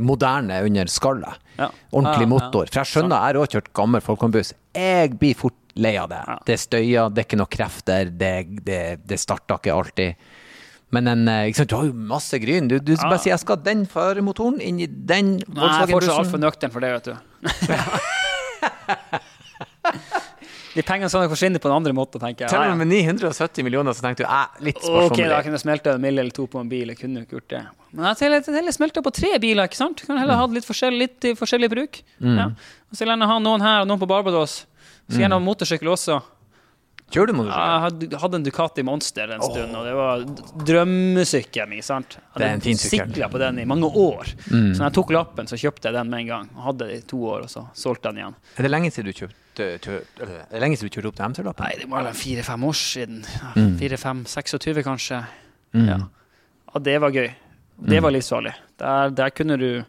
moderne 0.00 0.62
under 0.64 0.86
skallet. 0.88 1.44
Ja. 1.58 1.68
Ordentlig 1.92 2.24
Ja, 2.24 2.30
motor. 2.32 2.72
For 2.72 2.80
jeg 2.80 2.92
skjønner, 2.94 3.16
jeg 3.18 3.26
har 3.34 3.40
òg 3.42 3.52
kjørt 3.52 3.70
gammel 3.76 4.04
Volkswagen-buss. 4.06 4.54
Jeg 4.76 5.12
blir 5.20 5.36
fort 5.36 5.60
lei 5.76 5.92
av 6.00 6.08
det. 6.08 6.22
Det 6.48 6.56
støyer, 6.60 7.12
det 7.12 7.20
er 7.20 7.28
ikke 7.28 7.40
noe 7.40 7.52
krefter, 7.52 8.08
det, 8.16 8.32
det, 8.64 8.80
det 9.04 9.20
starter 9.20 9.60
ikke 9.60 9.76
alltid. 9.76 10.28
Men 10.94 11.08
en, 11.10 11.26
eh, 11.28 11.50
sant, 11.52 11.68
du 11.68 11.74
har 11.76 11.84
jo 11.88 11.92
masse 11.92 12.38
gryn. 12.38 12.68
Du, 12.70 12.78
du 12.78 12.92
Ja. 12.94 12.98
bare 13.08 13.18
sier 13.18 13.32
jeg 13.34 13.40
skal 13.42 13.56
ha 13.56 13.62
den 13.62 13.86
førermotoren 13.86 14.60
inn 14.62 14.78
i 14.80 14.86
den 14.86 15.36
Nei, 15.36 15.42
jeg 15.42 15.46
er 15.46 15.50
fortsatt 15.90 15.92
Volkswagen-bussen. 15.92 16.24
altfor 16.24 16.38
nøktern 16.44 16.70
for 16.72 16.80
det, 16.80 16.92
vet 16.94 17.04
du. 17.04 17.16
De 20.76 20.82
pengene 20.84 21.08
sånn 21.08 21.22
forsvinner 21.24 21.32
forsvinne 21.32 21.60
på 21.62 21.70
en 21.70 21.74
andre 21.78 21.92
måte, 21.96 22.18
tenker 22.20 22.44
jeg. 22.44 22.52
Til 22.52 22.72
og 22.74 22.76
med 22.76 22.90
970 22.90 23.64
millioner, 23.64 23.94
så 23.96 24.02
tenkte 24.04 24.26
du 24.26 24.28
eh, 24.28 24.58
litt 24.66 24.82
Ok, 24.84 25.16
da 25.24 25.38
kunne 25.40 25.56
jeg 25.56 25.62
smelta 25.62 25.94
en 25.96 26.02
mill. 26.04 26.18
eller 26.20 26.34
to 26.36 26.44
på 26.52 26.60
en 26.60 26.68
bil. 26.68 26.90
Jeg 26.92 26.98
kunne 27.00 27.22
ikke 27.24 27.38
gjort 27.38 27.48
det. 27.54 27.60
Men 27.96 28.10
jeg 28.10 28.18
heller, 28.26 28.44
heller 28.58 28.74
smelta 28.76 29.00
på 29.06 29.12
tre 29.16 29.30
biler, 29.40 29.64
ikke 29.70 29.78
sant? 29.78 30.02
Kan 30.04 30.20
heller 30.20 30.36
ha 30.36 30.44
litt 30.52 30.68
forskjellig, 30.68 31.00
litt 31.06 31.28
forskjellig 31.40 31.70
bruk. 31.72 32.02
Ja. 32.20 32.50
Og 32.52 32.92
så 32.92 33.06
vil 33.06 33.08
jeg 33.08 33.14
gjerne 33.16 33.30
ha 33.32 33.38
noen 33.40 33.64
her 33.64 33.86
og 33.86 33.88
noen 33.88 34.02
på 34.02 34.10
Barbados. 34.10 34.58
Så 35.08 35.16
gjerne 35.22 35.38
ha 35.38 35.40
motorsykkel 35.40 35.88
også. 35.94 36.18
Kjører 37.10 37.26
du 37.30 37.32
motorsykkel? 37.38 37.66
Jeg 37.70 37.82
hadde- 37.86 38.18
hadde 38.18 38.34
en 38.34 38.42
Ducati 38.42 38.82
Monster 38.82 39.30
en 39.30 39.40
stund, 39.46 39.76
og 39.78 39.84
det 39.86 39.94
var 39.94 40.24
drømmesykkelen 40.66 41.68
min. 41.70 41.82
sant? 41.82 42.16
Jeg 42.18 42.38
Det 42.38 42.46
er 42.46 42.54
en 42.54 42.60
fin 42.60 42.76
sykkel. 42.76 43.12
sikla 43.14 43.28
på 43.30 43.38
den 43.38 43.58
i 43.58 43.64
mange 43.64 43.84
år. 43.86 44.24
Så 44.48 44.78
når 44.78 44.84
jeg 44.88 44.92
tok 44.92 45.10
lappen, 45.10 45.46
så 45.46 45.56
kjøpte 45.56 45.84
jeg 45.84 45.92
den 45.94 46.10
med 46.10 46.20
en 46.20 46.26
gang. 46.26 46.50
Og 46.56 46.62
hadde 46.64 46.78
det 46.88 46.96
i 46.98 47.06
to 47.06 47.16
år, 47.24 47.42
og 47.42 47.48
så 47.48 47.66
solgte 47.74 48.02
den 48.12 48.16
igjen. 48.16 48.34
Er 48.58 48.62
det 48.62 48.70
lenge 48.70 48.90
siden 48.90 49.04
du 49.06 49.12
kjøpte 49.12 49.34
er 49.56 49.78
det 50.50 50.60
lenge 50.60 50.76
siden 50.76 50.90
du 50.90 51.00
kjørte 51.00 51.06
opp 51.08 51.16
til 51.16 51.24
MC-lappen? 51.30 51.64
Nei, 51.64 51.74
det 51.78 51.88
må 51.88 51.96
være 52.02 52.12
fire-fem 52.14 52.64
år 52.64 52.74
siden. 52.74 53.24
Mm. 53.56 53.78
Fire-fem, 53.78 54.24
26 54.26 54.82
kanskje. 54.84 55.26
Ja. 55.74 55.98
ja, 56.74 56.80
det 56.80 57.00
var 57.00 57.10
gøy. 57.10 57.30
Det 57.80 57.98
Mm. 57.98 58.02
var 58.02 58.10
livsfarlig. 58.10 58.54
Der, 58.78 59.10
der 59.10 59.30
kunne 59.30 59.56
du 59.58 59.84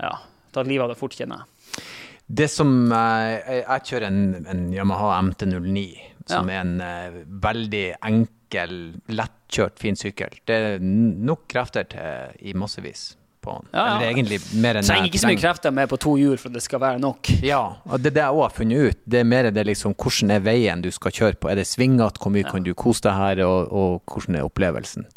ja, 0.00 0.10
tatt 0.52 0.66
livet 0.66 0.82
av 0.82 0.88
deg 0.90 0.96
fort, 0.98 1.12
kjenner 1.16 1.38
jeg. 1.38 1.84
Det 2.32 2.48
som 2.50 2.92
eh, 2.92 3.40
Jeg, 3.46 3.64
jeg 3.66 3.82
kjører 3.82 4.06
en, 4.06 4.46
en 4.48 4.72
Yamaha 4.72 5.20
MT-09, 5.22 5.98
som 6.30 6.50
er 6.52 6.62
en 6.62 6.76
uh, 6.82 7.22
veldig 7.42 7.86
enkel, 8.08 8.76
lettkjørt, 9.12 9.78
fin 9.80 9.98
sykkel. 9.98 10.38
Det 10.48 10.58
er 10.58 10.78
nok 10.82 11.46
krefter 11.50 11.88
til 11.94 12.48
i 12.50 12.54
massevis. 12.58 13.12
På 13.42 13.54
den. 13.58 13.68
Ja, 13.74 13.82
ja. 13.86 13.94
Eller 13.96 14.12
egentlig 14.12 14.38
mer 14.62 14.78
enn 14.78 14.86
Trenger 14.86 15.08
ikke 15.10 15.20
så 15.22 15.28
mye 15.32 15.40
krefter 15.42 15.74
med 15.74 15.90
på 15.90 15.98
to 16.00 16.14
hjul 16.20 16.36
for 16.40 16.48
at 16.52 16.56
det 16.56 16.62
skal 16.64 16.80
være 16.82 17.00
nok. 17.02 17.30
Ja, 17.44 17.60
og 17.84 18.00
det 18.02 18.12
er 18.12 18.16
det 18.16 18.22
jeg 18.24 18.36
òg 18.38 18.42
har 18.46 18.54
funnet 18.56 18.92
ut. 18.92 19.00
Det 19.14 19.20
er 19.22 19.28
mer 19.28 19.50
det 19.50 19.64
liksom 19.68 19.96
hvordan 19.98 20.30
er 20.36 20.44
veien 20.46 20.84
du 20.84 20.90
skal 20.94 21.14
kjøre 21.18 21.38
på. 21.42 21.50
Er 21.52 21.58
det 21.60 21.66
svingete, 21.70 22.22
hvor 22.22 22.32
mye 22.34 22.46
kan 22.48 22.62
du 22.66 22.72
kose 22.78 23.02
deg 23.08 23.18
her, 23.18 23.42
og, 23.46 23.72
og 23.72 24.14
hvordan 24.14 24.38
er 24.40 24.46
opplevelsen. 24.46 25.08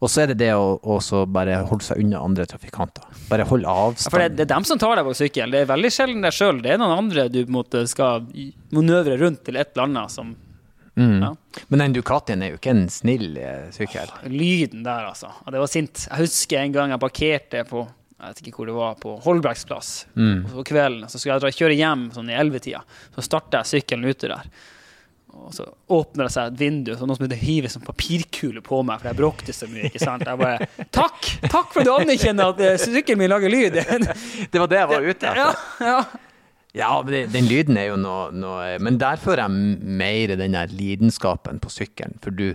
Og 0.00 0.08
så 0.10 0.24
er 0.24 0.32
det 0.32 0.38
det 0.44 0.52
å 0.54 0.78
bare 1.32 1.60
holde 1.68 1.84
seg 1.86 2.00
unna 2.04 2.22
andre 2.22 2.46
trafikanter. 2.46 3.04
Bare 3.30 3.46
holde 3.50 3.66
Ja, 3.68 3.74
avstand. 3.90 4.10
for 4.14 4.22
det, 4.22 4.30
det 4.38 4.46
er 4.46 4.54
dem 4.54 4.64
som 4.68 4.78
tar 4.80 4.96
deg 4.98 5.06
på 5.10 5.16
sykkel. 5.18 5.50
Det 5.54 5.64
er 5.64 5.70
veldig 5.70 5.90
sjelden 5.92 6.22
deg 6.26 6.34
sjøl. 6.36 6.62
Det 6.62 6.72
er 6.74 6.80
noen 6.82 6.96
andre 7.04 7.28
du 7.32 7.42
måte 7.52 7.84
skal 7.90 8.24
manøvre 8.72 9.18
rundt 9.20 9.42
til 9.46 9.58
et 9.60 9.74
eller 9.74 9.88
annet 9.90 10.10
som 10.14 10.34
Mm. 10.98 11.22
Ja. 11.22 11.30
Men 11.72 11.82
den 11.86 11.94
Ducatien 11.96 12.42
er 12.44 12.52
jo 12.52 12.58
ikke 12.60 12.74
en 12.74 12.84
snill 12.92 13.30
sykkel. 13.72 14.10
sykkel. 14.12 14.32
Lyden 14.34 14.84
der, 14.84 15.08
altså. 15.08 15.30
Det 15.48 15.62
var 15.62 15.70
sint. 15.72 16.06
Jeg 16.10 16.24
husker 16.26 16.60
en 16.60 16.74
gang 16.76 16.92
jeg 16.92 17.00
parkerte 17.00 17.64
på 17.70 17.86
jeg 18.22 18.36
vet 18.36 18.40
ikke 18.44 18.60
hvor 18.60 18.68
det 18.70 18.74
var, 18.76 18.92
på 19.02 19.12
Holbergs 19.24 19.64
plass 19.66 19.88
Mm. 20.14 20.44
På 20.52 20.62
kvelden. 20.62 21.08
Så 21.10 21.18
skulle 21.18 21.34
jeg 21.34 21.42
dra 21.42 21.50
kjøre 21.50 21.74
hjem 21.74 22.04
sånn 22.14 22.28
i 22.30 22.36
ellevetida. 22.38 22.84
Så 23.16 23.24
starta 23.26 23.62
jeg 23.62 23.82
sykkelen 23.82 24.06
ute 24.06 24.30
der. 24.30 24.46
Og 25.32 25.50
så 25.56 25.64
åpner 25.88 26.28
det 26.28 26.32
seg 26.34 26.50
et 26.52 26.58
vindu, 26.60 26.92
så 26.94 27.06
noen 27.08 27.18
som 27.18 27.34
hiver 27.40 27.72
sånn 27.72 27.82
papirkule 27.86 28.60
på 28.62 28.82
meg, 28.86 29.00
for 29.00 29.08
jeg 29.10 29.18
bråkte 29.18 29.54
så 29.56 29.66
mye. 29.66 29.88
ikke 29.88 30.02
sant? 30.02 30.22
Jeg 30.28 30.38
bare 30.38 30.68
Takk! 30.92 31.30
Takk 31.48 31.72
for 31.72 31.80
at 31.82 31.88
du 31.88 31.92
anerkjenner 31.96 32.52
at 32.52 32.60
eh, 32.62 32.76
sykkelen 32.78 33.24
min 33.24 33.32
lager 33.32 33.50
lyd! 33.50 33.80
Det 34.52 34.60
var 34.60 34.68
det 34.70 34.78
jeg 34.82 34.90
var 34.92 35.08
ute 35.08 35.32
etter. 35.32 35.40
ja, 35.40 35.50
ja. 35.80 36.02
Ja, 36.76 37.02
den 37.04 37.48
lyden 37.50 37.76
er 37.76 37.90
jo 37.90 37.98
noe, 38.00 38.30
noe 38.32 38.78
Men 38.80 38.96
der 39.00 39.20
føler 39.20 39.44
jeg 39.44 39.92
mer 40.00 40.34
den 40.40 40.56
der 40.56 40.72
lidenskapen 40.72 41.60
på 41.60 41.68
sykkelen. 41.72 42.16
For 42.24 42.32
du, 42.32 42.54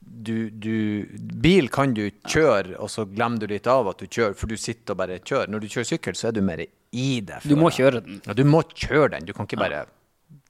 du, 0.00 0.50
du 0.50 1.06
Bil 1.42 1.70
kan 1.74 1.94
du 1.96 2.04
kjøre, 2.28 2.76
og 2.78 2.90
så 2.92 3.06
glemmer 3.10 3.42
du 3.42 3.50
litt 3.50 3.66
av 3.70 3.90
at 3.90 3.98
du 3.98 4.06
kjører, 4.06 4.36
for 4.38 4.50
du 4.50 4.54
sitter 4.54 4.94
og 4.94 5.02
bare 5.02 5.18
kjører. 5.18 5.50
Når 5.50 5.64
du 5.64 5.70
kjører 5.74 5.90
sykkel, 5.90 6.18
så 6.18 6.30
er 6.30 6.38
du 6.38 6.42
mer 6.46 6.62
i 6.62 7.10
det. 7.20 7.42
Du 7.44 7.56
må 7.58 7.72
kjøre 7.74 8.04
den. 8.04 8.22
Ja, 8.26 8.36
du 8.38 8.44
må 8.46 8.62
kjøre 8.62 9.16
den. 9.16 9.26
Du 9.26 9.34
kan 9.34 9.50
ikke 9.50 9.60
bare 9.60 9.84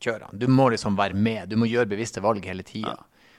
kjøre 0.05 0.29
den. 0.29 0.43
Du 0.45 0.49
må 0.53 0.69
liksom 0.75 0.99
være 0.99 1.17
med. 1.17 1.49
Du 1.49 1.57
må 1.61 1.69
gjøre 1.71 1.89
bevisste 1.89 2.23
valg 2.25 2.45
hele 2.45 2.67
tida. 2.67 2.99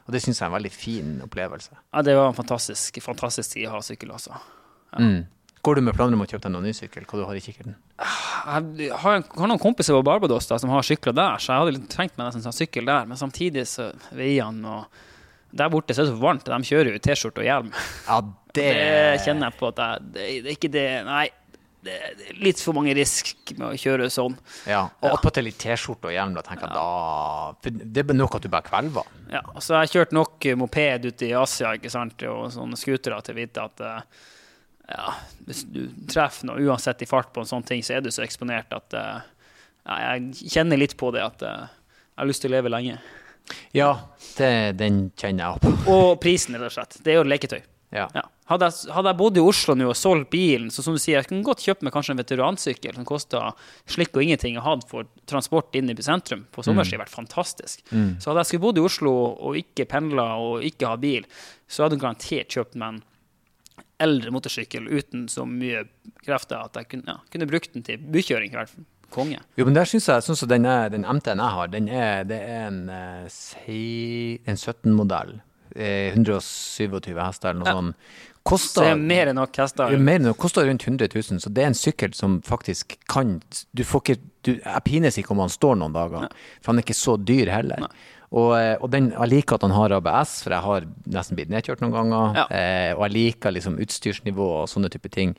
Og 0.09 0.15
det 0.15 0.23
syns 0.23 0.39
jeg 0.39 0.47
er 0.47 0.49
en 0.49 0.57
veldig 0.57 0.73
fin 0.73 1.17
opplevelse. 1.21 1.75
Ja, 1.93 2.01
det 2.01 2.15
var 2.17 2.31
en 2.31 2.37
fantastisk, 2.37 2.97
fantastisk 3.05 3.53
tid 3.53 3.67
å 3.69 3.75
ha 3.75 3.83
sykkel, 3.85 4.15
altså. 4.15 4.33
Mm. 4.97 5.27
Går 5.61 5.75
du 5.75 5.81
med 5.83 5.95
planer 5.97 6.15
om 6.15 6.21
å 6.23 6.27
kjøpe 6.29 6.45
deg 6.45 6.53
noen 6.53 6.67
ny 6.69 6.73
sykkel? 6.75 7.03
Hva 7.09 7.19
du 7.19 7.25
har 7.27 7.35
i 7.35 7.41
kikkerten? 7.43 7.75
Jeg 7.99 8.91
har, 9.03 9.23
har 9.27 9.49
noen 9.51 9.59
kompiser 9.59 9.97
på 9.97 10.03
Barbados 10.07 10.47
da, 10.47 10.57
som 10.61 10.71
har 10.71 10.85
sykler 10.87 11.15
der, 11.17 11.35
så 11.43 11.51
jeg 11.51 11.63
hadde 11.65 11.73
litt 11.75 11.89
trengt 11.91 12.15
meg 12.15 12.29
nesten 12.29 12.45
sånn 12.45 12.55
sykkel 12.55 12.87
der. 12.87 13.09
Men 13.09 13.19
samtidig 13.19 13.65
så 13.67 13.89
veiene 14.15 14.77
og 14.79 15.01
Der 15.51 15.69
borte 15.73 15.95
så 15.97 16.03
er 16.03 16.05
det 16.05 16.13
så 16.13 16.21
varmt, 16.21 16.45
de 16.45 16.67
kjører 16.69 16.93
jo 16.93 17.01
T-skjorte 17.01 17.41
og 17.41 17.47
hjelm. 17.47 17.69
Ja, 18.05 18.19
det, 18.53 18.65
Det 18.69 19.21
kjenner 19.25 19.49
jeg 19.49 19.57
på 19.59 19.67
at 19.71 19.79
jeg, 19.81 20.03
det, 20.13 20.25
det 20.45 20.51
er 20.51 20.57
ikke 20.59 20.73
det 20.77 20.87
Nei. 21.09 21.27
Det 21.79 21.93
er 21.95 22.39
litt 22.43 22.59
for 22.59 22.75
mange 22.75 22.91
risk 22.93 23.53
med 23.55 23.69
å 23.69 23.75
kjøre 23.79 24.09
sånn. 24.11 24.33
Ja, 24.67 24.81
og 24.99 25.05
Ja. 25.07 25.13
attpåtil 25.15 25.45
litt 25.47 25.57
T-skjorte 25.63 26.09
og 26.09 26.13
hjelm. 26.13 26.33
Da 26.35 26.43
tenker 26.43 26.67
jeg 26.67 26.75
da 26.75 27.79
det 27.95 28.03
er 28.03 28.17
nok 28.19 28.35
at 28.35 28.43
du 28.43 28.49
bare 28.51 28.67
kvelver. 28.67 29.07
Ja, 29.31 29.39
og 29.55 29.63
så 29.63 29.77
har 29.77 29.85
jeg 29.87 29.93
kjørt 29.95 30.11
nok 30.15 30.47
moped 30.59 31.07
ute 31.07 31.29
i 31.29 31.31
Asia 31.39 31.71
ikke 31.79 31.89
sant? 31.93 32.21
og 32.27 32.51
sånne 32.51 32.77
scootere 32.79 33.21
til 33.23 33.33
å 33.35 33.39
vite 33.39 33.63
at 33.63 33.79
eh, 33.87 34.01
ja, 34.89 35.13
hvis 35.47 35.63
du 35.69 35.83
treffer 36.09 36.49
noe 36.49 36.63
uansett 36.65 37.03
i 37.05 37.09
fart 37.09 37.31
på 37.33 37.43
en 37.43 37.49
sånn 37.49 37.65
ting, 37.65 37.83
så 37.85 37.97
er 37.97 38.05
du 38.05 38.09
så 38.13 38.23
eksponert 38.25 38.73
at 38.73 38.97
uh, 38.97 39.21
jeg 39.85 40.49
kjenner 40.55 40.81
litt 40.81 40.97
på 40.99 41.11
det 41.15 41.23
at 41.25 41.45
uh, 41.45 41.67
jeg 41.69 42.21
har 42.23 42.29
lyst 42.29 42.43
til 42.43 42.51
å 42.51 42.57
leve 42.57 42.71
lenge. 42.73 42.99
Ja, 43.73 43.91
det, 44.37 44.77
den 44.81 45.09
kjenner 45.17 45.55
jeg 45.55 45.61
på. 45.63 45.75
Og 45.93 46.15
prisen, 46.21 46.57
rett 46.57 46.73
og 46.73 46.77
slett. 46.79 46.99
Det 47.05 47.13
er 47.13 47.21
jo 47.21 47.27
leketøy. 47.29 47.61
Ja. 47.89 48.05
Ja. 48.13 48.27
Hadde, 48.49 48.67
jeg, 48.69 48.91
hadde 48.93 49.11
jeg 49.11 49.17
bodd 49.17 49.37
i 49.37 49.41
Oslo 49.45 49.73
nå 49.77 49.87
og 49.89 49.97
solgt 49.97 50.29
bilen, 50.33 50.69
så 50.73 50.83
som 50.85 50.93
du 50.93 51.01
sier, 51.01 51.19
jeg 51.19 51.29
kunne 51.29 51.45
godt 51.45 51.63
kjøpt 51.65 51.83
meg 51.85 51.93
kanskje 51.93 52.13
en 52.15 52.21
veteransykkel 52.21 52.97
som 52.97 53.05
kosta 53.05 53.41
slikk 53.89 54.17
og 54.17 54.25
ingenting 54.25 54.57
og 54.57 54.65
hatt 54.65 54.85
for 54.89 55.09
transport 55.29 55.73
inn 55.77 55.89
i 55.89 55.95
sentrum 56.05 56.45
på 56.53 56.65
sommerstid, 56.65 57.01
vært 57.01 57.13
fantastisk. 57.13 57.81
Så 57.89 58.29
hadde 58.29 58.43
jeg 58.43 58.51
skulle 58.51 58.65
bodd 58.65 58.81
i 58.81 58.85
Oslo 58.85 59.13
og 59.33 59.57
ikke 59.57 59.85
pendla 59.89 60.31
og 60.41 60.65
ikke 60.65 60.89
ha 60.89 60.97
bil, 61.01 61.25
så 61.69 61.85
hadde 61.85 61.97
jeg 61.97 62.05
garantert 62.05 62.57
kjøpt 62.57 62.77
meg 62.77 62.95
en 62.95 63.03
eldre 63.99 64.31
motorsykkel 64.31 64.87
uten 64.87 65.27
så 65.31 65.45
mye 65.47 65.83
krefter 66.25 66.61
at 66.63 66.75
jeg 66.79 66.87
kunne, 66.93 67.03
ja, 67.07 67.17
kunne 67.31 67.47
brukt 67.49 67.73
den 67.73 67.83
til 67.83 67.97
bykjøring. 67.99 68.53
i 68.53 68.57
hvert 68.59 68.69
fall. 68.69 68.85
Konge. 69.09 69.39
Jo, 69.57 69.65
men 69.65 69.73
der 69.73 69.87
syns 69.89 70.05
jeg, 70.07 70.21
synes 70.23 70.41
jeg 70.43 70.49
den, 70.51 70.63
den 70.93 71.01
MT-en 71.01 71.39
jeg 71.41 71.53
har, 71.55 71.67
den 71.73 71.87
er, 71.89 72.23
det 72.29 72.37
er 72.45 72.67
en, 72.67 72.83
eh, 72.93 74.41
en 74.45 74.59
17-modell. 74.59 75.39
Eh, 75.75 76.13
127 76.13 77.17
hester 77.17 77.49
eller 77.49 77.59
noe 77.63 77.69
Ja. 77.69 77.73
sånt. 77.73 77.95
Så 78.49 78.55
Koster 78.55 78.87
er 78.89 78.99
mer 78.99 79.29
enn 79.29 79.37
nok 79.37 79.57
hester. 79.61 79.95
Mer 79.97 80.19
enn 80.19 80.29
det. 80.29 80.35
koster 80.41 80.65
rundt 80.65 80.85
100 80.87 81.09
000, 81.13 81.41
så 81.43 81.51
det 81.53 81.63
er 81.63 81.69
en 81.69 81.77
sykkel 81.77 82.13
som 82.17 82.39
faktisk 82.45 82.97
kan 83.11 83.37
Du 83.77 83.83
får 83.85 84.01
ikke 84.01 84.19
du, 84.47 84.53
Jeg 84.57 84.83
pines 84.87 85.17
ikke 85.21 85.35
om 85.35 85.43
han 85.43 85.51
står 85.53 85.77
noen 85.77 85.93
dager, 85.93 86.29
for 86.61 86.71
han 86.73 86.79
er 86.81 86.87
ikke 86.87 86.97
så 86.97 87.17
dyr 87.17 87.51
heller. 87.53 87.85
Og, 88.29 88.53
eh, 88.59 88.75
og 88.77 88.91
den, 88.93 89.09
jeg 89.11 89.31
liker 89.31 89.57
at 89.57 89.65
han 89.65 89.73
har 89.73 89.95
ABS, 89.97 90.43
for 90.45 90.53
jeg 90.53 90.61
har 90.65 90.85
nesten 91.09 91.37
blitt 91.37 91.49
nedkjørt 91.49 91.81
noen 91.81 91.95
ganger. 91.95 92.37
Ja. 92.37 92.45
Eh, 92.53 92.91
og 92.93 93.03
jeg 93.07 93.15
liker 93.15 93.53
liksom 93.55 93.79
utstyrsnivå 93.81 94.49
og 94.61 94.69
sånne 94.69 94.91
type 94.93 95.09
ting. 95.13 95.33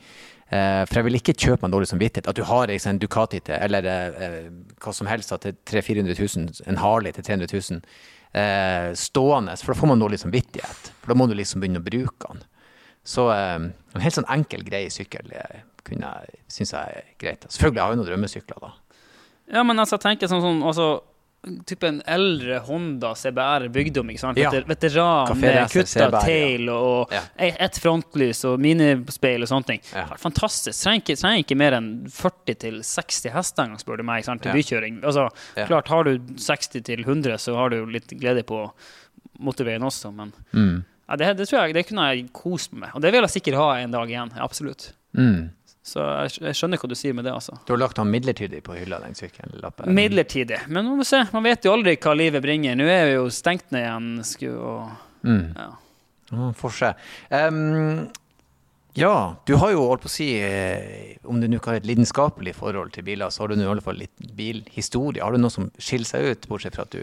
Eh, 0.51 0.83
for 0.91 0.99
jeg 0.99 1.07
vil 1.07 1.19
ikke 1.21 1.37
kjøpe 1.39 1.63
meg 1.63 1.75
dårlig 1.77 1.91
samvittighet. 1.93 2.31
At 2.31 2.39
du 2.39 2.43
har 2.49 2.67
liksom, 2.67 2.97
en 2.97 3.03
Ducati 3.03 3.41
til, 3.47 3.55
eller 3.55 3.87
eh, 3.87 4.23
eh, 4.27 4.49
hva 4.83 4.95
som 4.97 5.07
helst, 5.11 5.31
til 5.45 5.55
300 5.71 6.17
000-400 6.19 6.37
000, 6.37 6.65
en 6.73 6.81
Harley 6.83 7.15
til 7.15 7.29
300 7.29 7.61
000, 7.71 7.83
eh, 8.43 8.91
stående. 8.99 9.55
For 9.63 9.73
da 9.73 9.81
får 9.81 9.93
man 9.93 10.03
dårlig 10.03 10.19
samvittighet. 10.25 10.91
For 10.99 11.15
da 11.15 11.19
må 11.21 11.31
du 11.31 11.37
liksom 11.39 11.63
begynne 11.63 11.83
å 11.83 11.87
bruke 11.87 12.33
den. 12.33 12.43
Så 13.05 13.29
eh, 13.33 13.55
en 13.95 14.05
helt 14.05 14.15
sånn 14.15 14.29
enkel, 14.31 14.63
grei 14.67 14.85
sykkel 14.93 15.31
eh, 15.33 15.63
kunne 15.87 16.11
jeg, 16.21 16.41
synes 16.53 16.73
jeg 16.77 16.97
er 17.01 17.13
greit. 17.19 17.47
Selvfølgelig 17.49 17.81
har 17.81 17.89
jeg 17.93 17.97
jo 17.97 18.03
noen 18.03 18.11
drømmesykler, 18.13 18.61
da. 18.61 18.73
Ja, 19.51 19.63
men 19.67 19.79
altså, 19.83 19.97
jeg 19.97 20.05
tenker 20.05 20.29
sånn, 20.31 20.43
sånn 20.45 20.61
altså, 20.69 20.89
type 21.67 21.89
en 21.89 22.03
eldre 22.05 22.59
Honda 22.67 23.15
CBR 23.17 23.65
bygdom, 23.73 24.11
ikke 24.13 24.21
sant? 24.21 24.37
Ja. 24.39 24.51
Veter, 24.53 24.67
veteran 24.69 25.41
med 25.41 25.71
kutta 25.73 26.11
tail 26.21 26.69
og 26.69 27.15
Ja. 27.17 27.23
ett 27.41 27.79
frontlys 27.81 28.45
og 28.45 28.61
minispeil 28.61 29.41
og 29.43 29.49
sånne 29.49 29.67
ting. 29.67 29.81
Ja. 29.97 30.05
Fantastisk. 30.21 30.77
Trenger 30.85 31.01
ikke, 31.01 31.17
trenger 31.23 31.43
ikke 31.47 31.57
mer 31.57 31.79
enn 31.81 31.89
40-60 32.13 33.33
hester 33.33 33.65
engang, 33.65 33.81
spør 33.81 33.97
du 33.97 34.05
meg, 34.05 34.21
ikke 34.21 34.29
sant? 34.35 34.43
til 34.45 34.53
bykjøring. 34.53 35.01
Altså, 35.03 35.31
klart, 35.67 35.89
har 35.89 36.05
du 36.05 36.19
60-100, 36.37 37.39
så 37.41 37.57
har 37.57 37.71
du 37.73 37.81
litt 37.87 38.13
glede 38.21 38.45
på 38.47 38.67
motorveien 39.41 39.83
også, 39.89 40.13
men 40.15 40.33
Mm. 40.53 40.85
Ja, 41.11 41.17
det, 41.19 41.33
det 41.41 41.49
tror 41.51 41.65
jeg 41.67 41.75
det 41.75 41.87
kunne 41.89 42.05
jeg 42.13 42.29
kost 42.33 42.71
meg 42.73 42.85
med. 42.87 42.93
Og 42.95 43.03
det 43.03 43.11
vil 43.13 43.27
jeg 43.27 43.35
sikkert 43.35 43.59
ha 43.59 43.71
en 43.83 43.91
dag 43.97 44.11
igjen. 44.13 44.31
Absolutt. 44.39 44.93
Mm. 45.19 45.49
Så 45.91 45.99
jeg, 46.05 46.37
jeg 46.45 46.55
skjønner 46.59 46.79
hva 46.79 46.89
du 46.93 46.95
sier 46.95 47.15
med 47.17 47.25
det, 47.27 47.33
altså. 47.35 47.57
Du 47.67 47.73
har 47.73 47.81
lagt 47.83 47.99
han 47.99 48.11
midlertidig 48.13 48.61
på 48.63 48.77
hylla, 48.77 49.01
den 49.03 49.17
sykkellappen? 49.19 49.91
Midlertidig. 49.97 50.61
Men 50.69 50.87
man 50.87 51.01
må 51.01 51.07
se. 51.09 51.25
Man 51.35 51.43
vet 51.49 51.67
jo 51.67 51.73
aldri 51.75 51.97
hva 51.99 52.13
livet 52.15 52.45
bringer. 52.45 52.77
Nå 52.79 52.87
er 52.87 53.09
vi 53.09 53.15
jo 53.17 53.27
stengt 53.35 53.73
ned 53.75 53.83
igjen. 53.89 54.11
Skulle, 54.29 54.73
og, 54.75 55.07
Mm. 55.21 55.51
ja. 55.57 55.71
Se. 56.73 56.93
Em, 57.35 58.07
ja, 58.95 59.37
du 59.47 59.55
har 59.61 59.73
jo 59.75 59.83
holdt 59.89 60.05
på 60.05 60.09
å 60.09 60.13
si 60.15 60.29
eh, 60.41 61.17
Om 61.29 61.41
du 61.43 61.49
nå 61.51 61.59
ikke 61.59 61.73
har 61.75 61.81
et 61.81 61.89
lidenskapelig 61.91 62.55
forhold 62.57 62.93
til 62.95 63.05
biler, 63.07 63.29
så 63.35 63.43
har 63.43 63.51
du 63.53 63.57
nå 63.59 63.67
i 63.67 63.71
alle 63.73 63.85
fall 63.85 63.99
litt 64.01 64.15
bilhistorie. 64.39 65.21
Har 65.25 65.35
du 65.35 65.43
noe 65.43 65.51
som 65.53 65.69
skiller 65.77 66.09
seg 66.09 66.29
ut, 66.31 66.49
bortsett 66.51 66.79
fra 66.79 66.87
at 66.87 66.95
du 66.95 67.03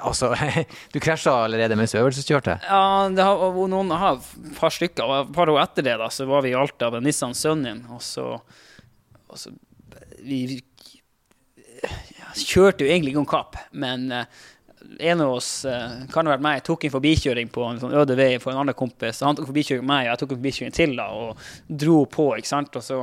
Altså, 0.00 0.32
du 0.92 1.00
krasja 1.04 1.34
allerede 1.44 1.76
mens 1.76 1.92
du 1.92 1.98
øvelseskjørte? 2.00 2.58
ja, 2.64 2.84
det 3.12 3.26
har, 3.26 3.42
og 3.44 3.68
noen 3.72 3.92
har 3.92 4.20
et 4.20 4.56
par 4.56 4.72
stykker. 4.72 5.04
Og 5.04 5.26
et 5.26 5.34
par 5.36 5.52
år 5.52 5.62
etter 5.66 5.86
det 5.88 5.98
da, 6.00 6.08
så 6.12 6.26
var 6.30 6.46
vi 6.46 6.54
i 6.54 6.56
Alta 6.58 6.90
med 6.94 7.04
Nissan 7.06 7.36
Sunnyen, 7.36 7.84
og 7.92 8.02
så, 8.04 8.30
og 9.28 9.40
så 9.40 9.52
Vi 10.22 10.44
ja, 11.82 12.28
kjørte 12.38 12.84
jo 12.84 12.90
egentlig 12.92 13.10
ikke 13.10 13.22
om 13.24 13.26
kapp, 13.26 13.56
men 13.74 14.04
eh, 14.14 14.42
en 14.98 15.20
av 15.20 15.32
oss, 15.32 15.66
kan 16.12 16.26
ha 16.26 16.34
vært 16.34 16.44
meg, 16.44 16.62
tok 16.66 16.86
en 16.86 16.92
forbikjøring 16.94 17.50
på 17.52 17.64
en 17.66 17.80
sånn 17.82 17.94
øde 17.96 18.16
vei 18.18 18.30
for 18.42 18.52
en 18.52 18.62
annen 18.62 18.76
kompis. 18.76 19.22
Han 19.24 19.38
tok 19.38 19.48
forbikjøring 19.50 19.86
meg, 19.86 20.06
og 20.06 20.10
jeg 20.10 20.20
tok 20.22 20.32
en 20.32 20.40
forbikjøring 20.40 20.76
til 20.76 20.94
da, 20.98 21.08
og 21.14 21.78
dro 21.82 21.98
på. 22.10 22.28
ikke 22.38 22.50
sant? 22.50 22.78
Og 22.78 22.86
så 22.86 22.98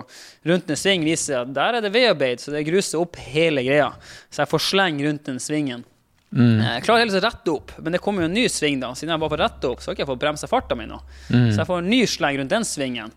rundt 0.50 0.72
en 0.72 0.80
sving 0.80 1.06
viser 1.08 1.34
det 1.34 1.40
at 1.42 1.56
der 1.60 1.80
er 1.80 1.86
det 1.86 1.94
veiarbeid, 1.96 2.44
så 2.44 2.54
det 2.56 2.66
gruser 2.68 3.02
opp 3.02 3.20
hele 3.30 3.64
greia. 3.66 3.92
Så 4.30 4.44
jeg 4.44 4.52
får 4.54 4.66
sleng 4.70 5.02
rundt 5.06 5.26
den 5.30 5.42
svingen. 5.44 5.86
Jeg 6.30 6.84
klarer 6.86 7.02
heller 7.02 7.18
å 7.18 7.26
rette 7.26 7.54
opp, 7.56 7.72
men 7.82 7.96
det 7.96 8.02
kommer 8.04 8.22
jo 8.22 8.30
en 8.30 8.36
ny 8.38 8.46
sving 8.52 8.78
da. 8.82 8.92
Siden 8.98 9.16
jeg 9.16 9.22
bare 9.24 9.34
får 9.34 9.42
rette 9.42 9.72
opp, 9.72 9.82
så 9.82 9.90
har 9.90 9.98
ikke 9.98 10.04
jeg 10.06 10.12
fått 10.12 10.22
bremsa 10.22 10.50
farta 10.52 10.78
mi 10.78 10.86
nå. 10.90 11.00
Så 11.30 11.62
jeg 11.64 11.70
får 11.70 11.82
en 11.82 11.90
ny 11.90 12.02
sleng 12.10 12.38
rundt 12.38 12.54
den 12.54 12.68
svingen. 12.68 13.14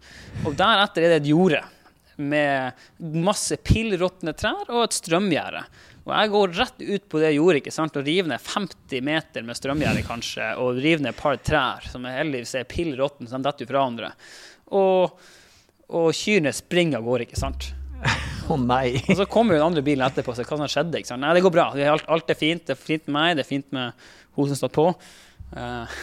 Og 0.46 0.56
deretter 0.56 1.04
er 1.04 1.14
det 1.14 1.22
et 1.22 1.32
jorde 1.32 1.60
med 2.22 2.72
masse 2.98 3.56
pillråtne 3.64 4.34
trær 4.36 4.70
og 4.70 4.86
et 4.86 4.96
strømgjerde. 4.96 5.64
Og 6.02 6.14
jeg 6.16 6.32
går 6.32 6.56
rett 6.58 6.80
ut 6.82 7.04
på 7.12 7.20
det 7.22 7.34
jordet 7.36 7.60
ikke 7.62 7.74
sant? 7.74 7.96
og 7.96 8.08
river 8.08 8.32
ned 8.32 8.42
50 8.42 9.04
meter 9.06 9.44
med 9.46 9.58
strømgjerde, 9.58 10.02
kanskje, 10.08 10.48
og 10.58 10.80
river 10.82 11.04
ned 11.04 11.12
et 11.12 11.20
par 11.20 11.38
trær 11.38 11.86
som 11.92 12.08
heldigvis 12.08 12.56
er 12.58 12.66
pill 12.68 12.96
råtne, 12.98 13.28
så 13.28 13.38
de 13.38 13.46
detter 13.46 13.66
jo 13.66 13.70
fra 13.70 13.78
hverandre. 13.84 14.10
Og, 14.72 15.28
og 15.92 16.10
kyrne 16.16 16.52
springer 16.56 16.98
av 16.98 17.06
gårde, 17.06 17.28
ikke 17.28 17.38
sant. 17.38 17.70
Å 18.50 18.58
nei! 18.58 18.96
Og 19.10 19.18
så 19.20 19.28
kommer 19.30 19.54
jo 19.54 19.60
den 19.60 19.68
andre 19.70 19.84
bilen 19.86 20.06
etterpå 20.06 20.32
og 20.32 20.38
sier 20.38 20.48
hva 20.48 20.58
som 20.62 20.70
skjedde. 20.70 21.02
Ikke 21.02 21.12
sant? 21.12 21.22
Nei, 21.22 21.34
det 21.36 21.44
går 21.44 21.54
bra. 21.54 21.68
Alt, 21.92 22.08
alt 22.10 22.32
er 22.32 22.38
fint. 22.38 22.64
Det 22.66 22.74
er 22.74 22.80
fint 22.80 23.06
med 23.08 23.16
meg, 23.18 23.36
det 23.38 23.44
er 23.44 23.50
fint 23.50 23.68
med 23.74 24.08
hun 24.38 24.50
som 24.50 24.58
står 24.58 24.72
på. 24.74 24.88
Eh, 25.52 26.00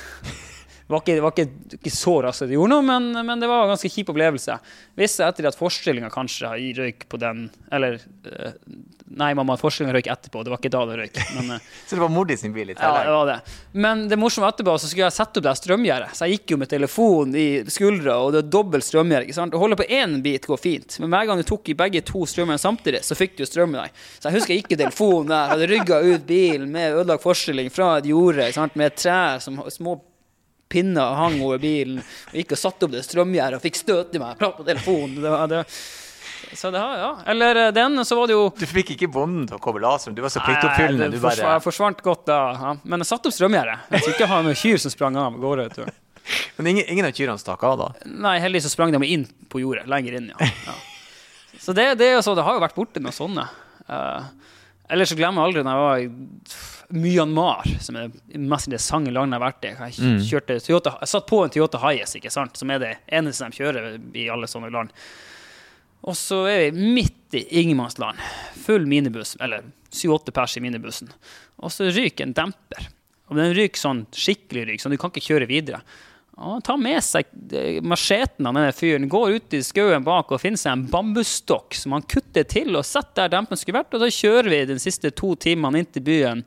var 0.90 1.04
ikke, 1.04 1.20
var 1.22 1.34
ikke, 1.36 1.76
ikke 1.78 1.92
så 1.94 2.16
raskt 2.26 2.48
det 2.50 2.56
gjorde 2.56 2.74
noe, 2.74 2.86
men, 2.86 3.12
men, 3.14 3.42
det 3.42 3.50
var 3.50 3.68
en 3.68 3.76
ganske 3.76 3.92
kjip 3.94 4.10
opplevelse. 4.10 4.56
Visste 4.98 5.28
etter 5.28 5.46
at 5.46 5.58
forestillinga 5.58 6.10
kanskje 6.10 6.50
røyk 6.80 7.06
på 7.12 7.20
den 7.22 7.46
Eller 7.72 8.00
uh, 8.26 8.56
Nei, 9.20 9.32
mamma, 9.38 9.56
forestillinga 9.58 9.94
røyk 9.96 10.10
etterpå. 10.10 10.42
Det 10.46 10.52
var 10.54 10.60
ikke 10.62 10.72
da 10.74 10.82
det 10.90 10.98
røyk. 11.00 11.20
Men, 11.36 11.52
uh, 11.58 11.70
så 11.86 11.98
det 11.98 12.02
var 12.02 12.12
mor 12.14 12.34
sin 12.38 12.56
bil? 12.56 12.74
Ja, 12.74 12.92
det 13.06 13.14
var 13.14 13.30
det. 13.30 13.38
Men 13.86 14.04
det 14.10 14.18
morsomme 14.22 14.50
etterpå, 14.50 14.76
så 14.82 14.90
skulle 14.90 15.06
jeg 15.08 15.18
sette 15.20 15.42
opp 15.42 15.46
det 15.46 15.56
strømgjerdet. 15.62 16.18
Så 16.18 16.26
jeg 16.26 16.40
gikk 16.40 16.56
jo 16.56 16.60
med 16.64 16.74
telefon 16.74 17.38
i 17.38 17.48
skuldra, 17.70 18.18
og 18.26 18.34
det 18.34 18.44
er 18.44 18.52
dobbelt 18.58 18.86
strømgjerde. 18.86 19.38
Å 19.46 19.62
holde 19.62 19.78
på 19.78 19.90
én 19.94 20.20
bit 20.26 20.50
går 20.50 20.62
fint, 20.62 21.00
men 21.04 21.14
hver 21.14 21.30
gang 21.30 21.42
du 21.42 21.46
tok 21.50 21.70
i 21.70 21.78
begge 21.78 22.02
to 22.06 22.26
strømmene 22.30 22.62
samtidig, 22.62 23.02
så 23.06 23.18
fikk 23.18 23.38
du 23.38 23.46
strøm 23.46 23.78
i 23.78 23.82
deg. 23.84 24.04
Så 24.18 24.30
jeg 24.30 24.40
husker 24.40 24.56
jeg 24.56 24.64
gikk 24.64 24.78
i 24.78 24.82
telefonen 24.84 25.34
der, 25.34 25.54
hadde 25.54 25.70
rygga 25.70 26.02
ut 26.06 26.30
bilen 26.30 26.70
med 26.74 26.98
ødelagt 26.98 27.26
forestilling 27.26 27.74
fra 27.74 27.96
et 28.00 28.10
jorde 28.10 28.50
med 28.78 28.98
trær 28.98 29.42
som 29.44 29.62
små 29.70 30.00
pinner 30.70 31.16
hang 31.18 31.40
over 31.46 31.62
bilen. 31.62 32.04
Og 32.32 32.38
gikk 32.42 32.54
og 32.56 32.62
satte 32.62 32.88
opp 32.88 32.94
det 32.94 33.06
strømgjerdet 33.08 33.60
og 33.60 33.66
fikk 33.66 33.80
støt 33.80 34.16
i 34.16 34.22
meg. 34.22 34.38
Prat 34.40 34.58
på 34.58 34.68
telefonen. 34.68 35.18
Det 35.24 35.34
var, 35.34 35.50
det, 35.52 35.64
så 36.54 36.72
det 36.72 36.82
har, 36.82 36.98
ja. 36.98 37.10
Eller 37.34 37.56
eh, 37.56 37.72
den, 37.76 38.06
så 38.06 38.18
var 38.20 38.30
det 38.30 38.38
jo 38.38 38.46
Du 38.58 38.66
fikk 38.70 38.94
ikke 38.96 39.10
bonden 39.12 39.48
til 39.50 39.60
å 39.60 39.64
koble 39.64 39.84
laseren? 39.84 40.16
Du 40.18 40.22
var 40.26 40.34
så 40.34 40.44
pliktoppfyllende. 40.46 41.10
Nei, 41.10 41.16
det 41.18 41.24
forsvant, 41.24 41.66
forsvant 41.66 42.04
godt 42.06 42.28
da. 42.30 42.40
Ja. 42.54 42.76
Men 42.84 43.04
jeg 43.04 43.12
satte 43.12 43.32
opp 43.32 43.38
strømgjerdet. 43.38 43.90
Jeg 43.90 44.04
skulle 44.04 44.18
ikke 44.18 44.30
ha 44.32 44.44
noen 44.46 44.62
kyr 44.62 44.86
som 44.86 44.94
sprang 44.94 45.20
av 45.20 45.40
gårde. 45.42 45.90
Men 46.58 46.68
ingen, 46.74 46.86
ingen 46.92 47.08
av 47.08 47.16
kyrne 47.18 47.38
stakk 47.42 47.64
av, 47.66 47.80
da? 47.80 47.90
Nei, 48.10 48.38
heldigvis 48.44 48.70
så 48.70 48.74
sprang 48.74 48.94
de 48.94 49.02
inn 49.06 49.26
på 49.50 49.62
jordet. 49.64 49.86
Lenger 49.90 50.20
inn, 50.20 50.32
ja. 50.34 50.50
ja. 50.68 50.78
Så 51.60 51.74
det, 51.74 51.96
det, 52.00 52.12
så, 52.24 52.36
det, 52.38 52.46
har 52.46 52.58
jo 52.58 52.64
vært 52.64 52.78
borti 52.78 53.02
noen 53.04 53.16
sånne. 53.16 53.46
Uh, 53.90 54.28
ellers 54.90 55.14
så 55.14 55.18
glemmer 55.20 55.42
jeg 55.42 55.50
aldri 55.50 55.64
da 55.66 55.76
jeg 55.76 55.86
var 55.86 56.04
i 56.04 57.00
Myanmar, 57.00 57.68
som 57.86 57.98
er 58.00 58.10
det 58.10 58.42
mest 58.42 58.70
interessante 58.70 59.14
landet 59.14 59.38
jeg 59.38 59.42
har 59.42 59.46
vært 59.46 59.66
i. 59.68 59.74
Jeg, 59.78 59.98
mm. 60.02 60.22
kjørte 60.26 60.60
Toyota, 60.66 60.96
jeg 61.04 61.12
satt 61.12 61.28
på 61.30 61.42
en 61.46 61.54
Toyota 61.54 61.82
Hiace, 61.84 62.18
ikke 62.18 62.32
sant? 62.34 62.58
som 62.58 62.72
er 62.74 62.82
det 62.82 62.94
eneste 63.20 63.46
de 63.46 63.60
kjører 63.62 63.90
i 64.18 64.26
alle 64.34 64.50
sånne 64.50 64.72
land. 64.74 64.94
Og 66.10 66.16
så 66.18 66.42
er 66.50 66.70
vi 66.70 66.90
midt 66.98 67.38
i 67.38 67.44
ingenmannsland. 67.62 68.22
Full 68.66 68.88
minibuss, 68.90 69.36
eller 69.44 69.68
syv-åtte 69.94 70.34
pers 70.34 70.56
i 70.58 70.64
minibussen. 70.64 71.12
Og 71.60 71.74
så 71.76 71.92
ryker 71.92 72.26
en 72.26 72.36
demper. 72.38 72.90
Og 73.30 73.38
den 73.38 73.54
ryker 73.54 73.78
sånn 73.78 74.06
skikkelig 74.16 74.66
ryk, 74.72 74.82
så 74.82 74.90
du 74.90 74.98
kan 74.98 75.14
ikke 75.14 75.28
kjøre 75.28 75.50
videre. 75.50 75.84
Og 76.40 76.62
tar 76.64 76.78
med 76.80 77.02
seg 77.04 77.28
eh, 77.52 77.80
macheten 77.84 78.48
av 78.48 78.56
denne 78.56 78.74
fyren, 78.76 79.10
går 79.12 79.36
ut 79.36 79.56
i 79.58 79.62
skauen 79.66 80.06
bak 80.06 80.32
og 80.32 80.42
finner 80.42 80.62
seg 80.62 80.76
en 80.78 80.86
bambusstokk 80.92 81.76
som 81.76 81.98
han 81.98 82.06
kutter 82.08 82.48
til 82.48 82.78
og 82.80 82.88
setter 82.88 83.26
der 83.26 83.34
dempen 83.36 83.60
skulle 83.60 83.82
vært. 83.82 83.96
Og 83.96 84.06
så 84.06 84.12
kjører 84.22 84.52
vi 84.54 84.62
de 84.70 84.78
siste 84.82 85.12
to 85.12 85.34
timene 85.40 85.82
inn 85.82 85.90
til 85.90 86.06
byen 86.06 86.46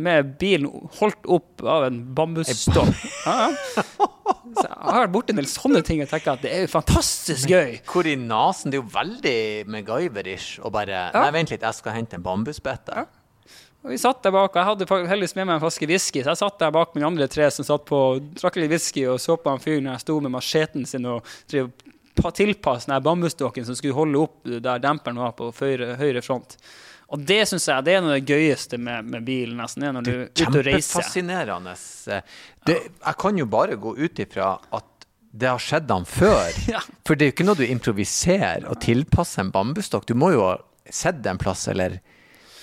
med 0.00 0.34
bilen 0.38 0.68
holdt 1.00 1.26
opp 1.26 1.64
av 1.66 1.88
en 1.88 2.02
bambusstokk. 2.14 3.06
Ja, 3.26 3.50
ja. 3.50 3.84
Så 4.50 4.64
jeg 4.64 4.76
har 4.82 5.04
vært 5.04 5.12
borti 5.14 5.34
en 5.34 5.40
del 5.40 5.48
sånne 5.50 5.80
ting 5.86 6.00
og 6.02 6.10
tenker 6.10 6.34
at 6.34 6.44
det 6.44 6.52
er 6.54 6.62
jo 6.64 6.70
fantastisk 6.72 7.50
gøy. 7.50 7.80
Hvor 7.90 8.06
i 8.08 8.16
nasen? 8.18 8.72
Det 8.72 8.78
er 8.78 8.82
jo 8.82 8.92
veldig 8.94 9.38
MacGyver-ish 9.70 10.60
å 10.64 10.72
bare 10.74 10.96
ja. 10.96 11.10
Nei, 11.16 11.32
vent 11.38 11.52
litt, 11.52 11.64
jeg 11.66 11.78
skal 11.80 11.96
hente 11.96 12.18
en 12.18 12.24
bambusbøtte. 12.26 13.02
Ja. 13.02 13.19
Og 13.80 13.94
vi 13.94 13.98
satt 14.00 14.20
der 14.22 14.34
bak, 14.34 14.52
og 14.52 14.58
Jeg 14.60 14.68
hadde 14.68 15.08
heldigvis 15.08 15.36
med 15.38 15.46
meg 15.48 15.54
en 15.56 15.62
flaske 15.62 15.86
whisky, 15.88 16.20
så 16.20 16.34
jeg 16.34 16.42
satt 16.42 16.58
der 16.60 16.74
bak 16.74 16.92
med 16.92 17.00
de 17.00 17.06
andre 17.08 17.28
tre 17.32 17.46
som 17.54 17.64
satt 17.64 17.86
på 17.88 18.00
drakk 18.36 18.58
litt 18.60 18.72
whisky 18.74 19.06
og 19.08 19.16
så 19.22 19.38
på 19.40 19.54
han 19.54 19.62
fyren 19.62 19.88
jeg 19.88 20.02
sto 20.02 20.18
med 20.20 20.34
macheten 20.34 20.84
sin 20.88 21.08
og 21.08 21.24
tilpasset 22.36 22.92
bambusstokken 23.02 23.64
som 23.64 23.78
skulle 23.78 23.96
holde 23.96 24.20
opp 24.20 24.44
der 24.44 24.82
demperen 24.82 25.22
var 25.22 25.32
på 25.38 25.48
høyre, 25.62 25.94
høyre 25.96 26.20
front. 26.24 26.58
Og 27.10 27.24
det 27.26 27.40
syns 27.48 27.66
jeg 27.66 27.86
det 27.86 27.96
er 27.96 28.04
noe 28.04 28.14
av 28.14 28.20
det 28.20 28.36
gøyeste 28.36 28.78
med, 28.78 29.08
med 29.10 29.24
bilen. 29.26 29.56
nesten, 29.58 29.82
er 29.82 29.96
når 29.96 30.06
du 30.06 30.12
er 30.12 30.22
ute 30.28 30.46
og 30.46 30.60
reiser. 30.60 31.00
Kjempefascinerende. 31.00 31.74
Det, 32.68 32.76
jeg 32.76 33.18
kan 33.24 33.40
jo 33.40 33.48
bare 33.50 33.80
gå 33.80 33.96
ut 33.98 34.22
ifra 34.22 34.52
at 34.76 35.08
det 35.30 35.48
har 35.50 35.62
skjedd 35.62 35.90
han 35.90 36.06
før. 36.06 36.52
ja. 36.74 36.82
For 37.06 37.16
det 37.18 37.24
er 37.24 37.32
jo 37.32 37.36
ikke 37.38 37.48
noe 37.48 37.58
du 37.58 37.66
improviserer 37.66 38.68
og 38.70 38.78
tilpasser 38.84 39.46
en 39.46 39.52
bambusstokk. 39.54 40.06
Du 40.06 40.14
må 40.18 40.32
jo 40.36 40.44
ha 40.46 40.54
sett 40.90 41.22
det 41.24 41.34
en 41.34 41.40
plass, 41.40 41.66
eller 41.70 41.98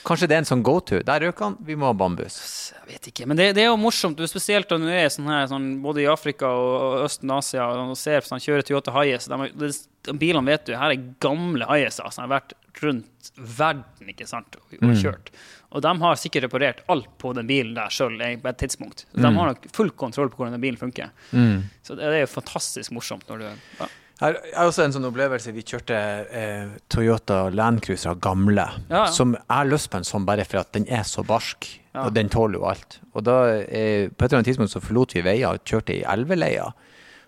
Kanskje 0.08 0.30
det 0.30 0.38
er 0.38 0.44
en 0.44 0.48
sånn 0.48 0.64
go 0.64 0.78
to. 0.80 1.02
Der 1.04 1.26
røk 1.26 1.42
han, 1.44 1.58
vi 1.68 1.76
må 1.76 1.90
ha 1.90 1.96
bambus. 1.98 2.38
Jeg 2.78 2.94
vet 2.94 3.10
ikke, 3.12 3.26
men 3.28 3.40
det, 3.40 3.50
det 3.58 3.66
er 3.66 3.70
jo 3.72 3.80
morsomt. 3.82 4.22
Spesielt 4.32 4.72
når 4.72 4.86
du 4.86 4.92
er 4.94 5.10
sånn 5.12 5.28
her, 5.28 5.50
sånn, 5.52 5.66
både 5.84 6.06
i 6.06 6.08
Afrika 6.12 6.52
og 6.56 7.04
Østen 7.04 7.34
Asia 7.36 7.66
og 7.74 7.92
ser 8.00 8.24
sånn, 8.24 8.42
kjører 8.44 8.64
Toyota 8.68 8.94
Hiace. 8.96 9.28
De, 9.28 9.68
de, 9.68 10.16
bilene 10.16 10.48
vet 10.48 10.64
du, 10.70 10.78
her 10.80 10.96
er 10.96 11.12
gamle 11.24 11.68
Hiacer 11.68 12.08
som 12.16 12.24
har 12.24 12.38
vært 12.38 12.56
rundt 12.80 13.32
verden 13.36 14.14
ikke 14.14 14.28
sant, 14.30 14.56
og, 14.56 14.80
og 14.80 14.94
mm. 14.94 14.98
kjørt. 15.02 15.32
Og 15.76 15.84
de 15.84 15.94
har 16.00 16.20
sikkert 16.22 16.48
reparert 16.48 16.84
alt 16.88 17.10
på 17.20 17.34
den 17.36 17.50
bilen 17.50 17.76
der 17.76 17.92
sjøl 17.92 18.16
på 18.16 18.52
et 18.54 18.60
tidspunkt. 18.62 19.04
Så 19.12 19.20
de 19.20 19.28
mm. 19.28 19.40
har 19.42 19.52
nok 19.52 19.68
full 19.76 19.92
kontroll 20.00 20.32
på 20.32 20.40
hvordan 20.40 20.56
den 20.56 20.64
bilen 20.64 20.80
funker. 20.80 21.12
Mm. 21.34 21.66
Så 21.84 21.98
det, 21.98 22.06
det, 22.06 22.22
er 22.22 22.24
jo 22.24 22.36
fantastisk 22.38 22.96
morsomt 22.96 23.28
når 23.28 23.44
du 23.44 23.50
ja. 23.50 23.90
Jeg 24.18 24.38
har 24.56 24.66
også 24.66 24.82
en 24.88 24.94
sånn 24.96 25.06
opplevelse. 25.12 25.52
Vi 25.54 25.62
kjørte 25.68 25.98
eh, 26.34 26.72
Toyota 26.90 27.52
Landcruiser 27.54 28.18
gamle. 28.22 28.66
Ja, 28.90 29.04
ja. 29.04 29.04
Som 29.14 29.36
jeg 29.36 29.46
har 29.52 29.70
lyst 29.70 29.92
på 29.94 30.00
en 30.00 30.08
sånn 30.08 30.26
bare 30.26 30.46
for 30.48 30.64
at 30.64 30.72
den 30.74 30.88
er 30.90 31.06
så 31.06 31.22
barsk. 31.28 31.70
Ja. 31.94 32.08
Og 32.08 32.16
den 32.16 32.32
tåler 32.34 32.58
jo 32.58 32.66
alt. 32.72 32.98
Og 33.14 33.28
da, 33.28 33.38
eh, 33.62 34.10
på 34.10 34.26
et 34.26 34.28
eller 34.32 34.40
annet 34.40 34.50
tidspunkt 34.50 34.74
så 34.74 34.82
forlot 34.82 35.14
vi 35.20 35.26
veier 35.28 35.54
og 35.54 35.62
kjørte 35.70 36.00
i 36.00 36.02
elveleia. 36.02 36.72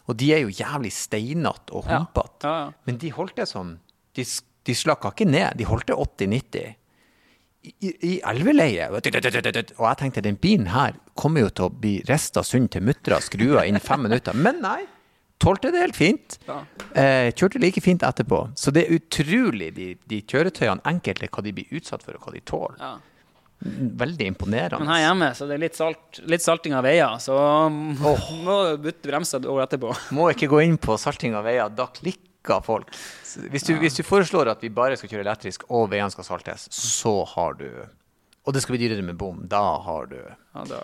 Og 0.09 0.17
de 0.17 0.33
er 0.33 0.41
jo 0.41 0.49
jævlig 0.49 0.89
steinete 0.95 1.77
og 1.77 1.85
humpete. 1.85 2.57
Men 2.89 2.97
de 2.97 3.13
holdt 3.13 3.37
det 3.37 3.49
sånn 3.51 3.77
De, 4.17 4.25
de 4.65 4.73
slakka 4.73 5.13
ikke 5.13 5.29
ned. 5.29 5.59
De 5.61 5.69
holdt 5.69 5.91
det 5.91 5.95
80-90. 5.95 6.75
I, 7.69 7.89
i 8.01 8.13
elveleie. 8.25 8.89
Og 8.89 9.03
jeg 9.05 9.99
tenkte 10.01 10.23
den 10.25 10.39
bilen 10.41 10.71
her 10.73 10.97
kommer 11.13 11.45
jo 11.45 11.51
til 11.53 11.67
å 11.67 11.75
bli 11.75 11.99
rista 12.09 12.41
sund 12.41 12.71
til 12.73 12.81
muttra 12.87 13.19
skrua 13.21 13.67
innen 13.69 13.83
fem 13.83 14.01
minutter. 14.07 14.33
Men 14.33 14.63
nei 14.65 14.81
tålte 15.39 15.71
det 15.71 15.83
helt 15.83 15.97
fint. 15.97 16.39
Ja. 16.47 16.61
Eh, 16.93 17.29
kjørte 17.33 17.61
like 17.63 17.81
fint 17.81 18.03
etterpå. 18.03 18.41
Så 18.59 18.73
det 18.75 18.85
er 18.85 18.99
utrolig, 18.99 19.71
de, 19.75 19.93
de, 20.09 20.21
kjøretøyene, 20.27 20.83
enkelte, 20.89 21.29
hva 21.31 21.45
de 21.45 21.55
blir 21.55 21.79
utsatt 21.79 22.03
for, 22.05 22.17
og 22.17 22.27
hva 22.27 22.35
de 22.35 22.43
tåler. 22.43 22.81
Ja. 22.83 22.97
Veldig 23.59 24.27
imponerende. 24.31 24.79
Men 24.79 24.91
her 24.93 25.01
hjemme 25.03 25.33
så 25.35 25.47
det 25.49 25.57
er 25.57 25.63
litt, 25.65 25.75
salt, 25.75 26.21
litt 26.31 26.43
salting 26.43 26.75
av 26.79 26.85
veier, 26.87 27.17
så 27.19 27.35
oh. 27.35 28.29
må 28.45 28.57
du 28.69 28.85
bytte 28.87 29.09
bremser 29.09 29.43
over 29.43 29.65
etterpå. 29.65 29.91
Må 30.15 30.29
ikke 30.31 30.51
gå 30.51 30.63
inn 30.63 30.79
på 30.79 30.95
salting 30.99 31.35
av 31.35 31.47
veier. 31.47 31.71
Da 31.75 31.89
klikker 31.91 32.63
folk. 32.63 32.91
Hvis 33.51 33.67
du, 33.67 33.73
ja. 33.75 33.81
hvis 33.83 33.99
du 33.99 34.03
foreslår 34.07 34.53
at 34.53 34.63
vi 34.63 34.71
bare 34.73 34.95
skal 34.99 35.11
kjøre 35.11 35.27
elektrisk, 35.27 35.67
og 35.67 35.89
veiene 35.91 36.11
skal 36.13 36.27
saltes, 36.27 36.69
så 36.73 37.21
har 37.35 37.59
du 37.59 37.69
Og 38.47 38.55
det 38.55 38.63
skal 38.63 38.77
bli 38.77 38.87
dyrere 38.87 39.03
med 39.05 39.19
bom. 39.19 39.43
Da 39.51 39.61
har 39.83 40.07
du 40.09 40.17
ja, 40.17 40.63
da... 40.71 40.81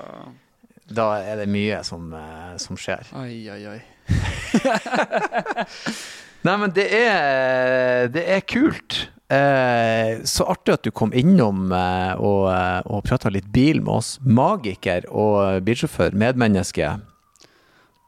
da 0.92 1.08
er 1.24 1.40
det 1.42 1.48
mye 1.50 1.80
som, 1.88 2.12
eh, 2.14 2.56
som 2.62 2.78
skjer. 2.78 3.08
Oi, 3.18 3.40
oi, 3.50 3.62
oi. 3.72 3.80
Nei, 6.46 6.56
men 6.62 6.74
det 6.76 6.86
er, 6.94 8.08
det 8.14 8.22
er 8.36 8.44
kult. 8.46 9.08
Eh, 9.26 10.22
så 10.30 10.46
artig 10.54 10.76
at 10.76 10.86
du 10.86 10.92
kom 10.94 11.10
innom 11.18 11.72
eh, 11.74 12.14
og, 12.22 12.44
eh, 12.54 12.82
og 12.86 13.02
prata 13.08 13.32
litt 13.34 13.48
bil 13.54 13.82
med 13.82 13.96
oss. 13.98 14.20
Magiker 14.22 15.08
og 15.10 15.64
bilsjåfør, 15.66 16.14
medmenneske, 16.14 16.92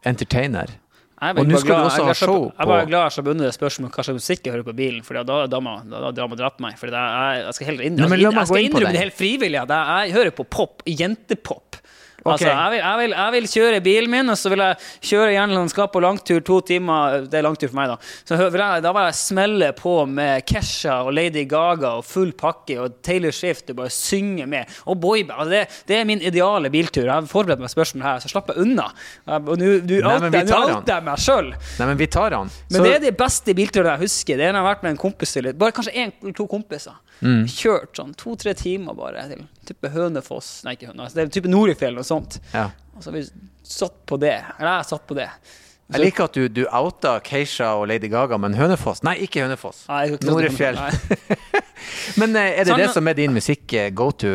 entertainer. 0.06 0.78
Og 1.18 1.48
nå 1.50 1.58
skal 1.58 1.82
du 1.82 1.88
også 1.88 2.04
ha 2.06 2.14
show 2.14 2.44
på 2.54 2.66
Jeg 2.70 2.84
er 2.84 2.90
glad 2.92 3.08
jeg 3.08 3.14
slapp 3.16 3.26
vunnet 3.26 3.48
det 3.48 3.56
spørsmålet 3.56 3.96
hva 3.96 4.04
slags 4.06 4.20
musikk 4.20 4.46
jeg 4.46 4.54
hører 4.54 4.68
på 4.68 4.76
bilen, 4.78 5.02
for 5.02 5.18
da 5.18 5.40
har 5.40 5.48
dama 5.50 6.36
drept 6.38 6.62
meg. 6.62 6.78
For 6.78 6.94
jeg, 6.94 7.40
jeg 7.42 7.58
skal 7.58 7.72
heller 7.72 7.88
innrømme, 7.90 8.20
jeg 8.22 8.50
skal 8.52 8.68
innrømme 8.68 8.94
det 8.94 9.02
helt 9.02 9.18
frivillig. 9.18 9.64
Jeg 9.66 10.14
hører 10.14 10.30
på 10.38 10.46
pop, 10.46 10.86
jentepop. 10.86 11.67
Altså, 12.34 12.50
jeg, 12.50 12.72
vil, 12.74 12.82
jeg, 12.82 13.00
vil, 13.02 13.16
jeg, 13.16 13.34
vil, 13.36 13.50
kjøre 13.54 13.82
bilen 13.86 14.14
min, 14.14 14.32
og 14.34 14.40
så 14.40 14.52
vil 14.54 14.64
jeg 14.64 14.78
kjøre 15.10 15.34
jernlandskap 15.36 15.94
på 15.94 16.02
langtur, 16.04 16.42
to 16.46 16.60
timer. 16.68 17.28
Det 17.28 17.40
er 17.40 17.46
langtur 17.46 17.72
for 17.72 17.80
meg, 17.80 17.94
da. 17.94 17.98
Så 18.28 18.38
vil 18.40 18.64
jeg, 18.64 18.84
da 18.86 18.94
vil 18.96 19.08
jeg 19.08 19.18
smelle 19.20 19.72
på 19.78 19.96
med 20.10 20.46
Kesha 20.50 21.00
og 21.08 21.14
Lady 21.18 21.46
Gaga 21.50 21.96
og 22.00 22.06
full 22.08 22.34
pakke 22.38 22.80
og 22.84 23.00
Taylor 23.06 23.36
Swift 23.36 23.72
og 23.74 23.80
bare 23.82 23.94
synge 23.94 24.48
med. 24.50 24.78
Og 24.86 25.00
boyband. 25.02 25.38
Altså, 25.38 25.54
det, 25.54 25.84
det, 25.90 26.00
er 26.00 26.10
min 26.10 26.24
ideale 26.24 26.72
biltur. 26.74 27.06
Jeg 27.06 27.14
har 27.14 27.30
forberedt 27.30 27.64
meg 27.64 27.74
spørsmål 27.74 28.08
her, 28.08 28.22
så 28.24 28.32
slapp 28.32 28.54
jeg 28.54 28.66
unna. 28.66 28.90
Og 29.38 29.54
nå 29.60 29.74
outer 30.12 30.94
jeg 30.94 31.08
meg 31.08 31.24
sjøl. 31.24 31.52
Nei, 31.80 31.90
men 31.90 32.00
vi 32.00 32.10
tar 32.12 32.36
han. 32.38 32.52
Men 32.72 32.88
det 32.88 32.96
er 32.98 33.04
de 33.08 33.16
beste 33.18 33.56
bilturene 33.58 33.96
jeg 33.96 34.08
husker. 34.08 34.40
Det 34.40 34.48
er 34.48 34.56
når 34.56 34.62
jeg 34.62 34.66
har 34.66 34.72
vært 34.74 34.88
med 34.88 34.96
en 34.96 35.04
kompis 35.08 35.36
til 35.38 35.54
Bare 35.58 35.74
kanskje 35.76 35.96
én 35.96 36.12
eller 36.22 36.36
to 36.38 36.46
kompiser. 36.50 36.96
Mm. 37.22 37.46
Kjørt 37.50 37.98
sånn 37.98 38.12
to-tre 38.18 38.54
timer 38.58 38.98
bare 38.98 39.24
til 39.32 39.46
type 39.66 39.90
Hønefoss 39.90 40.62
Nei, 40.68 40.76
ikke 40.78 40.92
Hønefoss, 40.92 41.16
det 41.18 41.24
er 41.24 41.32
type 41.34 41.50
Norefjell 41.52 41.98
og 41.98 42.06
sånt. 42.08 42.40
Ja. 42.54 42.70
Og 42.96 43.04
så 43.04 43.12
har 43.12 43.18
vi 43.18 43.24
satt 43.68 43.98
på 44.10 44.20
det. 44.22 44.36
Eller 44.58 44.70
jeg 44.70 44.84
har 44.84 44.92
satt 44.92 45.08
på 45.10 45.18
det. 45.18 45.30
Så, 45.88 45.96
jeg 45.96 46.04
liker 46.04 46.28
at 46.28 46.36
du, 46.36 46.48
du 46.52 46.64
outa 46.66 47.14
Keisha 47.24 47.70
og 47.80 47.86
Lady 47.88 48.10
Gaga, 48.12 48.40
men 48.42 48.58
Hønefoss? 48.58 49.06
Nei, 49.08 49.16
ikke 49.24 49.46
Hønefoss. 49.46 49.86
Norefjell. 50.28 50.80
men 52.22 52.36
eh, 52.36 52.58
er 52.58 52.68
det 52.68 52.74
sånn, 52.74 52.84
det 52.84 52.90
som 52.98 53.08
er 53.08 53.16
din 53.18 53.36
musikk 53.36 53.76
eh, 53.78 53.88
go 53.96 54.10
to 54.12 54.34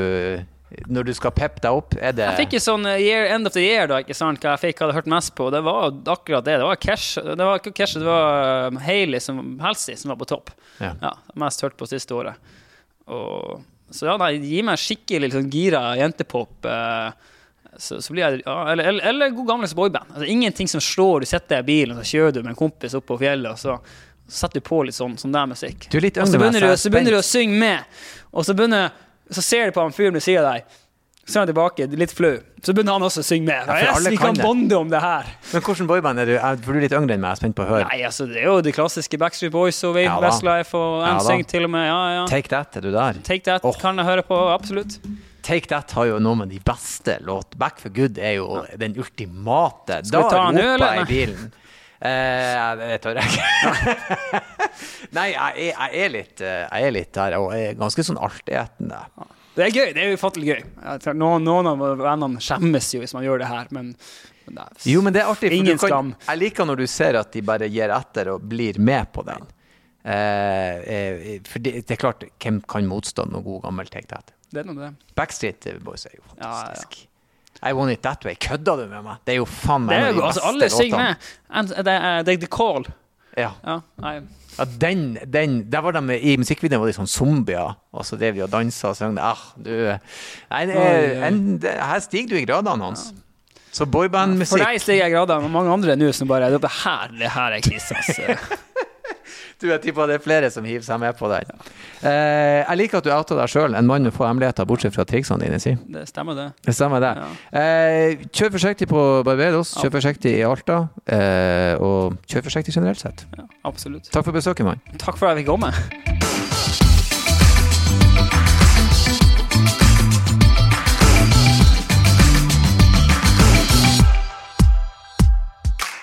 når 0.88 1.04
du 1.04 1.12
skal 1.16 1.32
peppe 1.36 1.60
deg 1.60 1.76
opp? 1.76 1.92
Er 2.00 2.14
det 2.16 2.24
Jeg 2.24 2.46
fikk 2.46 2.56
jo 2.56 2.62
sånn 2.64 2.88
eh, 2.88 3.02
year, 3.04 3.26
end 3.34 3.48
of 3.48 3.52
the 3.52 3.64
year, 3.64 3.90
da, 3.90 4.00
ikke 4.00 4.16
sant, 4.16 4.40
hva 4.40 4.54
jeg 4.54 4.62
fikk, 4.68 4.80
hadde 4.84 4.96
hørt 4.96 5.10
mest 5.10 5.34
på. 5.36 5.50
Det 5.52 5.60
var 5.66 5.92
akkurat 6.14 6.46
det. 6.46 6.56
Det 6.62 6.68
var 6.70 6.80
Cash, 6.80 7.20
det 7.20 7.36
var, 7.50 7.60
Cash, 7.68 7.98
det 8.00 8.08
var 8.08 8.80
Hailey 8.86 9.20
som 9.20 9.42
Halsey 9.60 9.98
som 10.00 10.14
var 10.14 10.20
på 10.22 10.30
topp. 10.32 10.52
Ja. 10.80 10.94
ja 11.02 11.14
mest 11.44 11.64
hørt 11.64 11.76
på 11.76 11.88
siste 11.90 12.16
året. 12.16 12.56
Og 13.10 13.62
så 13.92 14.08
ja, 14.08 14.16
nei, 14.20 14.36
gi 14.40 14.62
meg 14.64 14.80
skikkelig 14.80 15.28
liksom, 15.28 15.50
gira 15.52 15.82
jentepop. 16.00 16.64
Eh, 16.64 17.32
så, 17.76 17.98
så 18.04 18.12
blir 18.12 18.24
jeg 18.24 18.40
ja, 18.44 18.56
eller, 18.72 18.88
eller, 18.92 19.04
eller 19.08 19.34
god 19.36 19.48
gammeldags 19.48 19.74
boyband. 19.76 20.14
Altså, 20.14 20.28
ingenting 20.28 20.68
som 20.68 20.80
slår. 20.80 21.24
Du 21.24 21.28
sitter 21.28 21.60
i 21.60 21.66
bilen, 21.66 21.98
og 21.98 22.04
så 22.04 22.16
kjører 22.16 22.36
du 22.36 22.42
med 22.42 22.54
en 22.54 22.58
kompis 22.58 22.96
opp 22.96 23.06
på 23.08 23.18
fjellet, 23.20 23.52
og 23.52 23.60
så, 23.60 23.76
så 24.28 24.44
setter 24.44 24.62
du 24.62 24.68
på 24.68 24.82
litt 24.88 24.96
sånn, 24.96 25.16
sånn 25.20 25.34
der 25.34 25.48
musikk. 25.52 25.88
Og 26.24 26.30
så 26.32 26.92
begynner, 26.92 27.16
du, 27.16 27.18
å 27.20 27.26
synge 27.26 27.58
med, 27.60 27.98
og 28.30 28.48
så, 28.48 28.56
begynner, 28.56 28.92
så 29.32 29.44
ser 29.44 29.68
du 29.68 29.76
på 29.76 29.84
han 29.84 29.96
fyren 29.96 30.16
ved 30.16 30.24
siden 30.24 30.44
av 30.44 30.56
deg. 30.56 30.78
Så 31.22 31.38
er 31.38 31.44
han 31.44 31.50
tilbake, 31.52 31.86
litt 31.94 32.12
flau. 32.12 32.34
Så 32.62 32.72
begynner 32.74 32.96
han 32.96 33.04
også 33.06 33.22
å 33.22 33.26
synge 33.26 33.46
med. 33.46 33.68
Ja, 33.70 33.92
yes, 33.94 34.06
vi 34.10 34.18
kan 34.18 34.34
kan 34.34 34.42
bonde 34.42 34.78
om 34.78 34.90
det 34.90 35.00
her. 35.02 35.28
Men 35.52 35.62
hvordan 35.62 35.88
boyband 35.90 36.22
er 36.22 36.26
du? 36.26 36.32
Er- 36.34 36.56
du 36.58 36.80
litt 36.82 36.94
yngre 36.94 37.14
enn 37.14 37.22
meg, 37.22 37.30
jeg 37.30 37.38
er 37.38 37.40
spent 37.40 37.56
på 37.58 37.62
å 37.62 37.68
høre. 37.68 37.86
Nei, 37.86 38.00
altså, 38.06 38.26
det 38.26 38.42
er 38.42 38.48
jo 38.50 38.60
de 38.60 38.72
klassiske 38.74 39.18
Backstreet 39.22 39.52
Boys 39.54 39.78
og 39.86 40.00
Ja. 40.02 40.18
Westlife 40.22 40.74
og 40.74 41.02
Ja 41.06 41.18
da. 41.18 41.42
Til 41.42 41.64
og 41.64 41.70
med. 41.70 41.86
Ja, 41.86 42.00
ja. 42.16 42.26
Take 42.26 42.48
That, 42.48 42.76
er 42.76 42.80
du 42.80 42.90
der? 42.90 43.22
Take 43.22 43.44
That 43.44 43.64
oh. 43.64 43.74
kan 43.78 43.96
jeg 43.96 44.04
høre 44.06 44.22
på, 44.26 44.38
absolutt. 44.50 44.98
Take 45.42 45.66
That 45.68 45.90
har 45.92 46.06
jo 46.06 46.18
noen 46.18 46.42
av 46.42 46.48
de 46.48 46.58
beste 46.58 47.18
låt. 47.22 47.56
Back 47.58 47.80
for 47.80 47.90
Good 47.90 48.18
er 48.18 48.38
jo 48.38 48.64
den 48.78 48.94
ultimate. 48.98 50.02
Skal 50.06 50.24
vi 50.24 50.30
ta 50.30 50.46
den 50.50 50.58
nå, 50.58 50.68
eller? 50.74 50.94
jeg 50.94 51.02
i 51.02 51.10
bilen. 51.10 51.52
Eh, 52.02 52.70
det 52.82 52.98
tør 53.02 53.18
jeg 53.20 53.30
ikke. 53.30 54.40
Nei, 55.16 55.28
jeg 55.30 55.70
er, 55.70 55.70
jeg 55.70 56.02
er 56.02 56.10
litt 56.10 56.40
eh, 56.42 56.64
Jeg 56.66 56.86
er 56.88 56.94
litt 56.94 57.12
der, 57.14 57.36
og 57.38 57.52
jeg 57.54 57.68
er 57.70 57.78
ganske 57.78 58.04
sånn 58.06 58.18
altetende. 58.18 59.04
Det 59.56 59.64
er 59.66 59.70
gøy. 59.74 59.88
Det 59.96 60.02
er 60.06 60.14
ufattelig 60.16 60.46
gøy. 60.54 60.62
Noen, 61.18 61.44
noen 61.44 61.66
av 61.72 61.82
vennene 62.00 62.40
skjemmes 62.40 62.86
jo 62.94 63.02
hvis 63.02 63.12
man 63.16 63.24
gjør 63.26 63.42
det 63.42 63.48
her, 63.50 63.66
men, 63.76 63.90
men 64.46 64.54
det 64.56 64.62
er 64.64 64.86
Jo, 64.92 65.02
men 65.04 65.12
det 65.16 65.20
er 65.22 65.28
artig. 65.32 65.50
For 65.50 65.56
Ingen 65.58 65.76
du 65.76 65.82
kan, 65.82 65.90
skam. 65.92 66.12
jeg 66.28 66.40
liker 66.40 66.68
når 66.70 66.80
du 66.82 66.86
ser 66.88 67.18
at 67.20 67.32
de 67.36 67.42
bare 67.52 67.68
gir 67.68 67.92
etter 67.92 68.30
og 68.32 68.46
blir 68.48 68.78
med 68.80 69.10
på 69.12 69.24
den. 69.28 69.44
Eh, 70.02 70.76
eh, 70.94 71.40
for 71.46 71.62
det, 71.62 71.74
det 71.86 71.94
er 71.94 72.00
klart, 72.00 72.24
hvem 72.42 72.62
kan 72.68 72.88
motstå 72.90 73.28
noe 73.30 73.44
god 73.44 73.60
gammel 73.68 73.90
Take 73.92 74.08
That? 74.10 74.32
Det 74.52 74.64
er 74.64 74.68
noe 74.68 74.80
det. 74.80 74.90
Backstreet 75.16 75.68
Boys 75.84 76.08
er 76.08 76.16
jo 76.16 76.24
Ja, 76.32 76.34
ja. 76.40 76.48
fantastisk. 76.64 77.08
I 77.62 77.70
Want 77.78 77.92
It 77.94 78.00
That 78.02 78.24
Way. 78.26 78.34
Kødda 78.42 78.74
du 78.80 78.86
med 78.90 79.04
meg? 79.06 79.20
Det 79.28 79.36
er 79.36 79.38
jo 79.38 79.44
faen 79.46 79.84
Det 79.86 79.92
meg 79.92 80.00
en 80.00 80.02
er 80.02 80.08
av 80.08 80.16
jo, 80.16 80.20
de 80.20 80.26
altså, 80.26 80.40
beste 80.40 80.48
alle 80.50 80.70
synger 80.74 81.04
med. 81.04 81.28
And, 81.60 81.74
det 81.86 81.94
er 82.08 82.24
det 82.26 82.34
The 82.42 82.48
Call. 82.56 82.88
Ja. 83.38 83.52
Ja. 83.62 83.76
Ja, 84.58 84.66
den, 84.80 85.16
den, 85.32 85.58
der 85.72 85.80
var 85.84 85.96
de, 85.96 86.18
I 86.20 86.36
musikkvideoen 86.36 86.82
var 86.82 86.90
de 86.90 86.96
sånn 86.98 87.08
zombier, 87.08 87.76
og 87.92 88.04
så 88.04 88.18
drev 88.20 88.36
de 88.36 88.44
og 88.44 88.50
dansa 88.52 88.90
og 88.92 88.98
sang. 88.98 89.16
Ah, 89.16 89.40
du, 89.56 89.72
nei, 90.52 90.62
en, 91.24 91.42
her 91.62 92.02
stiger 92.04 92.34
du 92.34 92.40
i 92.40 92.46
gradene 92.48 92.90
hans. 92.90 93.10
Så 93.72 93.86
boybandmusikk 93.88 94.52
For 94.52 94.60
deg 94.60 94.82
stiger 94.82 95.06
jeg 95.06 95.14
gradene, 95.14 95.48
og 95.48 95.54
mange 95.54 95.72
andre 95.72 95.96
nå 95.96 96.10
som 96.12 96.28
bare 96.28 96.50
Det 96.52 96.60
er 96.60 96.76
her, 96.82 97.14
det 97.16 97.30
her 97.32 97.56
er 97.56 97.64
krise. 97.64 97.96
Altså. 97.96 98.58
Du, 99.62 99.68
jeg 99.70 99.78
tipper 99.84 100.08
det 100.10 100.16
er 100.18 100.22
flere 100.24 100.48
som 100.50 100.64
hiver 100.66 100.82
seg 100.82 100.98
med 100.98 101.14
på 101.14 101.28
den. 101.30 101.50
Eh, 102.02 102.62
jeg 102.64 102.78
liker 102.80 102.98
at 102.98 103.06
du 103.06 103.12
outa 103.14 103.36
deg 103.38 103.52
sjøl, 103.52 103.76
en 103.78 103.86
mann 103.86 104.02
med 104.08 104.14
få 104.16 104.26
hemmeligheter, 104.26 104.66
bortsett 104.66 104.96
fra 104.96 105.06
triksene 105.06 105.44
dine. 105.44 105.60
Si. 105.62 105.76
Det 105.94 106.02
stemmer, 106.10 106.34
det. 106.34 106.48
Det 106.66 106.74
stemmer, 106.74 107.04
det. 107.04 107.12
Ja. 107.22 107.60
Eh, 107.62 108.24
kjør 108.34 108.56
forsiktig 108.56 108.90
på 108.90 109.04
Barbados, 109.28 109.76
kjør 109.78 109.94
forsiktig 110.00 110.34
i 110.40 110.42
Alta, 110.48 110.80
eh, 111.06 111.78
og 111.78 112.18
kjør 112.26 112.48
forsiktig 112.50 112.74
generelt 112.74 113.04
sett. 113.04 113.22
Ja, 113.38 113.46
absolutt. 113.70 114.10
Takk 114.10 114.26
for 114.26 114.34
besøket, 114.34 114.66
mann. 114.66 114.82
Takk 114.98 115.14
for 115.20 115.30
at 115.30 115.38
jeg 115.38 115.44
fikk 115.44 115.54
komme. 115.54 116.51